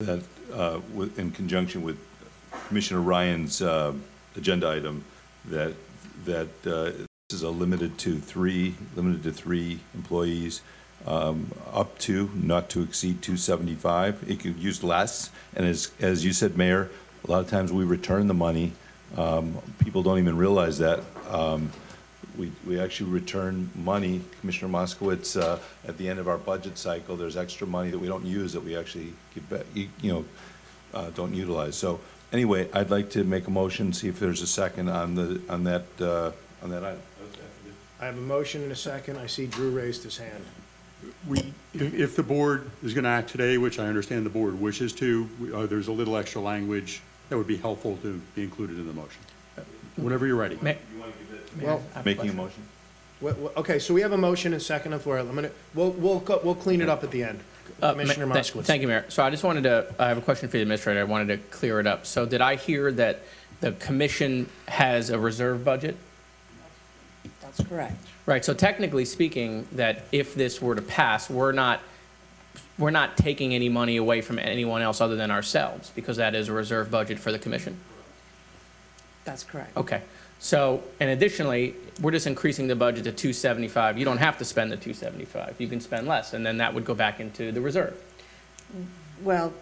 [0.00, 0.22] that,
[0.54, 0.80] uh,
[1.18, 1.98] in conjunction with
[2.68, 3.92] Commissioner Ryan's uh,
[4.34, 5.04] agenda item,
[5.46, 5.74] that,
[6.24, 6.92] that uh,
[7.28, 10.62] this is a limited to three, limited to three employees,
[11.06, 14.24] um, up to, not to exceed 275.
[14.28, 16.90] It could use less, and as, as you said, Mayor,
[17.26, 18.72] a lot of times we return the money.
[19.16, 21.00] Um, People don't even realize that.
[21.28, 21.72] Um,
[22.40, 27.14] we, we actually return money, Commissioner Moskowitz, uh, at the end of our budget cycle,
[27.14, 30.24] there's extra money that we don't use that we actually give back, you you know,
[30.94, 31.76] uh, don't utilize.
[31.76, 32.00] So
[32.32, 35.64] anyway, I'd like to make a motion, see if there's a second on the, on
[35.64, 37.02] that, uh, on that item.
[38.00, 39.18] I have a motion and a second.
[39.18, 40.42] I see Drew raised his hand.
[41.28, 44.58] We, if, if the board is going to act today, which I understand the board
[44.58, 48.42] wishes to, we- uh, there's a little extra language that would be helpful to be
[48.42, 49.20] included in the motion.
[49.96, 50.56] Whenever you're ready.
[51.56, 52.36] May- Well, I have Making a question.
[52.36, 52.62] motion?
[53.20, 55.18] Wha- wha- Okay, so we have a motion and second on the floor.
[55.18, 57.40] I'm gonna, we'll, we'll, co- we'll clean it up at the end.
[57.82, 58.64] Uh, ma- Commissioner th- Moskowitz.
[58.64, 59.04] Thank you, Mayor.
[59.08, 61.00] So I just wanted to, I have a question for the administrator.
[61.00, 62.06] I wanted to clear it up.
[62.06, 63.20] So did I hear that
[63.60, 65.96] the commission has a reserve budget?
[67.42, 67.94] That's correct.
[68.26, 71.80] Right, so technically speaking, that if this were to pass, we're not,
[72.78, 76.48] we're not taking any money away from anyone else other than ourselves, because that is
[76.48, 77.76] a reserve budget for the commission?
[79.24, 79.76] That's correct.
[79.76, 80.02] Okay,
[80.40, 83.96] so, and additionally, we're just increasing the budget to two seventy-five.
[83.96, 86.74] You don't have to spend the two seventy-five, you can spend less, and then that
[86.74, 87.94] would go back into the reserve.
[89.22, 89.52] Well,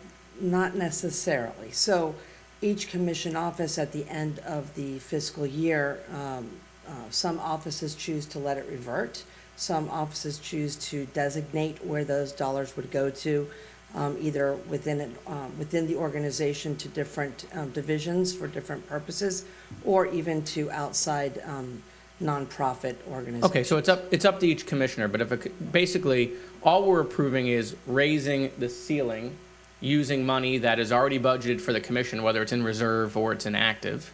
[0.41, 1.73] not necessarily.
[1.73, 2.15] So
[2.63, 6.49] each commission office at the end of the fiscal year, um,
[6.89, 9.25] uh, some offices choose to let it revert.
[9.57, 13.49] Some offices choose to designate where those dollars would go to,
[13.95, 19.45] um, either within, it, um, within the organization to different um, divisions for different purposes,
[19.85, 21.83] or even to outside um,
[22.23, 23.45] nonprofit organizations.
[23.45, 26.33] Okay, so it's up, it's up to each commissioner, but if, a c- basically,
[26.63, 29.37] all we're approving is raising the ceiling
[29.81, 33.47] using money that is already budgeted for the commission, whether it's in reserve or it's
[33.47, 34.13] in active.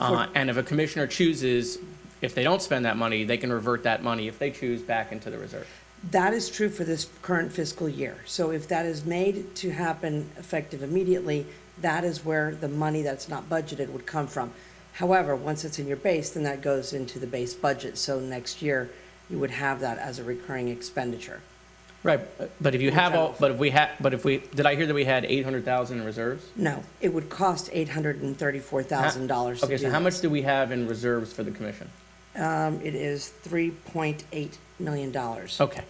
[0.00, 1.78] Uh, and if a commissioner chooses,
[2.20, 5.12] if they don't spend that money, they can revert that money, if they choose, back
[5.12, 5.68] into the reserve.
[6.10, 8.16] That is true for this current fiscal year.
[8.26, 11.46] So if that is made to happen effective immediately,
[11.80, 14.52] that is where the money that's not budgeted would come from.
[14.92, 17.98] However, once it's in your base, then that goes into the base budget.
[17.98, 18.90] So next year,
[19.28, 21.40] you would have that as a recurring expenditure.
[22.04, 22.20] Right,
[22.60, 24.84] but if you have all, but if we had, but if we, did I hear
[24.86, 26.44] that we had eight hundred thousand in reserves?
[26.54, 30.00] No, it would cost eight hundred and thirty-four thousand dollars to do Okay, so how
[30.00, 31.88] much do we have in reserves for the commission?
[32.36, 35.58] Um, it is three point eight million dollars.
[35.58, 35.82] Okay.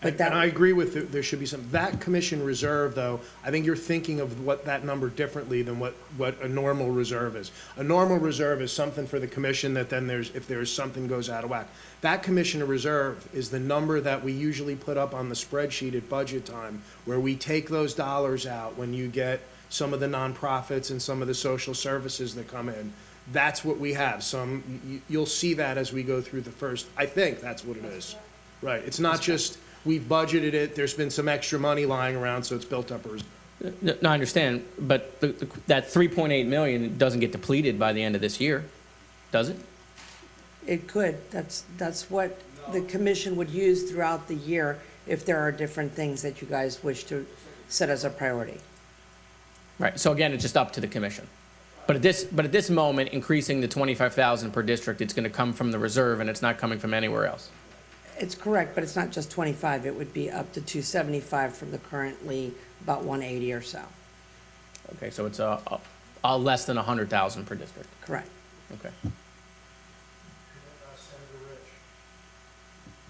[0.00, 3.20] But that- and I agree with, the- there should be some, that commission reserve, though,
[3.44, 7.36] I think you're thinking of what that number differently than what, what a normal reserve
[7.36, 7.50] is.
[7.76, 11.28] A normal reserve is something for the commission that then there's, if there's something goes
[11.28, 11.66] out of whack.
[12.00, 16.08] That commission reserve is the number that we usually put up on the spreadsheet at
[16.08, 20.90] budget time, where we take those dollars out when you get some of the nonprofits
[20.90, 22.90] and some of the social services that come in.
[23.32, 26.86] That's what we have, some, you, you'll see that as we go through the first,
[26.96, 28.16] I think that's what it is.
[28.62, 32.56] Right, it's not just, we've budgeted it, there's been some extra money lying around, so
[32.56, 33.18] it's built up a.
[33.82, 37.78] No, no, I understand, but the, the- that three point eight million doesn't get depleted
[37.78, 38.64] by the end of this year,
[39.32, 39.56] does it?
[40.66, 42.38] It could, that's, that's what
[42.72, 46.82] the commission would use throughout the year if there are different things that you guys
[46.84, 47.26] wish to
[47.68, 48.58] set as a priority.
[49.78, 51.26] Right, so again, it's just up to the commission.
[51.86, 55.30] But at this, but at this moment, increasing the twenty-five thousand per district, it's gonna
[55.30, 57.50] come from the reserve and it's not coming from anywhere else.
[58.20, 61.72] It's correct, but it's not just twenty-five, it would be up to two seventy-five from
[61.72, 62.52] the currently
[62.82, 63.82] about one eighty or so.
[64.96, 65.80] Okay, so it's a, a,
[66.22, 68.28] a less than hundred thousand per district, Correct.
[68.74, 68.90] okay.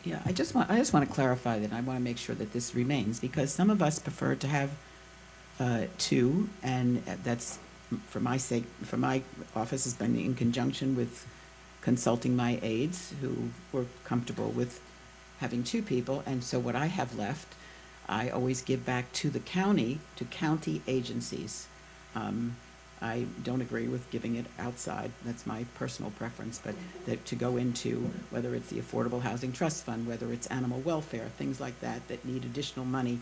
[0.04, 2.34] Yeah, I just want, I just want to clarify that, I want to make sure
[2.36, 4.70] that this remains, because some of us prefer to have
[5.58, 7.58] uh, two, and that's,
[8.06, 9.22] for my sake, for my
[9.54, 11.26] office has been in conjunction with
[11.82, 14.80] consulting my aides, who were comfortable with
[15.40, 17.54] having two people, and so what I have left,
[18.08, 21.66] I always give back to the county, to county agencies.
[22.14, 22.56] Um,
[23.02, 26.74] I don't agree with giving it outside, that's my personal preference, but
[27.06, 31.28] that to go into, whether it's the Affordable Housing Trust Fund, whether it's animal welfare,
[31.38, 33.18] things like that, that need additional money,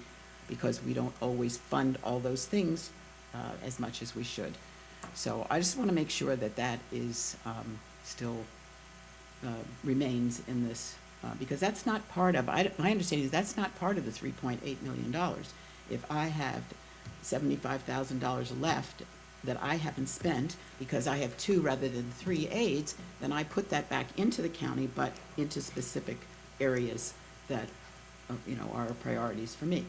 [0.48, 2.90] because we don't always fund all those things
[3.34, 4.54] uh, as much as we should.
[5.14, 8.38] So I just want to make sure that that is um, still
[9.46, 13.56] uh, remains in this, uh, because that's not part of, I, my understanding is that's
[13.56, 15.52] not part of the three point eight million dollars.
[15.90, 16.62] If I have
[17.22, 19.02] seventy-five thousand dollars left
[19.44, 23.70] that I haven't spent, because I have two rather than three aides, then I put
[23.70, 26.18] that back into the county, but into specific
[26.60, 27.14] areas
[27.46, 27.68] that,
[28.28, 29.84] uh, you know, are priorities for me.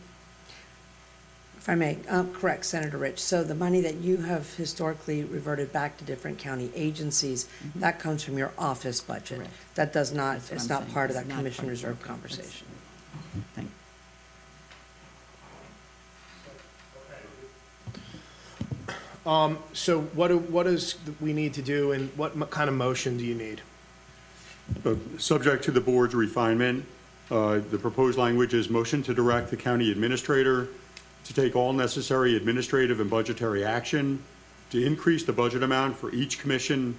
[1.59, 5.71] If I may, um, correct, Senator Rich, so the money that you have historically reverted
[5.73, 9.39] back to different county agencies, that comes from your office budget.
[9.39, 9.53] Correct.
[9.75, 10.93] That does not, That's what it's I'm not saying.
[10.93, 12.07] part of It's that not commission part of- reserve okay, that's-
[12.37, 12.67] conversation.
[13.55, 13.69] Thank,
[19.25, 22.75] Um, so what do, what does we need to do and what mo- kind of
[22.75, 23.61] motion do you need?
[24.85, 26.85] Uh, Subject to the board's refinement,
[27.29, 30.69] uh, the proposed language is motion to direct the county administrator
[31.29, 34.19] to take all necessary administrative and budgetary action
[34.71, 36.95] to increase the budget amount for each commission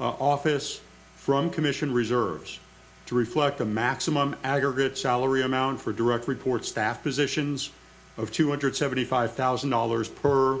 [0.00, 0.80] uh, office
[1.14, 2.58] from commission reserves
[3.06, 7.70] to reflect a maximum aggregate salary amount for direct report staff positions
[8.16, 10.58] of $275,000 per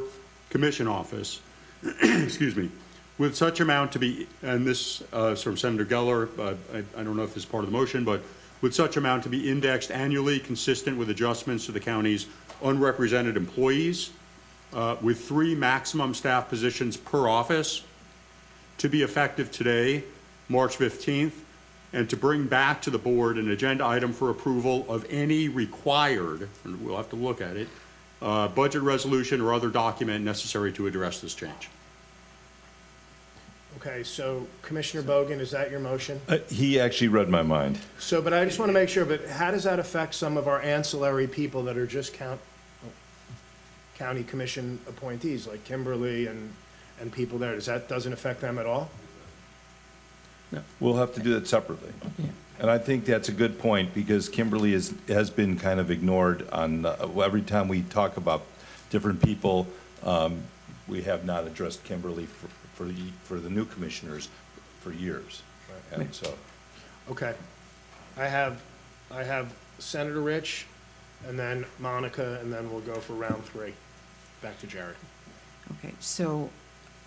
[0.48, 1.40] commission office,
[2.02, 2.70] excuse me,
[3.18, 7.16] with such amount to be, and this, uh, from Senator Geller, uh, I, I don't
[7.16, 8.22] know if this is part of the motion, but
[8.60, 12.26] with such amount to be indexed annually consistent with adjustments to the county's
[12.62, 14.10] unrepresented employees,
[14.72, 17.82] uh, with three maximum staff positions per office,
[18.78, 20.04] to be effective today,
[20.48, 21.32] March 15th,
[21.92, 26.48] and to bring back to the board an agenda item for approval of any required,
[26.64, 27.68] and we'll have to look at it,
[28.22, 31.68] uh, budget resolution or other document necessary to address this change.
[33.76, 36.20] Okay, so Commissioner Bogen, is that your motion?
[36.28, 37.78] Uh, He actually read my mind.
[37.98, 40.48] So, but I just want to make sure, but how does that affect some of
[40.48, 42.40] our ancillary people that are just count,
[44.00, 46.50] county commission appointees, like Kimberly and,
[47.00, 47.54] and people there?
[47.54, 48.90] Does that, doesn't affect them at all?
[50.80, 51.92] We'll have to do that separately.
[52.58, 56.48] And I think that's a good point, because Kimberly is, has been kind of ignored
[56.50, 58.42] on, uh, every time we talk about
[58.88, 59.66] different people,
[60.02, 60.42] um,
[60.88, 64.28] we have not addressed Kimberly for, for the, for the new commissioners
[64.80, 65.42] for years.
[65.92, 66.34] And so,
[67.10, 67.34] Okay.
[68.16, 68.62] I have,
[69.10, 70.66] I have Senator Rich,
[71.28, 73.74] and then Monica, and then we'll go for round three.
[74.42, 74.96] Back to Jared.
[75.78, 76.48] okay, so,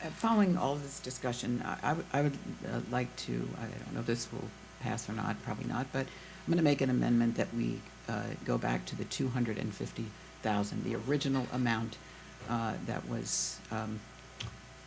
[0.03, 4.31] uh, following all this discussion, I, would- uh, like to, I don't know if this
[4.31, 4.47] will
[4.81, 8.21] pass or not, probably not, but I'm going to make an amendment that we uh,
[8.45, 11.97] go back to the 250,000, the original amount
[12.49, 13.99] uh, that was um,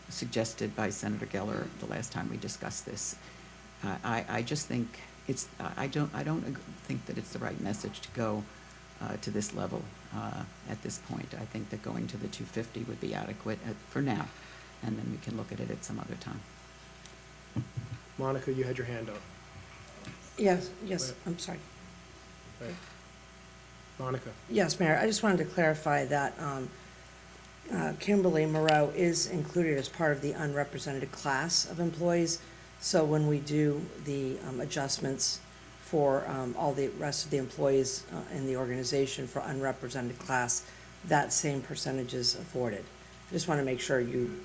[0.08, 3.16] suggested by Senator Geller the last time we discussed this.
[3.82, 6.42] I- I, I just think it's, I don't, I don't
[6.84, 8.44] think that it's the right message to go
[9.02, 9.82] uh, to this level
[10.16, 11.28] uh, at this point.
[11.40, 14.26] I think that going to the 250 would be adequate at- for now,
[14.82, 16.40] and then we can look at it at some other time.
[18.18, 19.20] Monica, you had your hand up.
[20.38, 21.58] Yes, yes, I'm sorry.
[22.60, 22.74] Right.
[23.98, 24.30] Monica?
[24.50, 26.68] Yes, Mayor, I just wanted to clarify that um,
[27.72, 32.40] uh, Kimberly Moreau is included as part of the unrepresented class of employees.
[32.80, 35.40] So when we do the um, adjustments
[35.86, 40.66] for um, all the rest of the employees uh, in the organization for unrepresented class,
[41.06, 42.84] that same percentage is afforded.
[43.30, 44.36] I Just want to make sure you,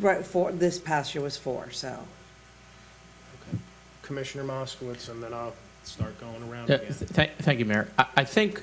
[0.00, 1.88] right, for, this past year was four, so.
[1.88, 3.58] Okay.
[4.02, 5.52] Commissioner Moskowitz, and then I'll
[5.84, 6.94] start going around Yeah, again.
[6.94, 7.88] th- Thank, thank you, Mayor.
[7.98, 8.62] I, I think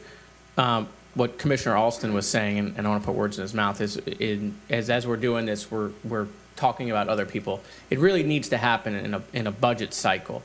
[0.57, 3.53] um, what Commissioner Alston was saying, and I don't want to put words in his
[3.53, 7.61] mouth, is, in, as, as we're doing this, we're, we're talking about other people.
[7.91, 10.41] It really needs to happen in a, in a budget cycle,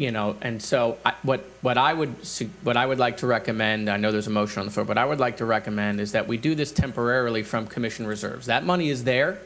[0.00, 2.14] you know, and so I, what, what I would,
[2.62, 4.96] what I would like to recommend, I know there's a motion on the floor, but
[4.96, 8.46] I would like to recommend is that we do this temporarily from commission reserves.
[8.46, 9.40] That money is there.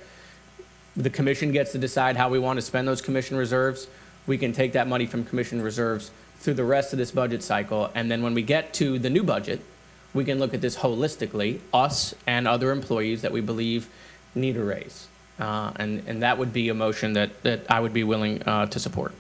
[0.97, 3.89] The commission gets to decide how we want to spend those commission reserves.
[4.29, 7.91] We can take that money from commission reserves through the rest of this budget cycle,
[7.97, 9.61] and then when we get to the new budget,
[10.15, 13.89] we can look at this holistically, us and other employees that we believe
[14.37, 15.09] need a raise.
[15.41, 18.67] Uh, And, and that would be a motion that, that I would be willing uh,
[18.67, 19.13] to support.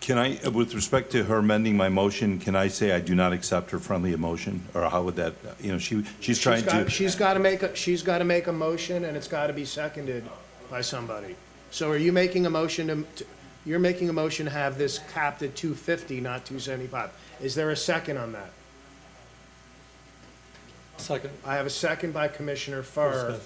[0.00, 3.14] Can I, uh, with respect to her amending my motion, can I say I do
[3.14, 4.62] not accept her friendly emotion?
[4.74, 6.90] Or how would that, you know, she, she's trying got- to.
[6.90, 9.52] She's got to make, a she's got to make a motion, and it's got to
[9.52, 10.24] be seconded
[10.70, 11.34] by somebody.
[11.70, 13.26] So are you making a motion to, to-
[13.64, 17.10] you're making a motion to have this capped at 250, not 275?
[17.42, 18.50] Is there a second on that?
[20.98, 21.30] Second.
[21.44, 23.38] I have a second by Commissioner Furr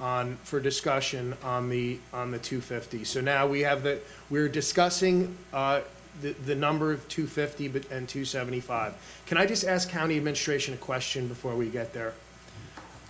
[0.00, 3.04] on, for discussion on the, on the 250.
[3.04, 4.00] So now we have the,
[4.30, 5.80] we're discussing uh,
[6.20, 8.94] the, the number of 250 but- and 275.
[9.26, 12.12] Can I just ask county administration a question before we get there?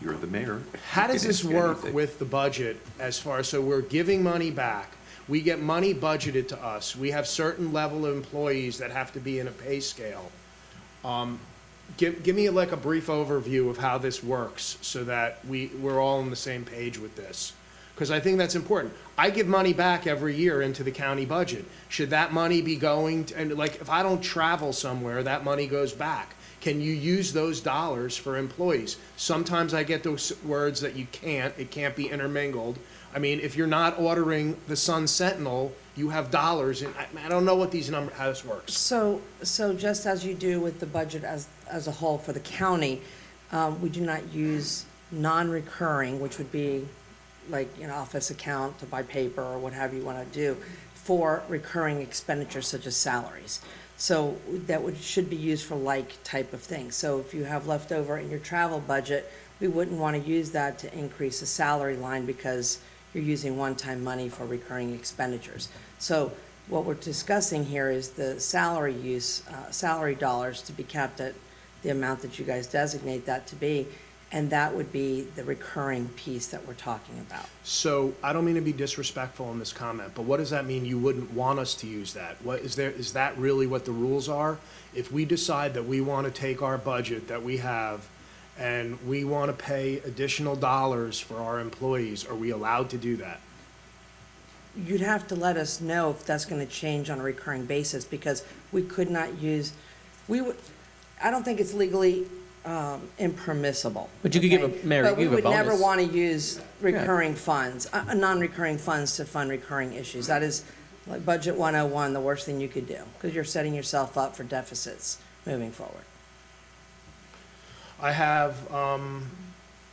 [0.01, 0.61] You're the mayor.
[0.91, 1.95] How You does can this ask work anything.
[1.95, 4.93] with the budget as far, so we're giving money back,
[5.27, 9.21] we get money budgeted to us, we have certain level of employees that have to
[9.21, 10.31] be in a pay scale.
[11.05, 11.41] Um,
[11.97, 16.01] Give, give me like a brief overview of how this works, so that we, we're
[16.01, 17.53] all on the same page with this.
[17.95, 18.93] Because I think that's important.
[19.17, 21.65] I give money back every year into the county budget.
[21.89, 25.67] Should that money be going, to- and like, if I don't travel somewhere, that money
[25.67, 26.35] goes back.
[26.61, 28.99] Can you use those dollars for employees?
[29.17, 32.79] Sometimes I get those words that you can't, it can't be intermingled.
[33.17, 37.31] I mean, if you're not ordering the Sun Sentinel, you have dollars, and I, I
[37.31, 38.75] don't know what these number, how this works.
[38.75, 42.41] So, so just as you do with the budget as, as a whole for the
[42.41, 43.01] county,
[43.53, 46.87] um, we do not use non-recurring, which would be
[47.49, 50.55] like an office account to buy paper or what have you want to do,
[50.93, 53.63] for recurring expenditures such as salaries.
[53.97, 54.37] So
[54.67, 56.95] that would, should be used for like type of things.
[56.97, 60.79] So if you have leftover in your travel budget, we wouldn't want to use that
[60.81, 62.79] to increase the salary line because
[63.17, 65.69] you're using one-time money for recurring expenditures.
[65.99, 66.31] So
[66.69, 71.35] what we're discussing here is the salary use, uh, salary dollars to be capped at
[71.83, 73.87] the amount that you guys designate that to be,
[74.33, 77.47] and that would be the recurring piece that we're talking about.
[77.65, 80.85] So I don't mean to be disrespectful in this comment, but what does that mean
[80.85, 82.37] you wouldn't want us to use that?
[82.43, 84.59] What, is there, is that really what the rules are?
[84.95, 88.07] If we decide that we want to take our budget that we have
[88.59, 93.17] and we want to pay additional dollars for our employees, are we allowed to do
[93.17, 93.41] that?
[94.77, 98.45] You'd have to let us know if that's gonna change on a recurring basis, because
[98.73, 99.73] we could not use,
[100.29, 100.57] we would,
[101.23, 102.27] I don't think it's legally,
[102.67, 104.11] um, impermissible.
[104.23, 104.81] But you could give a- okay?
[104.85, 105.83] Mayor, you could give a But we would never bonus.
[105.83, 110.27] wanna use recurring funds, uh, uh, non-recurring funds to fund recurring issues.
[110.27, 110.63] That is,
[111.07, 114.19] like, budget one oh one, the worst thing you could do, because you're setting yourself
[114.19, 116.05] up for deficits moving forward.
[118.01, 119.27] I have um,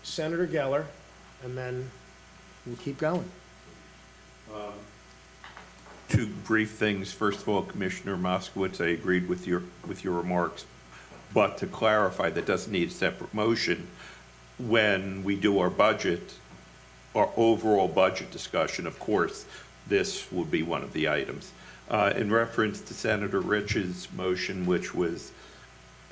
[0.03, 0.85] Senator Geller,
[1.43, 1.89] and then
[2.65, 3.29] we'll keep going.
[6.09, 7.11] Two brief things.
[7.11, 10.65] First of all, Commissioner Moskowitz, I agreed with your, with your remarks.
[11.33, 13.87] But to clarify, that doesn't need a separate motion.
[14.59, 16.35] When we do our budget,
[17.15, 19.45] our overall budget discussion, of course,
[19.87, 21.51] this will be one of the items.
[21.89, 25.31] Uh, In reference to Senator Rich's motion, which was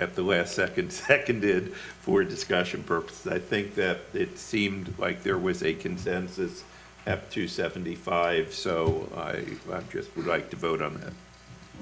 [0.01, 5.37] at the last second seconded for discussion purposes, I think that it seemed like there
[5.37, 6.63] was a consensus
[7.05, 11.13] at 275, so I, I just would like to vote on that.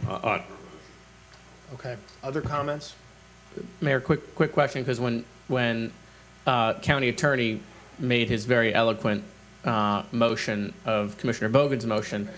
[0.09, 0.43] uh, on.
[1.73, 2.95] Okay, other comments?
[3.81, 5.91] Mayor, quick, quick question, because when, when
[6.47, 7.61] uh, county attorney
[7.97, 9.23] made his very eloquent
[9.65, 12.29] uh, motion of Commissioner Bogen's motion,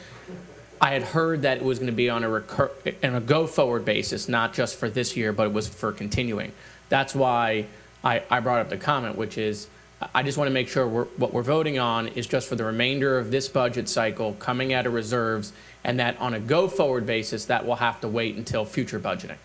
[0.83, 2.71] I had heard that it was going to be on a recur,
[3.03, 6.51] a go-forward basis, not just for this year, but it was for continuing.
[6.89, 7.67] That's why
[8.03, 9.67] I, I brought up the comment, which is,
[10.15, 12.65] I just want to make sure we're, what we're voting on is just for the
[12.65, 15.53] remainder of this budget cycle, coming out of reserves,
[15.83, 19.37] and that on a go-forward basis, that will have to wait until future budgeting.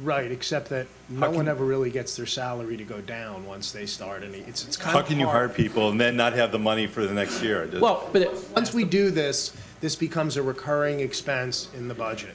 [0.00, 3.84] Right, except that no one ever really gets their salary to go down once they
[3.84, 6.50] start, and it's, it's kind How of can you hire people and then not have
[6.50, 7.66] the money for the next year?
[7.66, 12.34] Just- Well, but Once we do this, this becomes a recurring expense in the budget.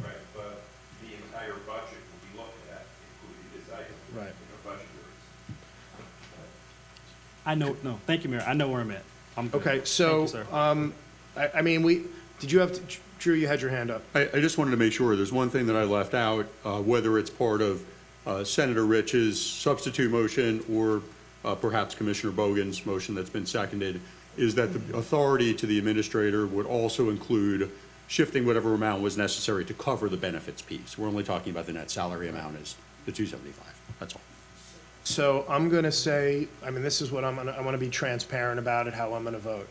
[0.00, 0.62] Right, but
[1.02, 2.86] the entire budget will be looked at,
[3.20, 3.94] including this item.
[4.16, 4.28] Right.
[4.28, 4.86] In our budget
[7.44, 8.44] I know, no, thank you, Mayor.
[8.46, 9.02] I know where I'm at.
[9.36, 9.60] I'm good.
[9.60, 10.46] Okay, Thank so, you, sir.
[10.50, 10.94] um,
[11.36, 12.04] I, I mean, we,
[12.40, 14.02] did you have, to- Drew, you had your hand up.
[14.14, 16.80] I, I just wanted to make sure, there's one thing that I left out, uh,
[16.80, 17.84] whether it's part of
[18.26, 21.02] uh, Senator Rich's substitute motion or
[21.44, 24.00] uh, perhaps Commissioner Bogen's motion that's been seconded,
[24.36, 27.70] is that the authority to the administrator would also include
[28.06, 30.96] shifting whatever amount was necessary to cover the benefits piece.
[30.96, 34.20] We're only talking about the net salary amount is the two seventy-five, that's all.
[35.04, 38.58] So I'm gonna say, I mean, this is what I'm gonna, I wanna be transparent
[38.58, 39.68] about it, how I'm gonna vote.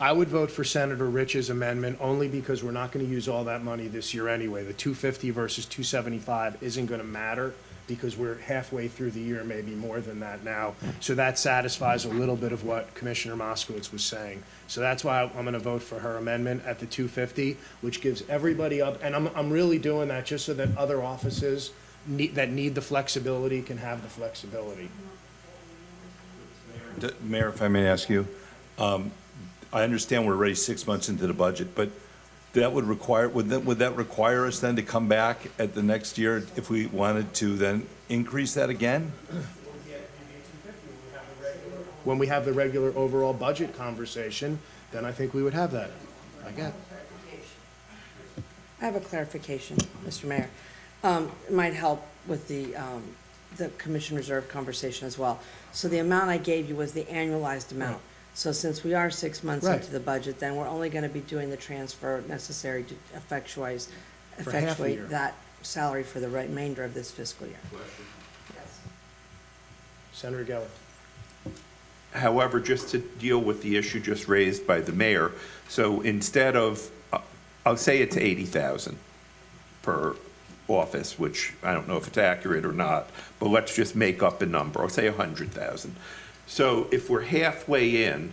[0.00, 3.64] I would vote for Senator Rich's amendment only because we're not gonna use all that
[3.64, 4.64] money this year anyway.
[4.64, 7.52] The two fifty versus two seventy-five isn't gonna matter
[7.88, 10.74] because we're halfway through the year, maybe more than that now.
[11.00, 14.42] So that satisfies a little bit of what Commissioner Moskowitz was saying.
[14.66, 18.22] So that's why I'm gonna vote for her amendment at the two fifty, which gives
[18.28, 21.72] everybody up, and I'm, I'm really doing that just so that other offices
[22.06, 24.90] need, that need the flexibility can have the flexibility.
[27.20, 28.28] Mayor, if I may ask you,
[28.78, 29.12] um,
[29.72, 31.90] I understand we're already six months into the budget, but
[32.54, 35.82] that would require, would that, would that require us then to come back at the
[35.82, 39.12] next year if we wanted to then increase that again?
[42.04, 44.58] When we have the regular overall budget conversation,
[44.92, 45.90] then I think we would have that.
[46.46, 46.72] I get.
[48.80, 49.76] I have a clarification,
[50.06, 50.24] Mr.
[50.24, 50.48] Mayor.
[51.02, 53.02] Um, It might help with the, um,
[53.56, 55.40] the commission reserve conversation as well.
[55.72, 58.00] So the amount I gave you was the annualized amount.
[58.38, 59.80] So since we are six months Right.
[59.80, 63.88] into the budget, then we're only going to be doing the transfer necessary to effectuate,
[64.40, 64.68] For half a year.
[64.68, 67.56] effectuate that salary for the remainder of this fiscal year.
[70.12, 71.52] Senator Geller.
[72.12, 75.32] However, just to deal with the issue just raised by the mayor,
[75.68, 77.18] so instead of, uh,
[77.66, 78.98] I'll say it's eighty thousand
[79.82, 80.14] per
[80.68, 83.10] office, which I don't know if it's accurate or not,
[83.40, 85.96] but let's just make up a number, I'll say a hundred thousand.
[86.48, 88.32] So if we're halfway in,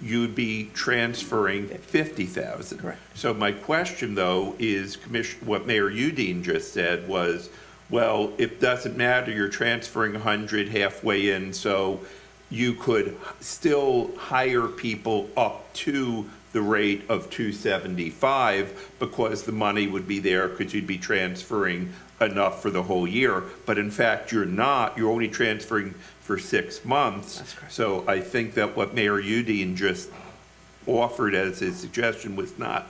[0.00, 2.78] you'd be transferring fifty thousand.
[2.78, 3.00] Correct.
[3.14, 7.50] So my question, though, is Commission, what Mayor Udine just said was,
[7.90, 12.00] well, it doesn't matter, you're transferring a hundred halfway in, so
[12.48, 19.86] you could still hire people up to the rate of two seventy-five because the money
[19.86, 23.42] would be there because you'd be transferring enough for the whole year.
[23.66, 25.94] But in fact, you're not, you're only transferring
[26.30, 27.42] for six months.
[27.70, 30.10] So I think that what Mayor Udine just
[30.86, 32.86] offered as his suggestion was not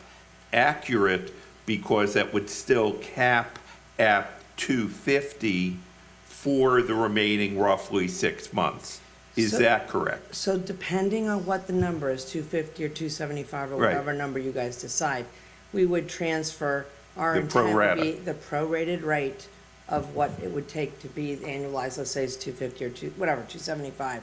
[0.53, 1.33] accurate
[1.65, 3.59] because that would still cap
[3.99, 5.79] at two fifty
[6.27, 9.01] for the remaining roughly six months.
[9.37, 10.35] Is So- that correct?
[10.35, 13.89] So depending on what the number is, two fifty or two seventy-five or Right.
[13.93, 15.25] whatever number you guys decide,
[15.73, 16.85] we would transfer,
[17.17, 18.03] our The pro intent would rata.
[18.03, 19.47] be the prorated rate
[19.91, 23.11] of what it would take to be annualized, let's say it's two fifty or two,
[23.17, 24.23] whatever, two seventy-five,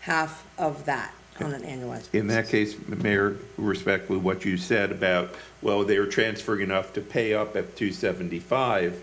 [0.00, 2.14] half of that on an annualized basis.
[2.14, 7.00] In that case, Mayor, respectfully, what you said about, well, they were transferring enough to
[7.00, 9.00] pay up at two seventy-five,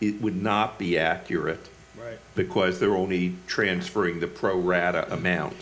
[0.00, 2.18] it would not be accurate Right.
[2.34, 5.54] because they're only transferring the pro rata amount.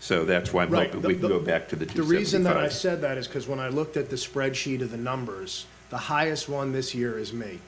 [0.00, 0.88] So that's why I'm Right.
[0.92, 2.72] hoping we can The- go back to the The reason that I seventy-five.
[2.78, 6.48] said that is because when I looked at the spreadsheet of the numbers, the highest
[6.48, 7.60] one this year is me.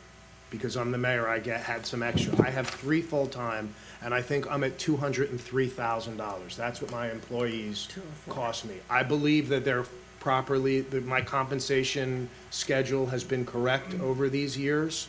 [0.50, 2.40] Because I'm the mayor, I get, had some extra.
[2.42, 6.56] I have three full-time, and I think I'm at two hundred and three thousand dollars.
[6.56, 7.88] That's what my employees
[8.28, 8.76] cost me.
[8.88, 9.84] I believe that they're
[10.20, 15.08] properly, that my compensation schedule has been correct over these years.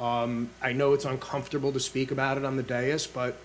[0.00, 3.36] Um, I know it's uncomfortable to speak about it on the dais, but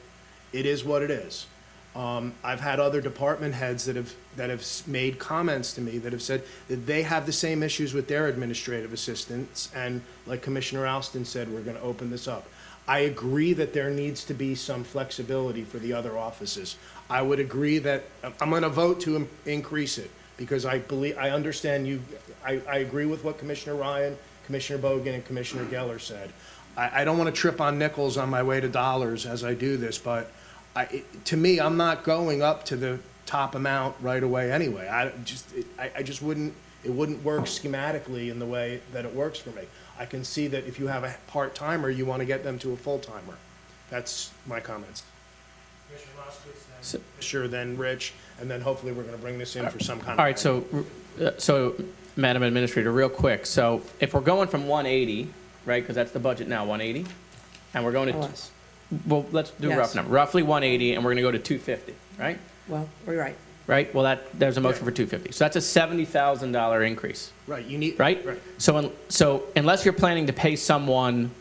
[0.52, 1.48] it is what it is.
[1.96, 6.12] Um, I've had other department heads that have, that have made comments to me that
[6.12, 10.86] have said that they have the same issues with their administrative assistants, and like Commissioner
[10.86, 12.46] Alston said, we're gonna open this up.
[12.88, 16.76] I agree that there needs to be some flexibility for the other offices.
[17.10, 18.04] I would agree that,
[18.42, 22.02] I'm gonna vote to increase it, because I believe, I understand you,
[22.46, 26.30] I, I agree with what Commissioner Ryan, Commissioner Bogen, and Commissioner Geller said.
[26.76, 29.54] I, I don't want to trip on nickels on my way to dollars as I
[29.54, 30.30] do this, but
[30.76, 34.88] I, it- to me, I'm not going up to the top amount right away anyway.
[34.88, 36.54] I just, it- I, I just wouldn't,
[36.84, 39.64] it wouldn't work schematically in the way that it works for me.
[39.98, 42.74] I can see that if you have a part-timer, you want to get them to
[42.74, 43.36] a full-timer.
[43.90, 45.04] That's my comments.
[46.82, 50.00] So- Sure, then Rich, and then hopefully we're going to bring this in for some
[50.00, 50.20] kind of.
[50.20, 50.64] All right, so,
[51.20, 51.76] uh, so,
[52.16, 55.30] Madam Administrator, real quick, so if we're going from 180,
[55.66, 57.10] right, because that's the budget now, 180,
[57.74, 58.52] and we're going to, Less.
[59.08, 59.96] Well, let's do a rough Yes.
[59.96, 62.38] number, roughly 180, and we're going to go to 250, right?
[62.68, 63.36] Well, we're right.
[63.68, 67.80] Right, well, that, there's a motion for 250, so that's a $70,000 increase, Right, you
[67.80, 67.98] need.
[68.00, 68.24] right?
[68.24, 68.40] Right.
[68.60, 71.32] So, un- so unless you're planning to pay someone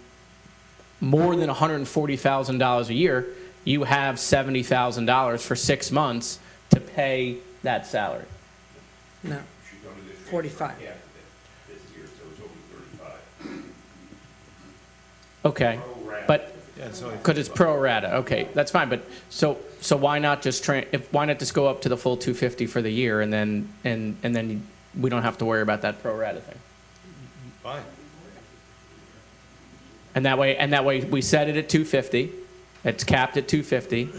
[1.03, 3.27] more than $140,000 a year,
[3.65, 6.39] you have $70,000 for six months
[6.71, 8.25] to pay that salary.
[9.23, 9.39] No.
[10.31, 10.75] Forty-five.
[15.45, 15.79] Okay,
[16.27, 20.87] but, because it's pro rata, okay, that's fine, but, so, so why not just train,
[20.93, 23.73] if, why not just go up to the full 250 for the year, and then,
[23.85, 24.67] and, and then
[24.99, 26.59] we don't have to worry about that pro rata thing?
[27.63, 27.83] Fine.
[30.15, 32.31] And that way, and that way, we set it at 250,
[32.85, 34.11] it's capped at 250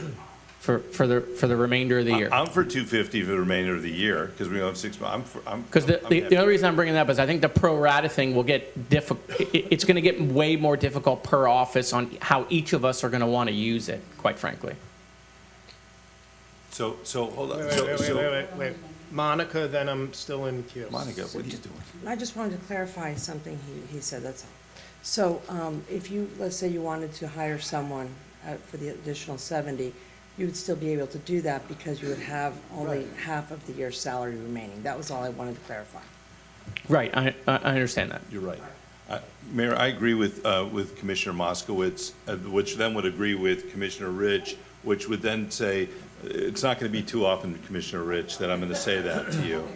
[0.65, 2.27] for, for the, for the remainder of the year.
[2.31, 5.61] I'm for 250 for the remainder of the year, because we have six, I'm, I'm.
[5.61, 6.19] Because the, the, happy.
[6.21, 8.43] the only reason I'm bringing that up is I think the pro rata thing will
[8.43, 9.39] get difficult.
[9.39, 13.09] it, it's gonna get way more difficult per office on how each of us are
[13.09, 14.75] gonna wanna use it, quite frankly.
[16.71, 17.59] So, so, hold on.
[17.59, 18.73] Wait, So- wait, wait, so- wait, wait, wait.
[19.11, 20.87] Monica, then I'm still in queue.
[20.89, 21.75] Monica, what are you doing?
[22.07, 24.49] I just wanted to clarify something he, he said, that's all.
[25.03, 28.09] So, um, if you, let's say you wanted to hire someone,
[28.47, 29.93] uh, for the additional seventy,
[30.37, 33.65] you would still be able to do that because you would have only half of
[33.67, 34.81] the year's salary remaining.
[34.83, 36.01] That was all I wanted to clarify.
[36.89, 38.21] Right, I, I I understand that.
[38.31, 38.59] You're right.
[39.09, 39.19] Uh,
[39.51, 44.09] Mayor, I agree with, uh, with Commissioner Moskowitz, uh, which then would agree with Commissioner
[44.09, 45.87] Rich, which would then say, uh,
[46.23, 49.31] it's not going to be too often, Commissioner Rich, that I'm going to say that
[49.31, 49.67] to you.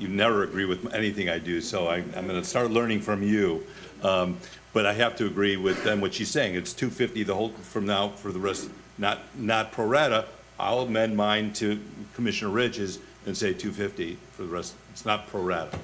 [0.00, 3.22] You never agree with anything I do, so I, I'm going to start learning from
[3.22, 3.64] you.
[4.02, 4.38] Um,
[4.72, 6.54] But I have to agree with then what she's saying.
[6.54, 10.26] It's 250 the whole, from now for the rest, not, not pro rata.
[10.58, 11.80] I'll amend mine to
[12.14, 14.74] Commissioner Rich's and say 250 for the rest.
[14.92, 15.78] It's not pro rata.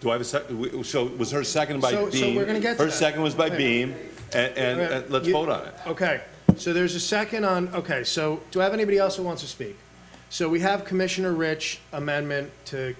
[0.00, 2.20] Do I have a sec, w- so was her second by So- Beam?
[2.34, 2.94] so we're gonna get to Her that.
[2.96, 3.56] second was by Wait.
[3.58, 3.94] Beam,
[4.32, 5.74] and, and and let's You- vote on it.
[5.86, 6.20] Okay,
[6.56, 9.48] so there's a second on, okay, so do I have anybody else who wants to
[9.48, 9.76] speak?
[10.28, 12.96] So we have Commissioner Rich amendment to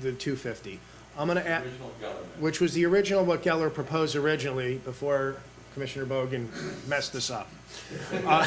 [0.00, 0.78] the 250.
[1.18, 1.64] I'm gonna add,
[2.38, 5.36] which was the original, what Geller proposed originally before
[5.74, 6.46] Commissioner Bogen
[6.88, 7.48] messed this up.
[8.24, 8.44] Uh,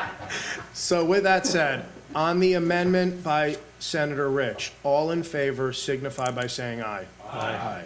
[0.72, 1.84] So with that said,
[2.14, 7.04] on the amendment by Senator Rich, all in favor signify by saying aye.
[7.28, 7.34] Aye.
[7.40, 7.84] Aye.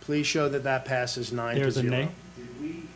[0.00, 1.90] Please show that that passes nine to There's a zero.
[1.90, 2.08] nay.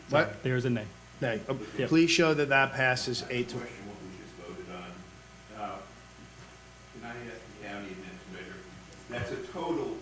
[0.09, 0.41] What?
[0.43, 0.85] There's a nay.
[1.21, 1.39] Nay.
[1.47, 1.89] Uh, Yep.
[1.89, 5.63] Please show that that passes eight to, Question what we just voted on.
[5.63, 5.75] Uh,
[6.99, 8.55] Can I ask the county administrator,
[9.09, 9.94] that's a total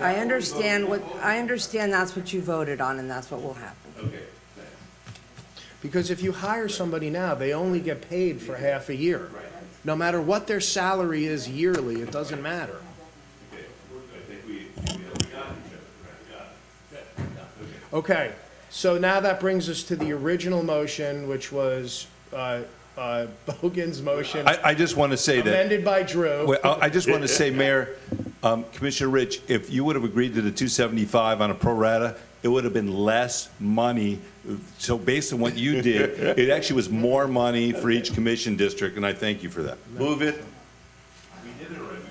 [0.00, 3.92] I understand what, I understand that's what you voted on and that's what will happen.
[3.98, 4.22] Okay,
[4.56, 4.70] thanks.
[5.80, 9.30] because if you hire somebody now, they only get paid for half a year.
[9.34, 9.44] Right.
[9.84, 12.76] No matter what their salary is yearly, it doesn't matter.
[13.52, 13.64] Okay,
[14.14, 17.16] I think we, we we got each other, right?
[17.16, 17.94] Got it.
[17.94, 18.32] Okay,
[18.68, 22.62] so now that brings us to the original motion, which was, uh,
[22.98, 25.48] uh, Bogen's motion, I, I just want to say that.
[25.48, 26.46] amended by Drew.
[26.46, 27.96] Well, I I just want to say, Mayor,
[28.46, 32.16] um, Commissioner Rich, if you would have agreed to the 275 on a pro rata,
[32.42, 34.20] it would have been less money.
[34.78, 38.96] So based on what you did, it actually was more money for each commission district,
[38.96, 39.78] and I thank you for that.
[39.92, 40.44] Move it.
[41.44, 42.02] We did it already.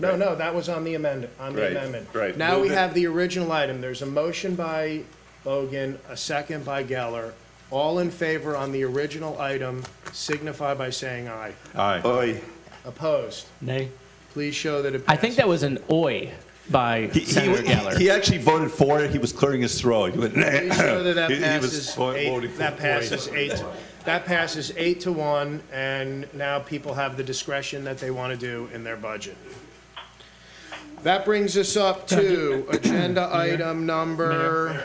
[0.00, 2.08] No, no, that was on the amendment, on the Right, amendment.
[2.12, 2.36] right.
[2.36, 2.78] Now we Move it.
[2.78, 3.80] have the original item.
[3.80, 5.02] There's a motion by
[5.44, 7.32] Bogen, a second by Geller.
[7.70, 11.54] All in favor on the original item signify by saying aye.
[11.74, 12.40] Aye.
[12.84, 13.46] Opposed?
[13.60, 13.88] Nay.
[14.34, 16.32] Please show that it I think that was an oi
[16.68, 17.96] by He- he- Senator Geller.
[17.96, 20.12] He actually voted for it, he was clearing his throat.
[20.12, 22.72] He went, Please show that that He- he was passes vo- eight, voting for that
[22.74, 22.78] it.
[22.80, 23.64] passes eight,
[24.04, 28.36] that passes eight to one, and now people have the discretion that they want to
[28.46, 29.36] do in their budget.
[31.04, 34.84] That brings us up to agenda item number.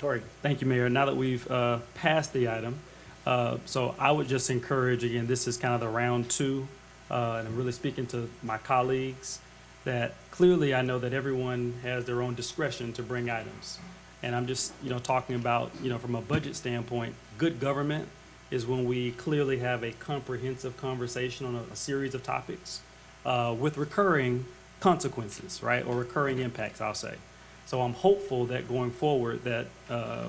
[0.00, 0.22] Torey.
[0.42, 0.88] Thank you, Mayor.
[0.88, 2.78] Now that we've uh, passed the item,
[3.30, 6.66] uh, so I would just encourage, again, this is kind of the round two,
[7.10, 9.38] uh, and I'm really speaking to my colleagues.
[9.84, 13.78] that clearly I know that everyone has their own discretion to bring items.
[14.22, 18.08] And I'm just, you know, talking about, you know, from a budget standpoint, good government
[18.50, 22.80] is when we clearly have a comprehensive conversation on a, a series of topics
[23.24, 24.44] uh, with recurring
[24.80, 27.14] consequences, right, or recurring impacts, I'll say.
[27.66, 30.26] So I'm hopeful that going forward, that uh,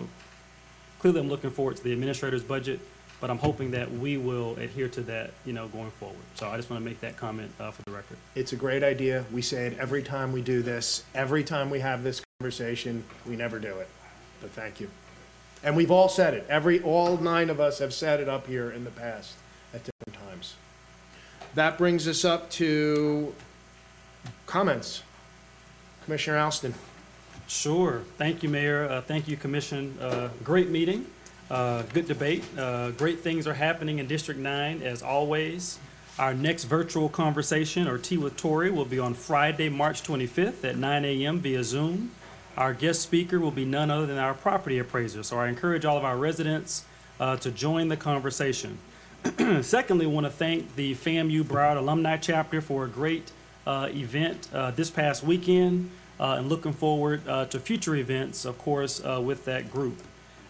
[0.99, 2.80] clearly I'm looking forward to the administrator's budget,
[3.22, 6.18] but I'm hoping that we will adhere to that, you know, going forward.
[6.35, 8.18] So I just want to make that comment uh, for the record.
[8.35, 9.23] It's a great idea.
[9.31, 11.03] We say it every time we do this.
[11.14, 13.88] Every time we have this conversation, we never do it.
[14.41, 14.89] But thank you.
[15.64, 16.48] And we've all said it.
[16.49, 19.35] Every, all nine of us have said it up here in the past
[19.73, 20.56] at different times.
[21.53, 23.35] That brings us up to
[24.48, 25.03] comments.
[26.06, 26.73] Commissioner Alston.
[27.48, 28.02] Sure.
[28.18, 28.89] Thank you, Mayor.
[28.89, 29.98] Uh, Thank you, Commission.
[30.02, 31.06] Uh, Great meeting,
[31.52, 32.44] uh, good debate.
[32.57, 35.80] Uh, Great things are happening in District Nine, as always.
[36.18, 40.78] Our next virtual conversation, or Tea with Torey, will be on Friday, March 25th at
[40.78, 41.40] 9 a.m.
[41.40, 42.11] via Zoom.
[42.56, 45.98] Our guest speaker will be none other than our property appraiser, so I encourage all
[45.98, 46.86] of our residents
[47.19, 48.78] uh, to join the conversation.
[49.61, 53.32] Secondly, I want to thank the FAMU Broward Alumni Chapter for a great
[53.68, 59.44] uh, event uh, this past weekend, and looking forward to future events, of course, with
[59.45, 59.98] that group.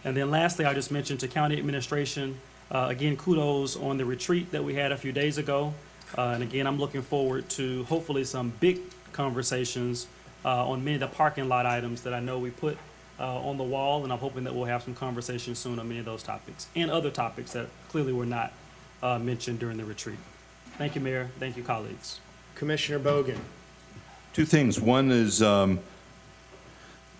[0.03, 2.39] And then lastly, I just mentioned to county administration,
[2.71, 5.73] uh, again, kudos on the retreat that we had a few days ago.
[6.17, 8.79] Uh, And again, I'm looking forward to hopefully some big
[9.13, 10.07] conversations
[10.43, 12.77] uh, on many of the parking lot items that I know we put
[13.19, 15.99] uh, on the wall, and I'm hoping that we'll have some conversations soon on many
[15.99, 18.51] of those topics and other topics that clearly were not
[19.03, 20.17] uh, mentioned during the retreat.
[20.77, 21.29] Thank you, Mayor.
[21.39, 22.19] Thank you, colleagues.
[22.55, 23.37] Commissioner Bogen.
[24.33, 24.79] Two things.
[24.79, 25.79] One is um,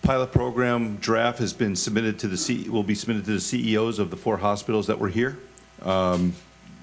[0.02, 3.98] pilot program draft has been submitted to the, C- will be submitted to the CEOs
[3.98, 5.38] of the four hospitals that were here,
[5.82, 6.32] um,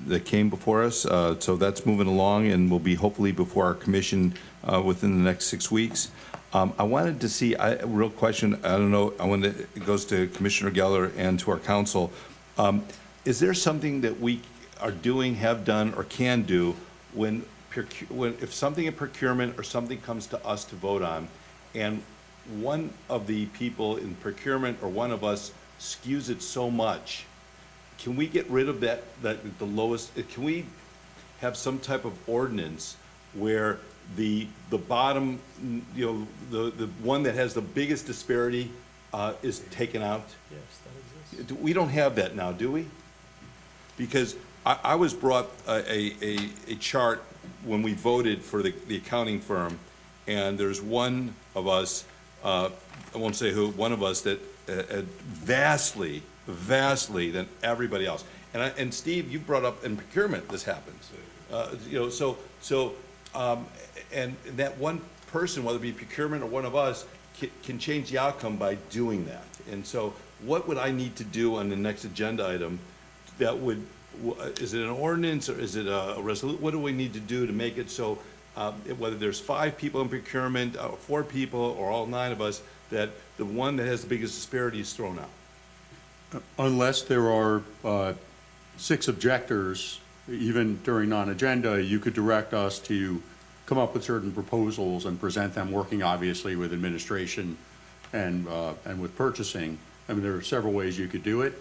[0.07, 1.05] that came before us.
[1.05, 4.33] Uh, So that's moving along and will be hopefully before our commission
[4.63, 6.11] uh, within the next six weeks.
[6.53, 9.49] Um, I wanted to see, I- a real question, I don't know, I want to,
[9.49, 12.11] it goes to Commissioner Geller and to our council.
[12.57, 12.85] Um,
[13.25, 14.41] Is there something that we
[14.79, 16.73] are doing, have done, or can do
[17.13, 17.43] when,
[18.09, 21.27] when, if something in procurement or something comes to us to vote on,
[21.75, 22.01] and
[22.49, 27.25] one of the people in procurement or one of us skews it so much,
[27.99, 30.65] can we get rid of that, that, the lowest, uh, can we
[31.41, 32.97] have some type of ordinance
[33.33, 33.79] where
[34.15, 35.39] the, the bottom,
[35.95, 38.71] you know, the, the one that has the biggest disparity,
[39.13, 40.25] uh, is taken out?
[40.51, 41.61] Yes, that exists.
[41.61, 42.85] We don't have that now, do we?
[43.97, 44.35] Because
[44.65, 47.23] I, I was brought a, a, a- a chart
[47.63, 49.79] when we voted for the, the accounting firm,
[50.27, 52.05] and there's one of us,
[52.43, 52.69] uh,
[53.13, 58.23] I won't say who, one of us that uh, uh, vastly, vastly than everybody else.
[58.53, 61.09] And I, and Steve, you brought up in procurement, this happens.
[61.51, 62.93] Uh, you know, so, so,
[63.33, 63.65] um,
[64.13, 67.05] and that one person, whether it be procurement or one of us,
[67.39, 69.43] can, can change the outcome by doing that.
[69.71, 70.13] And so
[70.43, 72.79] what would I need to do on the next agenda item
[73.37, 73.85] that would,
[74.59, 76.61] is it an ordinance or is it a resolution?
[76.61, 78.17] What do we need to do to make it so,
[78.59, 82.61] um, whether there's five people in procurement, uh, four people, or all nine of us,
[82.91, 86.41] that the one that has the biggest disparity is thrown out?
[86.59, 88.13] Unless there are uh,
[88.77, 89.99] six objectors,
[90.29, 93.23] even during non-agenda, you could direct us to
[93.65, 97.57] come up with certain proposals and present them, working obviously with administration
[98.11, 99.77] and, uh, and with purchasing.
[100.09, 101.53] I mean, there are several ways you could do it,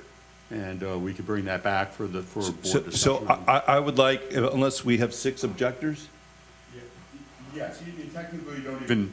[0.51, 2.93] and uh, we could bring that back for the, for So, board discussion.
[2.93, 6.09] so I, I- I would like, unless we have six objectors?
[7.55, 9.13] Yes, you- you technically don't even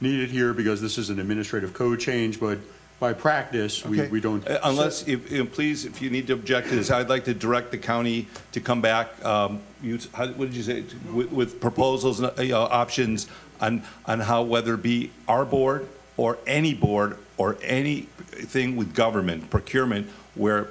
[0.00, 2.58] need it here because this is an administrative code change, but
[2.98, 4.10] by practice, we, Okay.
[4.10, 4.46] we don't.
[4.46, 7.34] Uh, Unless, if, if- please, if you need to object to this, I'd like to
[7.34, 11.60] direct the county to come back, um, you, how, what did you say, with, with
[11.60, 13.26] proposals, and, uh, you know, options
[13.60, 15.86] on, on how, whether it be our board
[16.18, 20.68] or any board or anything with government, procurement, where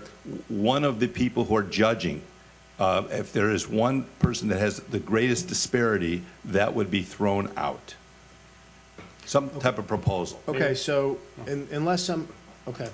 [0.50, 2.22] one of the people who are judging,
[2.80, 7.52] uh, if there is one person that has the greatest disparity, that would be thrown
[7.58, 7.96] out.
[9.26, 10.42] Some type of proposal.
[10.48, 12.28] Okay, so un- unless some,
[12.68, 12.90] okay.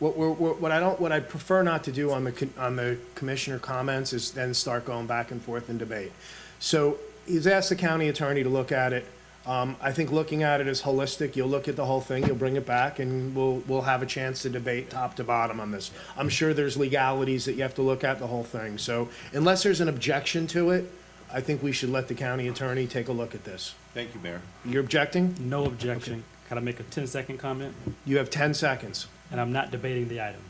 [0.00, 2.54] What, we're- what, what I don't, what I prefer not to do on the, con-
[2.58, 6.10] on the commissioner comments is then start going back and forth in debate.
[6.58, 9.06] So he's asked the county attorney to look at it.
[9.46, 11.36] Um, I think looking at it as holistic.
[11.36, 14.06] You'll look at the whole thing, you'll bring it back, and we'll, we'll have a
[14.06, 15.90] chance to debate top to bottom on this.
[16.16, 18.78] I'm sure there's legalities that you have to look at the whole thing.
[18.78, 20.90] So unless there's an objection to it,
[21.32, 23.74] I think we should let the county attorney take a look at this.
[23.92, 24.40] Thank you, Mayor.
[24.64, 25.34] You're objecting?
[25.40, 26.24] No objection.
[26.48, 27.74] Can I make a 10-second comment?
[28.06, 29.08] You have 10 seconds.
[29.30, 30.40] And I'm not debating the item.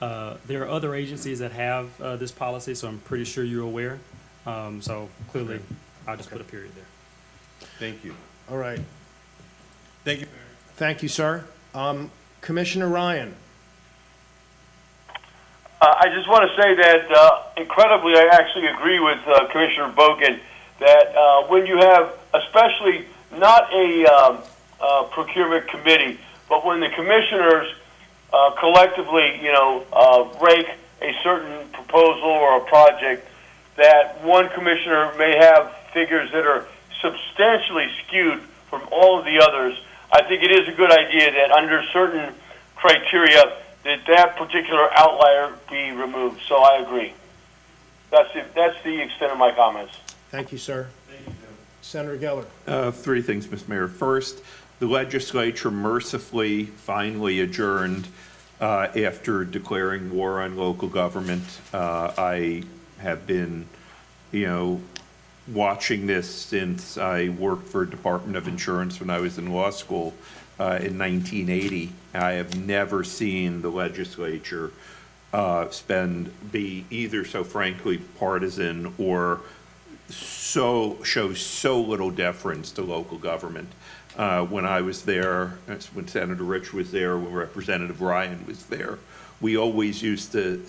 [0.00, 3.64] Uh, There are other agencies that have uh, this policy, so I'm pretty sure you're
[3.64, 3.98] aware.
[4.46, 5.60] Um, So clearly,
[6.06, 6.84] I'll just put a period there.
[7.78, 8.14] Thank you.
[8.50, 8.80] All right.
[10.04, 10.26] Thank you.
[10.76, 11.44] Thank you, sir.
[11.74, 12.10] Um,
[12.40, 13.34] Commissioner Ryan?
[15.80, 19.92] Uh, I just want to say that uh, incredibly, I actually agree with uh, Commissioner
[19.92, 20.40] Bogen
[20.80, 23.06] that uh, when you have, especially
[23.38, 24.38] not a um,
[24.80, 26.18] uh, procurement committee,
[26.48, 27.74] but when the commissioners
[28.32, 29.84] uh, collectively, you know,
[30.40, 30.68] rank
[31.00, 33.26] a certain proposal or a project,
[33.76, 36.66] that one commissioner may have figures that are
[37.04, 38.40] substantially skewed
[38.70, 39.78] from all of the others.
[40.10, 42.34] I think it is a good idea that under certain
[42.76, 46.40] criteria, that that particular outlier be removed.
[46.48, 47.12] So I agree.
[48.10, 49.96] That's the, that's the extent of my comments.
[50.30, 50.88] Thank you, sir.
[51.82, 52.46] Senator Geller?
[52.66, 53.68] Uh, Three things, Mr.
[53.68, 53.88] Mayor.
[53.88, 54.42] First,
[54.78, 58.08] the legislature mercifully finally adjourned
[58.60, 61.44] uh, after declaring war on local government.
[61.72, 62.62] Uh, I
[62.98, 63.66] have been,
[64.32, 64.80] you know,
[65.48, 70.14] watching this since I worked for Department of Insurance when I was in law school
[70.58, 71.92] uh, in 1980.
[72.14, 74.72] I have never seen the legislature
[75.32, 79.40] uh, spend, be either so frankly partisan or
[80.08, 83.68] so, shows so little deference to local government.
[84.16, 85.58] Uh, When I was there,
[85.92, 88.98] when Senator Rich was there, when Representative Ryan was there,
[89.40, 90.64] we always used to,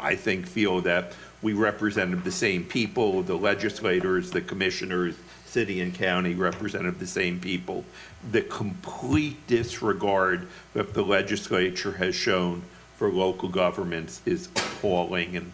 [0.00, 1.12] I think, feel that
[1.42, 5.16] we represented the same people, the legislators, the commissioners,
[5.46, 7.84] city and county represented the same people.
[8.30, 12.62] The complete disregard that the legislature has shown
[12.96, 15.52] for local governments is appalling, and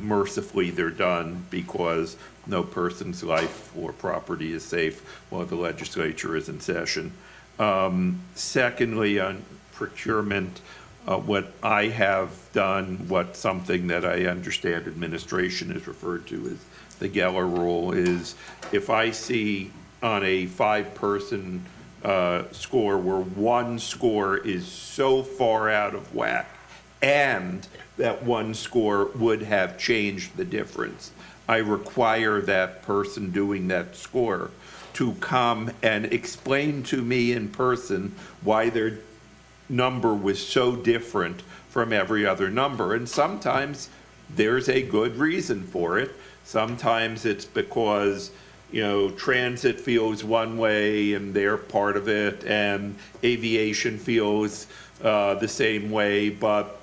[0.00, 6.48] mercifully they're done because no person's life or property is safe while the legislature is
[6.48, 7.12] in session.
[7.58, 9.42] Um, Secondly, on
[9.72, 10.60] procurement,
[11.06, 16.98] uh, what I have done, what something that I understand administration is referred to as
[16.98, 18.34] the Geller rule, is
[18.72, 19.70] if I see
[20.02, 21.64] on a five-person
[22.04, 26.48] uh, score where one score is so far out of whack,
[27.02, 27.66] and
[27.96, 31.12] that one score would have changed the difference.
[31.48, 34.50] I require that person doing that score
[34.94, 38.98] to come and explain to me in person why their
[39.68, 42.94] number was so different from every other number.
[42.94, 43.88] And sometimes
[44.34, 46.12] there's a good reason for it.
[46.44, 48.30] Sometimes it's because,
[48.70, 54.66] you know, transit feels one way and they're part of it, and aviation feels
[55.02, 56.80] uh, the same way, but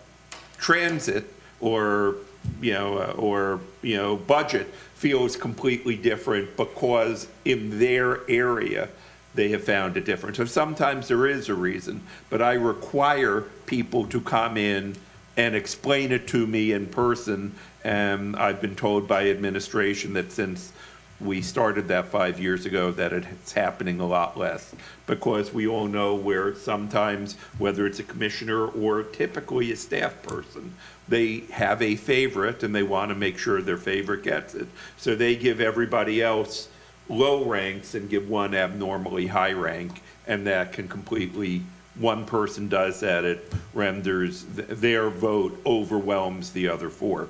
[0.57, 1.25] transit
[1.59, 2.15] or,
[2.61, 8.89] you know, uh, or, you know, budget feels completely different because in their area,
[9.33, 10.37] they have found a difference.
[10.37, 14.95] So sometimes there is a reason, but I require people to come in
[15.37, 17.53] and explain it to me in person.
[17.83, 20.73] And I've been told by administration that since
[21.19, 24.73] we started that five years ago, that it's happening a lot less.
[25.05, 30.73] Because we all know where sometimes, whether it's a commissioner or typically a staff person,
[31.07, 34.67] they have a favorite and they want to make sure their favorite gets it.
[34.97, 36.69] So they give everybody else
[37.11, 41.61] low ranks and give one abnormally high rank, and that can completely,
[41.95, 47.27] one person does that, it renders, th- their vote overwhelms the other four.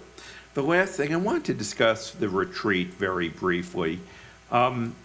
[0.54, 4.00] The last thing, I want to discuss the retreat very briefly.
[4.52, 4.96] Um,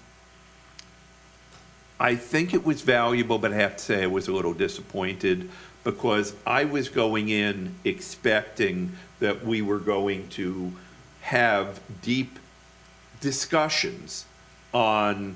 [1.99, 5.49] I think it was valuable, but I have to say I was a little disappointed
[5.85, 10.73] because I was going in expecting that we were going to
[11.23, 12.39] have deep
[13.21, 14.27] discussions
[14.77, 15.35] on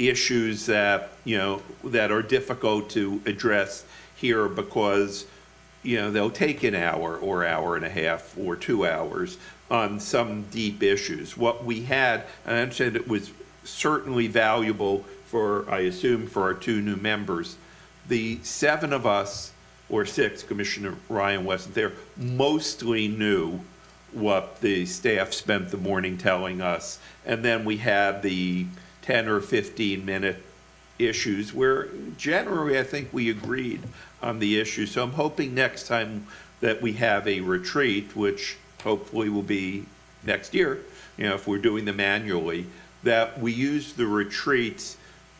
[0.00, 3.84] issues that, you know, that are difficult to address
[4.16, 5.24] here because,
[5.84, 9.38] you know, they'll take an hour or hour and a half or two hours
[9.70, 11.36] on some deep issues.
[11.36, 13.30] What we had, and I understand it was
[13.62, 17.56] certainly valuable for, I assume, for our two new members.
[18.08, 19.52] The seven of us,
[19.88, 23.60] or six, Commissioner Ryan wasn't there, mostly knew
[24.12, 26.98] what the staff spent the morning telling us.
[27.24, 28.66] And then we had the
[29.02, 30.42] 10 or 15 minute
[30.98, 33.82] issues where generally I think we agreed
[34.22, 34.86] on the issue.
[34.86, 36.26] So I'm hoping next time
[36.60, 39.86] that we have a retreat, which hopefully will be
[40.24, 40.80] next year,
[41.16, 42.66] you know, if we're doing them annually,
[43.02, 44.96] that we use the retreats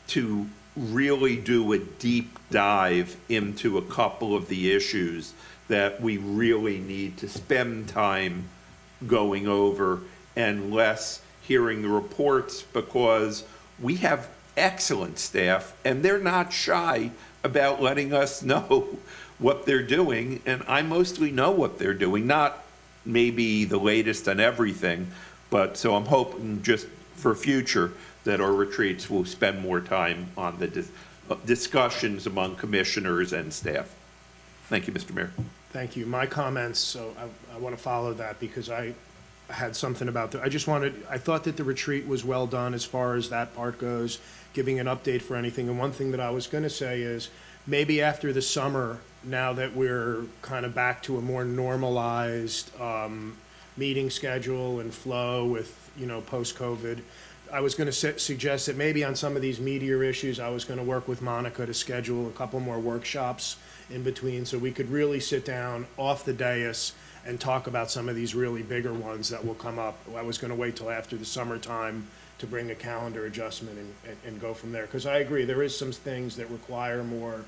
[0.08, 0.46] to
[0.76, 5.34] really do a deep dive into a couple of the issues
[5.68, 8.48] that we really need to spend time
[9.06, 10.00] going over
[10.36, 13.44] and less hearing the reports because
[13.80, 17.10] we have excellent staff and they're not shy
[17.42, 18.98] about letting us know
[19.38, 20.40] what they're doing.
[20.46, 22.62] And I mostly know what they're doing, not
[23.04, 25.08] maybe the latest on everything,
[25.50, 27.92] but so I'm hoping just for future
[28.24, 30.90] that our retreats will spend more time on the dis-
[31.44, 33.92] discussions among commissioners and staff.
[34.68, 35.12] Thank you, Mr.
[35.12, 35.32] Mayor.
[35.72, 36.04] Thank you.
[36.04, 38.92] My comments, so I, I want to follow that because I
[39.48, 40.42] had something about that.
[40.42, 43.54] I just wanted, I thought that the retreat was well done as far as that
[43.56, 44.18] part goes,
[44.52, 45.70] giving an update for anything.
[45.70, 47.30] And one thing that I was going to say is
[47.66, 53.34] maybe after the summer, now that we're kind of back to a more normalized, um,
[53.78, 57.00] meeting schedule and flow with, you know, post-COVID,
[57.50, 60.64] I was going to suggest that maybe on some of these meteor issues, I was
[60.64, 63.56] going to work with Monica to schedule a couple more workshops
[63.90, 66.92] in between so we could really sit down off the dais
[67.24, 69.96] and talk about some of these really bigger ones that will come up.
[70.16, 72.06] I was going to wait till after the summertime
[72.38, 74.82] to bring a calendar adjustment and, and, and go from there.
[74.82, 77.44] Because I agree, there is some things that require more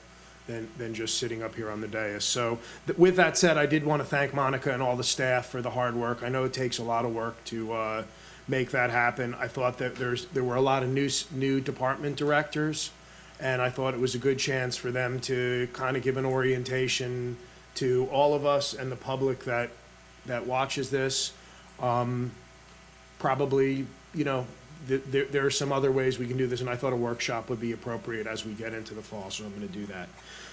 [0.46, 2.24] than, than just sitting up here on the dais.
[2.24, 5.46] So th- with that said, I did want to thank Monica and all the staff
[5.46, 6.22] for the hard work.
[6.22, 8.04] I know it takes a lot of work to uh,
[8.46, 9.34] make that happen.
[9.34, 12.90] I thought that there's, there were a lot of new, new department directors,
[13.44, 16.24] and I thought it was a good chance for them to kind of give an
[16.24, 17.36] orientation
[17.74, 19.70] to all of us and the public that,
[20.26, 21.32] that watches this.
[21.78, 22.32] Um,
[23.20, 24.46] Probably, you know,
[24.86, 26.96] th- there, there are some other ways we can do this, and I thought a
[26.96, 30.10] workshop would be appropriate as we get into the fall, so I'm gonna do that.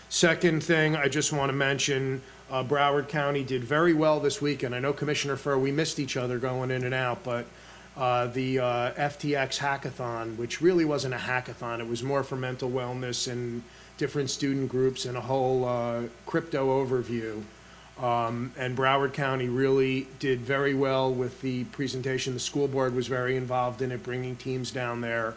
[0.08, 4.74] Second thing, I just want to mention, uh, Broward County did very well this weekend.
[4.74, 7.46] I know Commissioner Furr, we missed each other going in and out, but
[7.98, 12.70] uh, the uh, FTX hackathon, which really wasn't a hackathon, it was more for mental
[12.70, 13.64] wellness and
[13.98, 17.42] different student groups and a whole uh, crypto overview.
[18.02, 22.34] Um, And Broward County really did very well with the presentation.
[22.34, 25.36] The school board was very involved in it, bringing teams down there.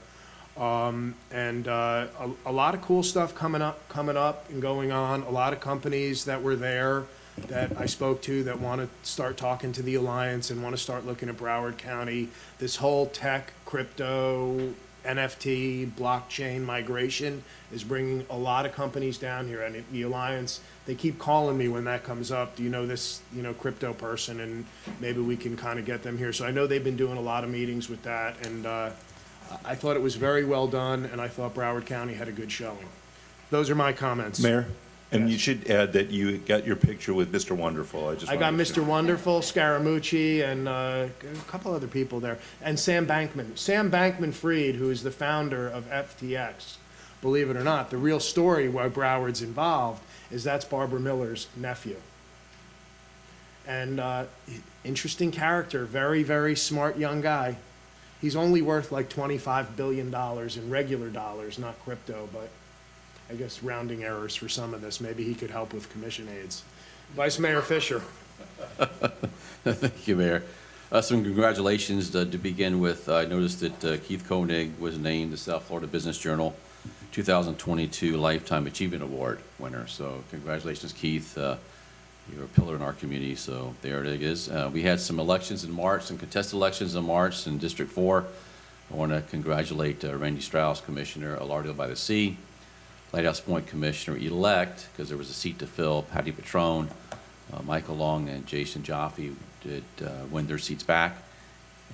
[0.56, 4.92] Um, and, uh, a, a lot of cool stuff coming up, coming up and going
[4.92, 5.24] on.
[5.24, 7.04] A lot of companies that were there
[7.48, 10.80] that I spoke to that want to start talking to the Alliance and want to
[10.80, 12.28] start looking at Broward County.
[12.58, 14.72] This whole tech, crypto,
[15.04, 17.42] NFT, blockchain migration
[17.72, 19.62] is bringing a lot of companies down here.
[19.62, 22.56] And the Alliance, they keep calling me when that comes up.
[22.56, 24.40] Do you know this, you know, crypto person?
[24.40, 24.64] And
[25.00, 26.32] maybe we can kind of get them here.
[26.32, 28.46] So I know they've been doing a lot of meetings with that.
[28.46, 28.90] And, uh,
[29.64, 32.50] I thought it was very well done, and I thought Broward County had a good
[32.50, 32.88] showing.
[33.50, 34.40] Those are my comments.
[34.40, 34.66] Mayor,
[35.14, 37.56] and you should add that you got your picture with Mr.
[37.56, 38.08] Wonderful.
[38.08, 38.30] I just.
[38.30, 38.84] I got wanted to- Mr.
[38.84, 43.56] Wonderful, Scaramucci, and uh, a couple other people there, and Sam Bankman.
[43.56, 46.76] Sam Bankman Fried, who is the founder of FTX.
[47.22, 51.96] Believe it or not, the real story why Broward's involved is that's Barbara Miller's nephew.
[53.66, 54.24] And uh,
[54.84, 57.56] interesting character, very, very smart young guy.
[58.20, 62.50] He's only worth like $25 billion in regular dollars, not crypto, but
[63.34, 65.00] I guess rounding errors for some of this.
[65.00, 66.62] Maybe he could help with commission aides.
[67.16, 68.00] Vice Mayor Fisher.
[69.64, 70.44] Thank you, Mayor.
[70.92, 73.08] Uh, Some congratulations to begin with.
[73.08, 76.54] I noticed that uh, Keith Koenig was named the South Florida Business Journal
[77.10, 79.88] 2022 Lifetime Achievement Award winner.
[79.88, 81.36] So congratulations, Keith.
[81.36, 81.56] Uh,
[82.32, 84.48] You're a pillar in our community, so there it is.
[84.48, 88.24] Uh, We had some elections in March, some contested elections in March in District 4.
[88.92, 92.36] I want to congratulate uh, Randy Strauss, Commissioner, Lauderdale by the Sea,
[93.14, 96.88] Lighthouse Point Commissioner-elect, because there was a seat to fill, Patty Patron,
[97.52, 101.18] uh, Michael Long and Jason Jaffe did uh, win their seats back.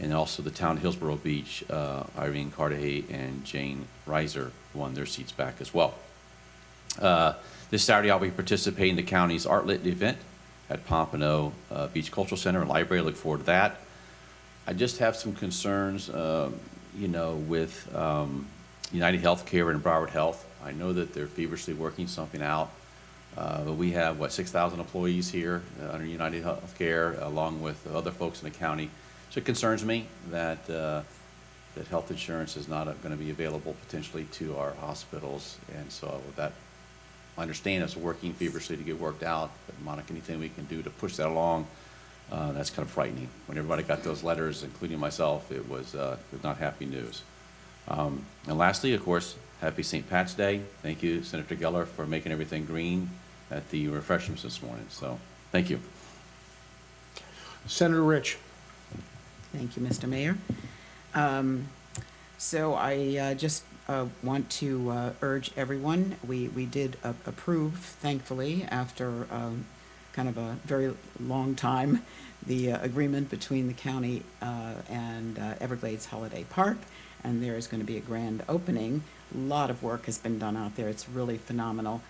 [0.01, 5.05] And also the town of Hillsboro Beach, uh, Irene Cardahay and Jane Reiser won their
[5.05, 5.93] seats back as well.
[6.99, 7.35] Uh,
[7.69, 10.17] This Saturday, I'll be participating in the county's Art Lit event
[10.71, 13.03] at Pompano uh, Beach Cultural Center and Library.
[13.03, 13.77] Look forward to that.
[14.67, 16.59] I just have some concerns, um,
[16.99, 18.47] you know, with um,
[18.91, 20.47] United Healthcare and Broward Health.
[20.65, 22.71] I know that they're feverishly working something out.
[23.37, 28.11] Uh, But we have, what, 6,000 employees here uh, under United Healthcare, along with other
[28.11, 28.91] folks in the county.
[29.31, 31.03] So it concerns me that, uh,
[31.77, 35.59] that health insurance is not going to be available potentially to our hospitals.
[35.77, 36.53] And so that,
[37.39, 40.83] I understand it's working feverishly to get worked out, but Monica, anything we can do
[40.83, 41.69] to push that along,
[42.33, 43.29] uh, that's kind of frightening.
[43.47, 47.23] When everybody got those letters, including myself, it was, uh, it was not happy news.
[47.89, 50.09] Um, And lastly, of course, happy St.
[50.09, 50.63] Pat's Day.
[50.83, 53.11] Thank you, Senator Geller, for making everything green
[53.51, 54.87] at the refreshments this morning.
[54.89, 55.19] So,
[55.53, 55.81] thank you.
[57.67, 58.39] Senator Rich.
[59.53, 60.09] Thank you, Mr.
[60.09, 60.37] Mayor.
[61.15, 61.69] Um,
[62.39, 67.75] So I uh, just uh, want to uh, urge everyone, we, we did a- approve,
[68.01, 69.67] thankfully, after um,
[70.15, 72.03] kind of a very long time,
[72.47, 76.79] the uh, agreement between the county uh, and uh, Everglades Holiday Park,
[77.25, 79.03] and there is going to be a grand opening.
[79.35, 80.89] A Lot of work has been done out there.
[80.89, 82.01] It's really phenomenal.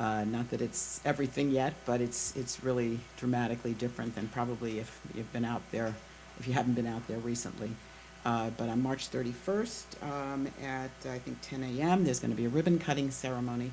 [0.00, 5.00] Uh, Not that it's everything yet, but it's, it's really dramatically different than probably if
[5.14, 5.94] you've been out there,
[6.38, 7.70] if you haven't been out there recently.
[8.24, 12.44] Uh, But on March 31st, um, at, I think, 10 a.m., there's going to be
[12.44, 13.72] a ribbon cutting ceremony.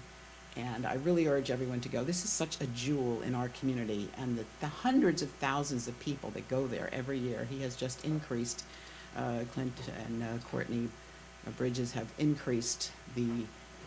[0.57, 2.03] And I really urge everyone to go.
[2.05, 5.99] This is such a jewel in our community, and the, the hundreds of thousands of
[5.99, 7.45] people that go there every year.
[7.49, 8.63] He has just increased,
[9.15, 9.73] uh, Clint
[10.05, 10.89] and uh, Courtney
[11.57, 13.29] Bridges have increased the,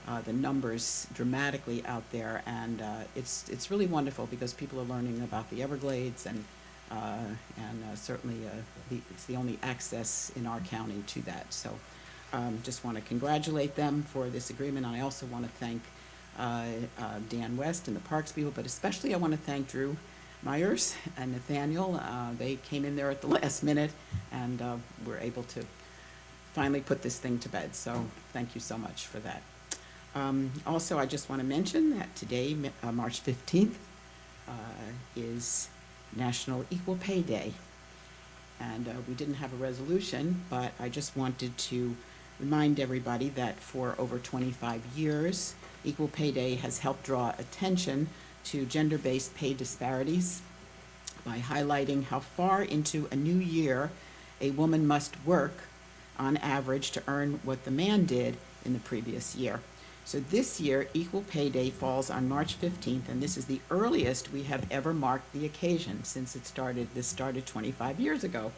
[0.06, 2.42] uh, the numbers dramatically out there.
[2.46, 6.44] And uh, it's, it's really wonderful because people are learning about the Everglades and,
[6.90, 7.18] uh,
[7.56, 8.36] and certainly
[8.90, 11.52] the, it's the only access in our county to that.
[11.52, 11.70] So
[12.32, 14.86] um, just want to congratulate them for this agreement.
[14.86, 15.82] I also want to thank
[17.28, 19.96] Dan West and the Parks people, but especially I want to thank Drew
[20.43, 22.01] Myers and Nathaniel.
[22.02, 23.90] Uh, They came in there at the last minute
[24.32, 25.65] and uh, were able to
[26.55, 27.74] finally put this thing to bed.
[27.74, 29.43] So thank you so much for that.
[30.15, 33.74] Um, Also, I just want to mention that today, uh, March 15th,
[34.48, 34.52] uh,
[35.16, 35.69] is
[36.16, 37.52] National Equal Pay Day.
[38.60, 41.94] And uh, we didn't have a resolution, but I just wanted to
[42.40, 45.55] remind everybody that for over 25 years,
[45.85, 48.09] Equal Pay Day has helped draw attention
[48.48, 50.40] to gender-based pay disparities
[51.24, 53.90] by highlighting how far into a new year
[54.40, 55.52] a woman must work
[56.18, 59.60] on average to earn what the man did in the previous year.
[60.04, 64.32] So this year, Equal Pay Day falls on March 15th, and this is the earliest
[64.32, 68.52] we have ever marked the occasion since it started, this started 25 years ago.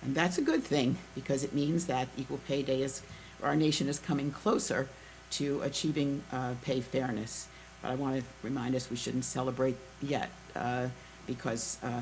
[0.00, 3.02] And that's a good thing, because it means that Equal Pay Day is,
[3.42, 4.88] our nation is coming closer
[5.32, 7.48] to achieving uh, pay fairness.
[7.82, 10.88] But I want to remind us, we shouldn't celebrate yet, uh,
[11.26, 12.00] because uh,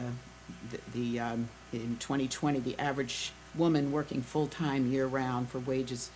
[0.70, 6.10] the, the, um, in 2020, the average woman working full-time year-round for wages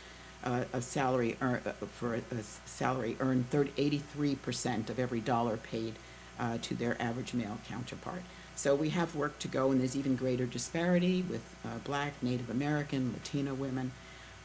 [0.45, 2.23] uh, of salary, ear- uh, for a
[2.65, 5.95] salary earned 83% of every dollar paid
[6.39, 8.23] uh, to their average male counterpart.
[8.55, 12.51] So we have work to go, and there's even greater disparity with uh, Black, Native
[12.51, 13.93] American, Latino women.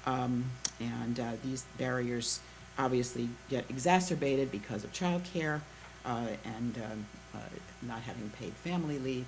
[0.06, 0.46] Um,
[0.80, 2.40] And these barriers
[2.78, 5.62] obviously get exacerbated because of childcare
[6.06, 7.06] uh, and um,
[7.36, 7.38] uh,
[7.82, 9.26] not having paid family leave.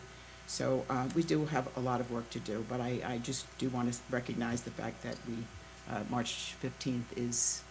[0.47, 3.45] So uh, we do have a lot of work to do, but I, I just
[3.57, 5.35] do want to recognize the fact that we,
[5.91, 7.63] uh, March 15th is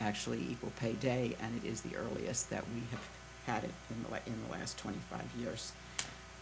[0.00, 3.08] actually Equal Pay Day, and it is the earliest that we have
[3.46, 5.72] had it in the, in the last 25 years.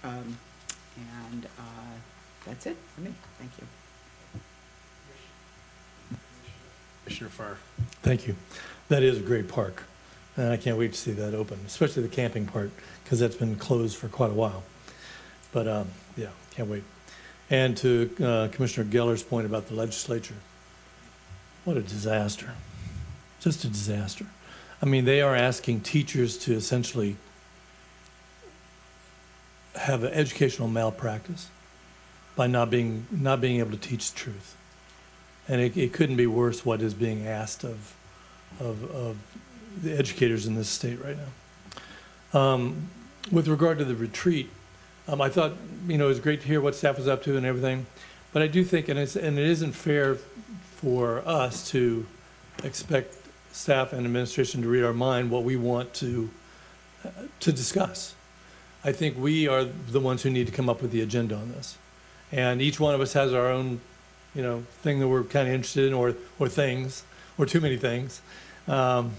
[0.03, 0.39] Um,
[1.31, 1.95] And uh,
[2.45, 3.15] that's it for me.
[3.39, 3.67] Thank you.
[7.09, 7.57] Commissioner Furr.
[8.03, 8.37] Thank you.
[8.89, 9.85] That is a great park,
[10.37, 12.71] and I can't wait to see that open, especially the camping part,
[13.03, 14.63] because that's been closed for quite a while.
[15.51, 16.85] But, um, yeah, can't wait.
[17.49, 20.35] And to uh, Commissioner Geller's point about the legislature,
[21.65, 22.51] what a disaster.
[23.41, 24.27] Just a disaster.
[24.83, 27.17] I mean, they are asking teachers to essentially
[29.77, 31.49] have an educational malpractice
[32.37, 34.57] by not being, not being able to teach the truth.
[35.49, 37.95] And it, it couldn't be worse what is being asked of,
[38.61, 39.17] of, of
[39.83, 42.39] the educators in this state right now.
[42.39, 42.89] Um,
[43.33, 44.51] with regard to the retreat,
[45.07, 45.53] um, I thought,
[45.87, 47.87] you know, it was great to hear what staff was up to and everything.
[48.33, 50.17] But I do think, and it's, and it isn't fair
[50.77, 52.07] for us to
[52.63, 53.17] expect
[53.53, 56.31] staff and administration to read our mind what we want to,
[57.05, 57.11] uh,
[57.41, 58.15] to discuss.
[58.85, 61.53] I think we are the ones who need to come up with the agenda on
[61.53, 61.79] this.
[62.31, 63.81] And each one of us has our own,
[64.39, 67.03] you know, thing that we're kind of interested in, or, or things,
[67.39, 68.23] or too many things.
[68.69, 69.11] Um,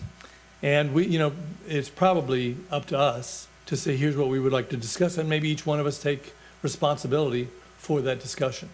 [0.64, 1.34] and we, you know,
[1.68, 5.28] it's probably up to us to say, here's what we would like to discuss, and
[5.28, 6.32] maybe each one of us take
[6.62, 8.70] responsibility for that discussion.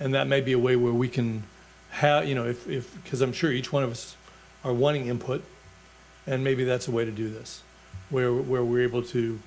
[0.00, 1.44] And that may be a way where we can
[1.90, 4.16] have, you know, if, if, because I'm sure each one of us
[4.64, 5.44] are wanting input,
[6.26, 7.62] and maybe that's a way to do this,
[8.10, 9.38] where, where we're able to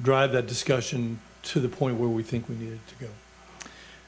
[0.00, 3.10] drive that discussion to the point where we think we need it to go.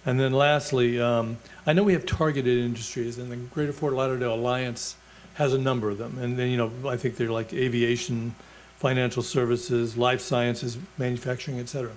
[0.07, 4.35] And then lastly, um, I know we have targeted industries, and the Greater Fort Lauderdale
[4.35, 4.97] Alliance
[5.35, 6.17] has a number of them.
[6.19, 8.37] And then, you know, I think they're like aviation,
[8.79, 11.91] financial services, life sciences, manufacturing, et cetera.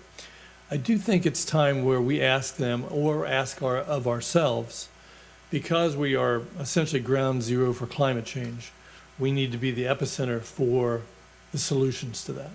[0.71, 4.89] I do think it's time where we ask them or ask our, of ourselves,
[5.51, 8.71] because we are essentially ground zero for climate change,
[9.17, 11.01] we need to be the epicenter for
[11.51, 12.51] the solutions to that.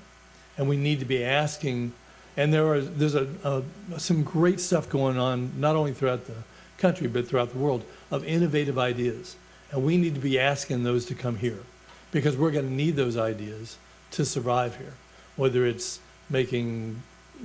[0.56, 1.92] And we need to be asking,
[2.36, 3.62] and there are, there's a, a,
[3.98, 6.34] some great stuff going on, not only throughout the
[6.78, 9.36] country, but throughout the world, of innovative ideas.
[9.70, 11.60] And we need to be asking those to come here,
[12.10, 13.78] because we're gonna need those ideas
[14.12, 14.94] to survive here.
[15.36, 16.00] Whether it's
[16.30, 17.02] making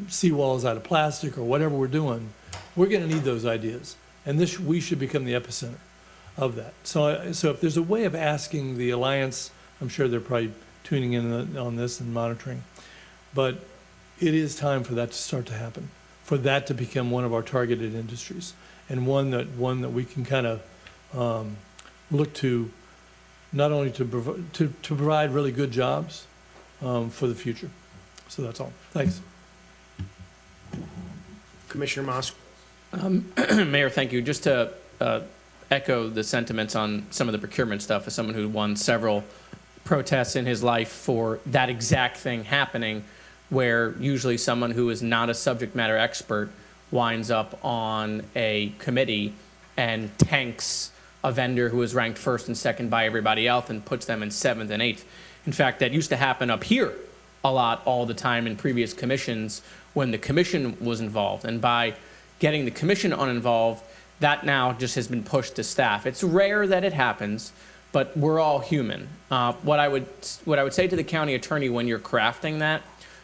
[0.08, 2.30] seawalls out of plastic or whatever we're doing,
[2.76, 3.96] we're gonna need those ideas.
[4.26, 5.80] And this, we should become the epicenter
[6.38, 6.74] of that.
[6.84, 9.52] So, so if there's a way of asking the Alliance,
[9.82, 10.54] I'm sure they're probably
[10.84, 12.64] tuning in on this and monitoring,
[13.34, 13.64] but
[14.20, 15.90] it is time for that to start to happen,
[16.24, 18.54] for that to become one of our targeted industries.
[18.90, 20.62] and one that, one that we can kind of
[21.14, 21.58] um,
[22.12, 22.72] look to,
[23.54, 26.26] not only to, provi- to, to provide really good jobs
[26.82, 27.70] um, for the future.
[28.28, 28.74] So that's all.
[28.92, 29.22] Thanks.
[31.68, 32.34] Commissioner Mosk?
[32.94, 33.32] Um,
[33.72, 34.22] Mayor, thank you.
[34.22, 35.22] Just to uh,
[35.70, 39.24] echo the sentiments on some of the procurement stuff, as someone who won several
[39.84, 43.04] protests in his life for that exact thing happening,
[43.50, 46.50] where usually someone who is not a subject matter expert
[46.92, 49.34] winds up on a committee
[49.78, 50.92] and tanks
[51.24, 54.32] a vendor who is ranked first and second by everybody else and puts them in
[54.32, 55.06] seventh and eighth.
[55.46, 56.94] In fact, that used to happen up here
[57.44, 59.62] a lot all the time in previous commissions
[59.94, 61.46] when the commission was involved.
[61.46, 61.94] And by
[62.40, 63.84] getting the commission uninvolved,
[64.20, 66.06] that now just has been pushed to staff.
[66.06, 67.54] It's rare that it happens,
[67.92, 69.08] but we're all human.
[69.32, 70.08] Uh, what I would
[70.46, 72.82] what I would say to the county attorney when you're crafting that,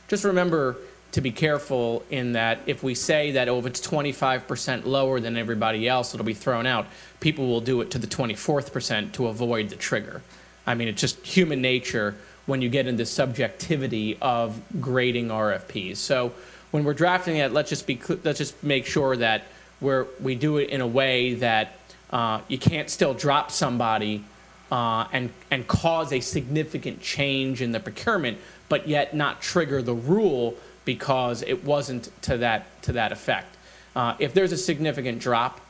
[0.08, 0.78] just remember
[1.12, 5.38] to be careful in that if we say that oh if it's 25% lower than
[5.38, 6.88] everybody else, it'll be thrown out.
[7.20, 10.22] People will do it to the 24th percent to avoid the trigger.
[10.68, 12.16] I mean, it's just human nature
[12.46, 15.98] when you get into subjectivity of grading RFPs.
[15.98, 16.34] So
[16.72, 19.44] when we're drafting it, let's just be let's just make sure that
[19.82, 21.80] we're we do it in a way that
[22.10, 24.24] uh, you can't still drop somebody
[24.72, 28.38] uh, and and cause a significant change in the procurement,
[28.70, 30.56] but yet not trigger the rule
[30.86, 33.56] because it wasn't to that to that effect.
[33.96, 35.62] Uh, if there's a significant drop,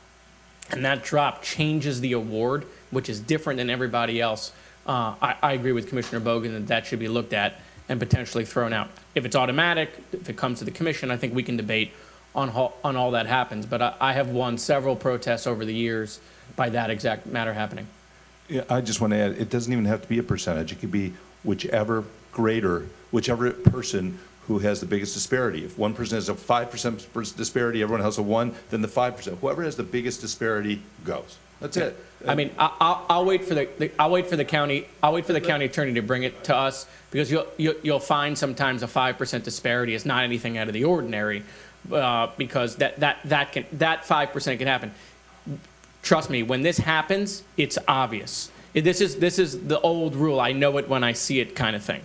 [0.70, 4.52] and that drop changes the award, which is different than everybody else,
[4.86, 8.44] uh, I, I agree with Commissioner Bogen that that should be looked at and potentially
[8.44, 8.88] thrown out.
[9.14, 11.92] If it's automatic, if it comes to the commission, I think we can debate
[12.34, 13.64] on on all that happens.
[13.64, 16.20] But I, I have won several protests over the years
[16.56, 17.86] by that exact matter happening.
[18.48, 20.70] Yeah, I just want to add, it doesn't even have to be a percentage.
[20.70, 22.04] It could be whichever
[22.36, 25.64] grader, whichever person who has the biggest disparity.
[25.64, 29.38] If one person has a 5% disparity, everyone has a 1, then the 5%.
[29.38, 31.38] Whoever has the biggest disparity goes.
[31.60, 31.96] That's it.
[32.28, 35.14] I mean, I, I'll, I'll wait for the, the, I'll wait for the county, I'll
[35.14, 38.36] wait for the county attorney to bring it to us, because you'll, you'll, you'll find
[38.36, 41.42] sometimes a five percent disparity is not anything out of the ordinary,
[41.90, 44.92] uh, because that, that, that can, that five percent can happen.
[46.02, 48.50] Trust me, when this happens, it's obvious.
[48.74, 51.74] This is, this is the old rule, I know it when I see it kind
[51.74, 52.02] of thing.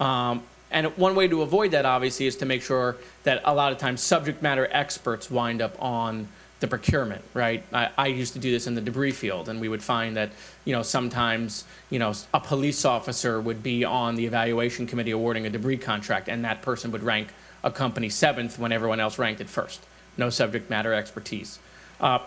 [0.00, 3.72] Um, and one way to avoid that, obviously, is to make sure that a lot
[3.72, 6.28] of times subject matter experts wind up on
[6.60, 7.62] the procurement, right?
[7.72, 10.30] I, I used to do this in the debris field, and we would find that,
[10.64, 15.46] you know, sometimes, you know, a police officer would be on the evaluation committee awarding
[15.46, 17.28] a debris contract, and that person would rank
[17.62, 19.80] a company seventh when everyone else ranked it first.
[20.16, 21.58] No subject matter expertise.
[22.00, 22.18] Uh,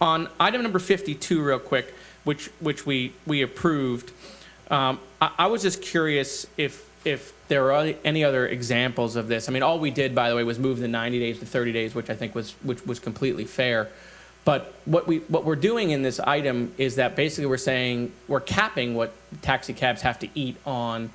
[0.00, 4.12] on item number 52, real quick, which which we we approved,
[4.70, 9.48] um, I, I was just curious if if there are any other examples of this.
[9.48, 11.72] I mean, all we did, by the way, was move the 90 days to 30
[11.72, 13.88] days, which I think was which was completely fair.
[14.44, 18.40] But what we what we're doing in this item is that basically we're saying we're
[18.40, 21.10] capping what taxi cabs have to eat on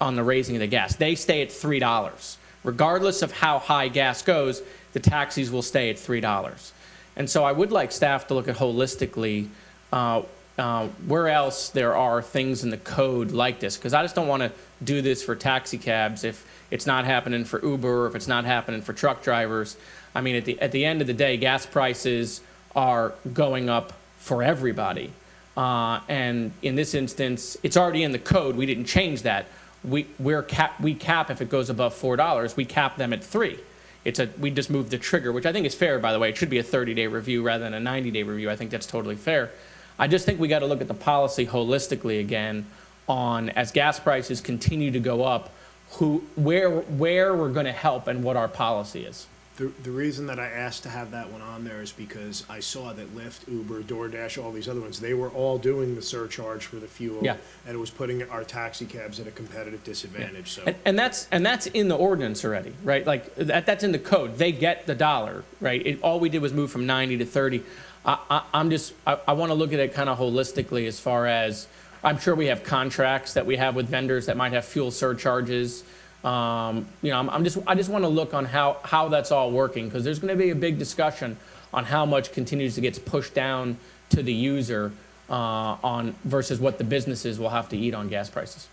[0.00, 0.96] on the raising of the gas.
[0.96, 4.62] They stay at three dollars, regardless of how high gas goes.
[4.92, 6.72] The taxis will stay at three dollars.
[7.16, 9.48] And so I would like staff to look at holistically
[9.92, 10.22] uh,
[10.58, 14.28] uh, where else there are things in the code like this, because I just don't
[14.28, 14.52] want to
[14.82, 18.44] do this for taxi cabs if it's not happening for Uber, or if it's not
[18.44, 19.76] happening for truck drivers.
[20.14, 22.40] I mean, at the at the end of the day, gas prices
[22.76, 25.12] are going up for everybody,
[25.56, 28.56] uh, and in this instance, it's already in the code.
[28.56, 29.46] We didn't change that.
[29.82, 32.56] We we're cap we cap if it goes above four dollars.
[32.56, 33.58] We cap them at three.
[34.04, 35.98] It's a we just moved the trigger, which I think is fair.
[35.98, 38.50] By the way, it should be a 30-day review rather than a 90-day review.
[38.50, 39.50] I think that's totally fair.
[39.98, 42.66] I just think we got to look at the policy holistically again
[43.08, 45.50] on as gas prices continue to go up,
[45.92, 49.26] who, where, where we're going to help and what our policy is.
[49.56, 52.58] The, the reason that I asked to have that one on there is because I
[52.58, 56.66] saw that Lyft, Uber, DoorDash, all these other ones, they were all doing the surcharge
[56.66, 57.22] for the fuel.
[57.22, 57.36] Yeah.
[57.64, 60.64] And it was putting our taxi cabs at a competitive disadvantage, so.
[60.66, 63.06] And, and that's and that's in the ordinance already, right?
[63.06, 64.38] Like that, that's in the code.
[64.38, 65.86] They get the dollar, right?
[65.86, 67.62] It, all we did was move from 90 to 30.
[68.06, 71.26] I, I'm just I, I want to look at it kind of holistically as far
[71.26, 71.66] as
[72.02, 75.84] I'm sure we have contracts that we have with vendors that might have fuel surcharges.
[76.22, 79.32] Um, you know, I'm, I'm just I just want to look on how how that's
[79.32, 81.36] all working because there's going to be a big discussion
[81.72, 83.78] on how much continues to get pushed down
[84.10, 84.92] to the user
[85.30, 88.68] uh, on versus what the businesses will have to eat on gas prices.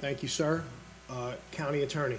[0.00, 0.64] Thank you, sir.
[1.08, 2.18] Uh, County Attorney.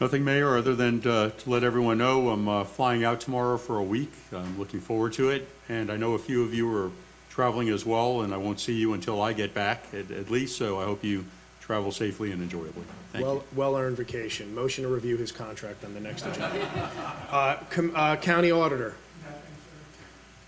[0.00, 3.78] Nothing, Mayor, other than to to let everyone know I'm uh, flying out tomorrow for
[3.78, 4.12] a week.
[4.32, 5.48] I'm looking forward to it.
[5.68, 6.90] And I know a few of you are
[7.30, 10.56] traveling as well, and I won't see you until I get back at at least,
[10.56, 11.24] so I hope you
[11.60, 12.84] travel safely and enjoyably.
[13.12, 13.30] Thank you.
[13.30, 14.54] Well, well-earned vacation.
[14.54, 16.90] Motion to review his contract on the next agenda.
[17.30, 18.94] Uh, com- uh, County Auditor.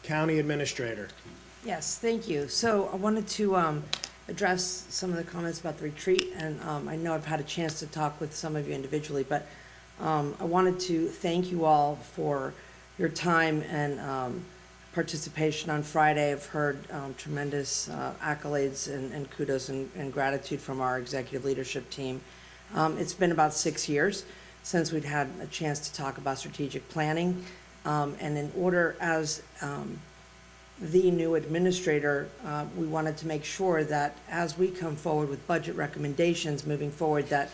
[0.05, 1.09] County Administrator.
[1.65, 2.49] Yes, thank you.
[2.49, 3.83] So I wanted to um,
[4.31, 7.44] address some of the comments about the retreat, and um, I know I've had a
[7.44, 9.47] chance to talk with some of you individually, but
[10.01, 12.55] um, I wanted to thank you all for
[12.98, 14.44] your time and um,
[14.94, 16.32] participation on Friday.
[16.32, 21.44] I've heard um, tremendous uh, accolades and and kudos and and gratitude from our executive
[21.44, 22.20] leadership team.
[22.74, 24.24] Um, It's been about six years
[24.62, 27.44] since we'd had a chance to talk about strategic planning.
[27.85, 29.43] Um, And in order, as
[30.81, 35.47] the new administrator, uh, we wanted to make sure that as we come forward with
[35.47, 37.51] budget recommendations moving forward, that,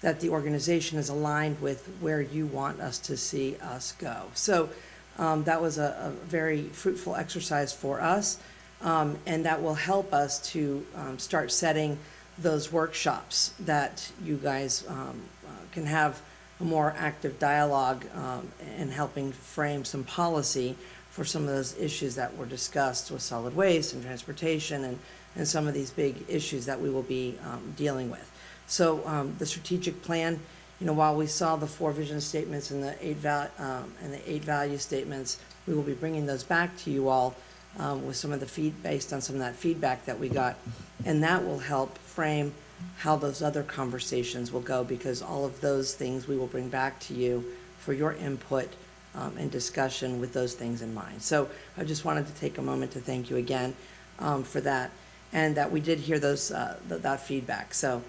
[0.00, 4.22] that the organization is aligned with where you want us to see us go.
[4.34, 4.70] So
[5.18, 8.38] um, that was a, a very fruitful exercise for us,
[8.80, 11.98] um, and that will help us to um, start setting
[12.38, 16.22] those workshops that you guys um, uh, can have
[16.60, 18.48] a more active dialogue um,
[18.78, 20.76] and helping frame some policy
[21.10, 24.98] for some of those issues that were discussed with solid waste and transportation and,
[25.36, 28.30] and some of these big issues that we will be um, dealing with.
[28.66, 30.38] So um, the strategic plan,
[30.78, 34.12] you know, while we saw the four vision statements and the eight val, um, and
[34.12, 37.34] the eight value statements, we will be bringing those back to you all
[37.78, 40.56] um, with some of the feed, based on some of that feedback that we got.
[41.04, 42.54] And that will help frame
[42.98, 46.98] how those other conversations will go, because all of those things we will bring back
[47.00, 47.44] to you
[47.78, 48.68] for your input
[49.14, 51.22] um, and discussion with those things in mind.
[51.22, 53.74] So I just wanted to take a moment to thank you again
[54.18, 54.90] um, for that,
[55.32, 57.74] and that we did hear those, uh, th- that feedback.
[57.74, 58.02] So,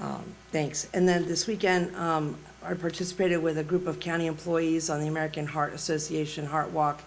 [0.00, 0.88] um, thanks.
[0.92, 5.06] And then this weekend, um, I participated with a group of county employees on the
[5.06, 7.02] American Heart Association Heart Walk.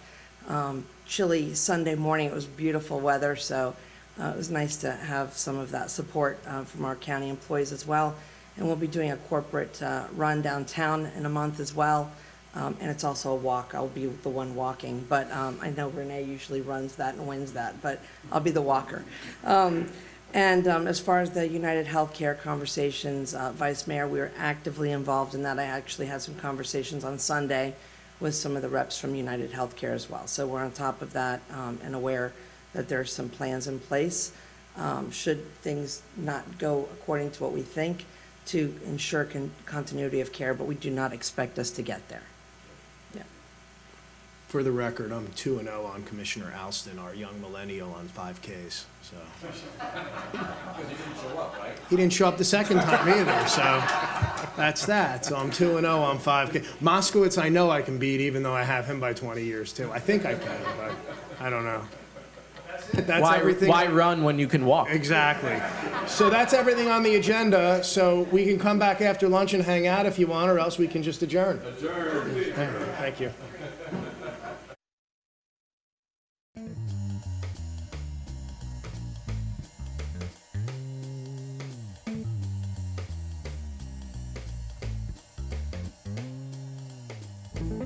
[0.47, 3.75] Um, Chilly Sunday morning, it was beautiful weather, so
[4.19, 7.71] uh, it was nice to have some of that support uh, from our county employees
[7.71, 8.15] as well.
[8.57, 12.11] And we'll be doing a corporate uh, run downtown in a month as well.
[12.55, 13.73] Um, and it's also a walk.
[13.75, 17.51] I'll be the one walking, but um, I know Renee usually runs that and wins
[17.53, 18.01] that, but
[18.31, 19.03] I'll be the walker.
[19.43, 19.89] Um,
[20.33, 24.91] and um, as far as the United Healthcare conversations, uh, Vice Mayor, we are actively
[24.91, 25.59] involved in that.
[25.59, 27.73] I actually had some conversations on Sunday
[28.19, 30.27] with some of the reps from United Healthcare as well.
[30.27, 32.33] So we're on top of that um, and aware
[32.73, 34.31] that there are some plans in place.
[34.77, 38.05] Um, should things not go according to what we think,
[38.47, 42.23] to ensure con- continuity of care, but we do not expect us to get there.
[44.55, 48.85] For the record, I'm two and oh on Commissioner Alston, our young millennial on 5Ks,
[49.01, 49.17] so.
[49.41, 49.63] Because
[50.77, 51.77] He didn't show up right?
[51.89, 53.83] He didn't show up the second time either, so
[54.55, 55.25] that's that.
[55.25, 56.63] So I'm two and oh on 5K.
[56.81, 59.91] Moskowitz, I know I can beat, even though I have him by 20 years too.
[59.91, 60.93] I think I can, but
[61.41, 61.81] I don't know.
[62.93, 63.67] That's why, everything.
[63.67, 64.89] why run when you can walk?
[64.89, 65.61] Exactly.
[66.07, 67.83] So that's everything on the agenda.
[67.83, 70.77] So we can come back after lunch and hang out if you want, or else
[70.77, 71.61] we can just adjourn.
[71.65, 72.31] Adjourn.
[72.99, 73.33] Thank you.